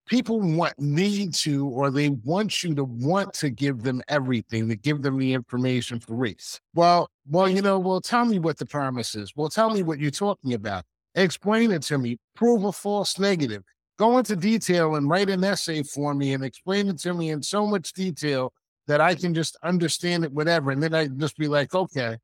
people 0.06 0.40
want 0.40 0.78
need 0.78 1.34
to 1.34 1.66
or 1.68 1.90
they 1.90 2.08
want 2.08 2.62
you 2.62 2.74
to 2.74 2.84
want 2.84 3.34
to 3.34 3.50
give 3.50 3.82
them 3.82 4.00
everything 4.08 4.68
to 4.68 4.76
give 4.76 5.02
them 5.02 5.18
the 5.18 5.32
information 5.32 5.98
for 5.98 6.14
race 6.14 6.60
well 6.74 7.08
well 7.28 7.48
you 7.48 7.60
know 7.60 7.78
well 7.78 8.00
tell 8.00 8.24
me 8.24 8.38
what 8.38 8.56
the 8.56 8.66
promise 8.66 9.14
is 9.14 9.32
well 9.34 9.48
tell 9.48 9.70
me 9.70 9.82
what 9.82 9.98
you're 9.98 10.10
talking 10.10 10.54
about 10.54 10.84
explain 11.16 11.72
it 11.72 11.82
to 11.82 11.98
me 11.98 12.18
prove 12.34 12.64
a 12.64 12.72
false 12.72 13.18
negative 13.18 13.62
go 13.98 14.18
into 14.18 14.36
detail 14.36 14.96
and 14.96 15.08
write 15.08 15.28
an 15.30 15.42
essay 15.42 15.82
for 15.82 16.14
me 16.14 16.34
and 16.34 16.44
explain 16.44 16.88
it 16.88 16.98
to 16.98 17.12
me 17.14 17.30
in 17.30 17.42
so 17.42 17.66
much 17.66 17.92
detail 17.92 18.52
that 18.86 19.00
i 19.00 19.14
can 19.14 19.34
just 19.34 19.56
understand 19.62 20.24
it 20.24 20.32
whatever 20.32 20.70
and 20.70 20.82
then 20.82 20.94
i 20.94 21.06
just 21.06 21.36
be 21.36 21.48
like 21.48 21.74
okay 21.74 22.16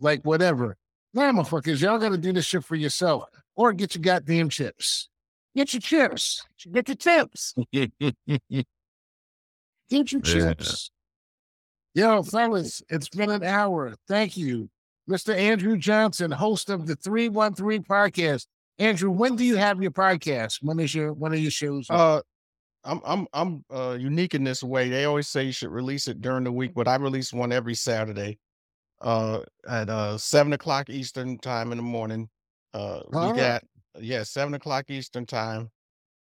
like 0.00 0.20
whatever 0.24 0.76
nah 1.14 1.32
motherfuckers 1.32 1.80
y'all 1.80 1.98
gotta 1.98 2.18
do 2.18 2.32
this 2.32 2.44
shit 2.44 2.64
for 2.64 2.76
yourself 2.76 3.24
or 3.54 3.72
get 3.72 3.94
your 3.94 4.02
goddamn 4.02 4.48
chips 4.48 5.08
get 5.54 5.72
your 5.72 5.80
chips 5.80 6.44
Get 6.70 6.88
your 6.88 6.96
tips. 6.96 7.54
Get 7.72 7.90
your 10.12 10.20
Yeah. 10.24 10.54
chips. 10.54 10.90
Yo, 11.94 12.22
fellas, 12.22 12.82
it's 12.88 13.08
been 13.08 13.30
an 13.30 13.42
hour. 13.42 13.94
Thank 14.08 14.36
you. 14.36 14.70
Mr. 15.10 15.34
Andrew 15.34 15.76
Johnson, 15.76 16.30
host 16.30 16.70
of 16.70 16.86
the 16.86 16.96
313 16.96 17.82
podcast. 17.82 18.46
Andrew, 18.78 19.10
when 19.10 19.36
do 19.36 19.44
you 19.44 19.56
have 19.56 19.82
your 19.82 19.90
podcast? 19.90 20.58
When 20.62 20.80
is 20.80 20.94
your 20.94 21.12
when 21.12 21.32
are 21.32 21.36
your 21.36 21.50
shows? 21.50 21.86
Uh, 21.90 22.20
I'm 22.84 23.00
I'm 23.04 23.26
I'm 23.32 23.64
uh, 23.70 23.96
unique 23.98 24.34
in 24.34 24.44
this 24.44 24.62
way. 24.62 24.88
They 24.88 25.04
always 25.04 25.28
say 25.28 25.44
you 25.44 25.52
should 25.52 25.70
release 25.70 26.08
it 26.08 26.20
during 26.20 26.44
the 26.44 26.52
week, 26.52 26.72
but 26.74 26.88
I 26.88 26.96
release 26.96 27.32
one 27.32 27.52
every 27.52 27.74
Saturday, 27.74 28.38
uh, 29.00 29.40
at 29.68 29.88
uh 29.88 30.18
seven 30.18 30.52
o'clock 30.52 30.88
Eastern 30.90 31.38
time 31.38 31.72
in 31.72 31.78
the 31.78 31.82
morning. 31.82 32.28
Uh, 32.74 33.00
we 33.10 33.18
right. 33.18 33.36
got 33.36 33.64
yeah 34.00 34.22
seven 34.22 34.54
o'clock 34.54 34.86
Eastern 34.88 35.26
time. 35.26 35.70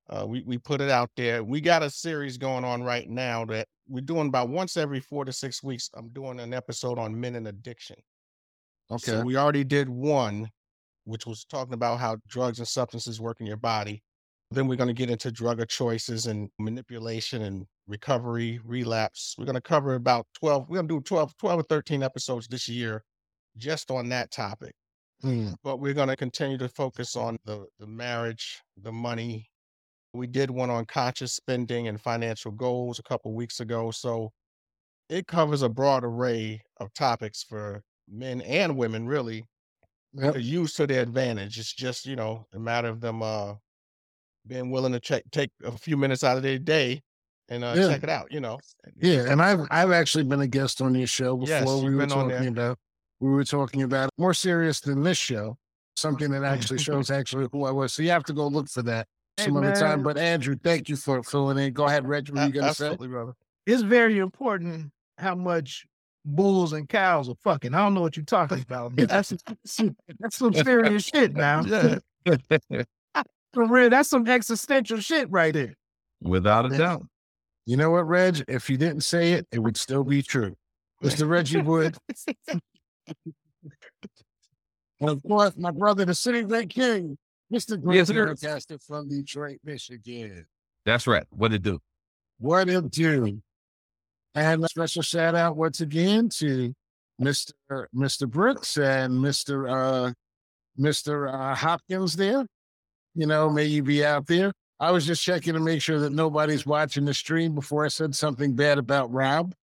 Uh, 0.09 0.25
we 0.27 0.43
we 0.43 0.57
put 0.57 0.81
it 0.81 0.89
out 0.89 1.09
there. 1.15 1.43
We 1.43 1.61
got 1.61 1.81
a 1.81 1.89
series 1.89 2.37
going 2.37 2.65
on 2.65 2.83
right 2.83 3.09
now 3.09 3.45
that 3.45 3.67
we're 3.87 4.01
doing 4.01 4.27
about 4.27 4.49
once 4.49 4.77
every 4.77 4.99
four 4.99 5.25
to 5.25 5.31
six 5.31 5.63
weeks. 5.63 5.89
I'm 5.93 6.09
doing 6.09 6.39
an 6.39 6.53
episode 6.53 6.99
on 6.99 7.19
men 7.19 7.35
and 7.35 7.47
addiction. 7.47 7.95
Okay. 8.91 9.11
So 9.11 9.21
we 9.23 9.37
already 9.37 9.63
did 9.63 9.89
one, 9.89 10.49
which 11.05 11.25
was 11.25 11.45
talking 11.45 11.73
about 11.73 11.99
how 11.99 12.17
drugs 12.27 12.59
and 12.59 12.67
substances 12.67 13.19
work 13.19 13.39
in 13.39 13.47
your 13.47 13.57
body. 13.57 14.03
Then 14.51 14.67
we're 14.67 14.77
going 14.77 14.89
to 14.89 14.93
get 14.93 15.09
into 15.09 15.31
drug 15.31 15.59
of 15.59 15.67
choices 15.67 16.27
and 16.27 16.49
manipulation 16.59 17.43
and 17.43 17.65
recovery, 17.87 18.59
relapse. 18.63 19.35
We're 19.37 19.45
going 19.45 19.55
to 19.55 19.61
cover 19.61 19.95
about 19.95 20.27
12, 20.39 20.69
we're 20.69 20.75
going 20.75 20.87
to 20.87 20.95
do 20.95 21.01
12, 21.01 21.35
12 21.37 21.59
or 21.59 21.63
13 21.63 22.03
episodes 22.03 22.47
this 22.47 22.69
year 22.69 23.03
just 23.57 23.91
on 23.91 24.09
that 24.09 24.31
topic. 24.31 24.73
Hmm. 25.21 25.51
But 25.63 25.79
we're 25.79 25.93
going 25.93 26.09
to 26.09 26.15
continue 26.15 26.57
to 26.57 26.69
focus 26.69 27.15
on 27.15 27.37
the, 27.45 27.65
the 27.79 27.87
marriage, 27.87 28.61
the 28.81 28.91
money. 28.91 29.49
We 30.13 30.27
did 30.27 30.51
one 30.51 30.69
on 30.69 30.85
conscious 30.85 31.33
spending 31.33 31.87
and 31.87 31.99
financial 31.99 32.51
goals 32.51 32.99
a 32.99 33.03
couple 33.03 33.33
weeks 33.33 33.59
ago. 33.59 33.89
So 33.89 34.31
it 35.09 35.27
covers 35.27 35.61
a 35.61 35.69
broad 35.69 36.03
array 36.03 36.61
of 36.79 36.93
topics 36.93 37.43
for 37.43 37.81
men 38.09 38.41
and 38.41 38.77
women, 38.77 39.07
really, 39.07 39.45
Yep. 40.13 40.35
to 40.35 40.41
use 40.41 40.73
to 40.75 40.85
their 40.85 41.01
advantage. 41.01 41.57
It's 41.57 41.73
just 41.73 42.05
you 42.05 42.15
know 42.15 42.45
a 42.53 42.59
matter 42.59 42.87
of 42.87 43.01
them 43.01 43.21
uh 43.23 43.55
being 44.45 44.69
willing 44.69 44.91
to 44.91 44.99
check 44.99 45.23
take 45.31 45.51
a 45.63 45.71
few 45.71 45.97
minutes 45.97 46.23
out 46.23 46.37
of 46.37 46.43
their 46.43 46.59
day 46.59 47.01
and 47.49 47.63
uh, 47.63 47.73
Yeah. 47.75 47.87
check 47.89 48.03
it 48.03 48.09
out. 48.09 48.31
You 48.31 48.39
know. 48.41 48.59
Yeah, 48.99 49.31
and 49.31 49.41
I've 49.41 49.61
I've 49.71 49.91
actually 49.91 50.25
been 50.25 50.41
a 50.41 50.47
guest 50.47 50.81
on 50.81 50.95
your 50.95 51.07
show 51.07 51.35
before. 51.37 51.47
Yes, 51.47 51.83
we 51.83 51.95
were 51.95 52.07
talking 52.07 52.47
about 52.47 52.77
we 53.19 53.29
were 53.29 53.43
talking 53.43 53.83
about 53.83 54.09
more 54.17 54.33
serious 54.33 54.79
than 54.81 55.01
this 55.03 55.17
show, 55.17 55.57
something 55.95 56.29
that 56.31 56.43
actually 56.43 56.79
shows 56.83 57.09
actually 57.09 57.47
who 57.51 57.65
I 57.65 57.71
was. 57.71 57.93
So 57.93 58.03
you 58.03 58.09
have 58.09 58.25
to 58.25 58.33
go 58.33 58.47
look 58.47 58.69
for 58.69 58.83
that 58.83 59.07
Hey, 59.37 59.45
some 59.45 59.57
other 59.57 59.73
time. 59.73 60.03
But 60.03 60.17
Andrew, 60.17 60.55
thank 60.61 60.89
you 60.89 60.95
for 60.95 61.23
filling 61.23 61.57
in. 61.57 61.73
Go 61.73 61.85
ahead, 61.85 62.07
Reg. 62.07 62.29
What 62.29 62.39
were 62.39 62.47
you 62.47 62.53
gonna 62.53 62.73
say? 62.73 62.85
absolutely, 62.85 63.07
brother. 63.07 63.33
It's 63.65 63.81
very 63.81 64.19
important 64.19 64.91
how 65.17 65.35
much 65.35 65.85
bulls 66.25 66.73
and 66.73 66.87
cows 66.87 67.29
are 67.29 67.35
fucking. 67.43 67.73
I 67.73 67.79
don't 67.79 67.93
know 67.93 68.01
what 68.01 68.15
you're 68.15 68.25
talking 68.25 68.61
about. 68.67 68.95
That's 68.95 69.29
that's 70.19 70.37
some 70.37 70.53
serious 70.53 71.03
shit 71.03 71.35
now. 71.35 71.63
Yeah. 72.25 73.23
For 73.53 73.67
real, 73.67 73.89
that's 73.89 74.09
some 74.09 74.27
existential 74.27 74.97
shit 74.99 75.29
right 75.29 75.53
there. 75.53 75.75
Without 76.21 76.71
a 76.71 76.77
doubt. 76.77 77.05
You 77.65 77.75
know 77.75 77.91
what, 77.91 78.07
Reg? 78.07 78.43
If 78.47 78.69
you 78.69 78.77
didn't 78.77 79.01
say 79.01 79.33
it, 79.33 79.45
it 79.51 79.59
would 79.59 79.75
still 79.77 80.03
be 80.05 80.23
true. 80.23 80.55
Mr. 81.03 81.27
Reggie 81.27 81.61
Wood. 81.61 81.97
And 84.99 85.09
of 85.09 85.21
course, 85.21 85.53
my 85.57 85.71
brother, 85.71 86.05
the 86.05 86.15
City 86.15 86.43
Great 86.43 86.69
King, 86.69 87.17
Mr. 87.53 87.79
Great 87.79 88.09
Yes, 88.41 88.65
from 88.87 89.09
Detroit, 89.09 89.59
Michigan. 89.63 90.45
That's 90.85 91.05
right. 91.05 91.25
What 91.29 91.53
it 91.53 91.61
do? 91.61 91.79
What 92.39 92.69
it 92.69 92.89
do? 92.89 93.41
And 94.35 94.63
a 94.63 94.67
special 94.67 95.01
shout 95.01 95.35
out 95.35 95.55
once 95.55 95.81
again 95.81 96.29
to 96.29 96.73
Mr. 97.21 97.51
Mr. 97.95 98.29
Brooks 98.29 98.77
and 98.77 99.13
Mr. 99.13 99.69
Uh, 99.69 100.13
Mr. 100.79 101.31
Uh, 101.31 101.55
Hopkins 101.55 102.15
there. 102.15 102.45
You 103.15 103.27
know, 103.27 103.49
may 103.49 103.65
you 103.65 103.83
be 103.83 104.03
out 104.03 104.25
there. 104.25 104.51
I 104.79 104.91
was 104.91 105.05
just 105.05 105.23
checking 105.23 105.53
to 105.53 105.59
make 105.59 105.81
sure 105.81 105.99
that 105.99 106.11
nobody's 106.11 106.65
watching 106.65 107.05
the 107.05 107.13
stream 107.13 107.53
before 107.53 107.85
I 107.85 107.89
said 107.89 108.15
something 108.15 108.53
bad 108.53 108.79
about 108.79 109.11
Rob. 109.13 109.53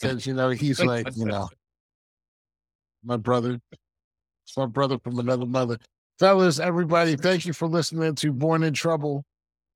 Because, 0.00 0.26
you 0.26 0.34
know, 0.34 0.50
he's 0.50 0.82
like, 0.82 1.06
you 1.16 1.26
know, 1.26 1.48
my 3.04 3.16
brother. 3.16 3.60
It's 4.44 4.56
my 4.56 4.66
brother 4.66 4.98
from 4.98 5.18
another 5.18 5.46
mother. 5.46 5.78
Fellas, 6.18 6.58
everybody, 6.58 7.16
thank 7.16 7.46
you 7.46 7.52
for 7.52 7.68
listening 7.68 8.14
to 8.16 8.32
Born 8.32 8.62
in 8.62 8.74
Trouble. 8.74 9.24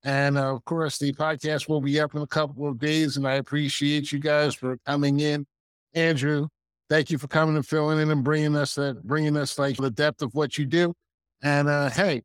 And 0.05 0.37
uh, 0.37 0.55
of 0.55 0.65
course, 0.67 0.99
the 0.99 1.13
podcast 1.15 1.69
will 1.69 1.81
be 1.81 1.99
up 1.99 2.15
in 2.15 2.21
a 2.21 2.27
couple 2.27 2.69
of 2.69 2.79
days. 2.79 3.17
And 3.17 3.27
I 3.27 3.35
appreciate 3.35 4.13
you 4.13 4.19
guys 4.19 4.55
for 4.55 4.77
coming 4.87 5.21
in. 5.21 5.47
Andrew, 5.95 6.49
thank 6.91 7.11
you 7.11 7.17
for 7.17 7.27
coming 7.27 7.57
and 7.57 7.67
filling 7.67 7.99
in 7.99 8.11
and 8.11 8.23
bringing 8.23 8.55
us 8.55 8.75
that, 8.75 9.03
bringing 9.03 9.37
us 9.37 9.59
like 9.59 9.77
the 9.79 9.91
depth 9.91 10.21
of 10.21 10.35
what 10.35 10.59
you 10.59 10.67
do. 10.67 10.95
And 11.43 11.69
uh, 11.69 11.89
hey, 11.91 12.23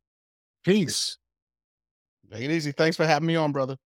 peace. 0.63 1.17
Take 2.31 2.43
it 2.43 2.51
easy. 2.51 2.73
Thanks 2.73 2.97
for 2.97 3.07
having 3.07 3.27
me 3.27 3.35
on, 3.37 3.51
brother. 3.51 3.77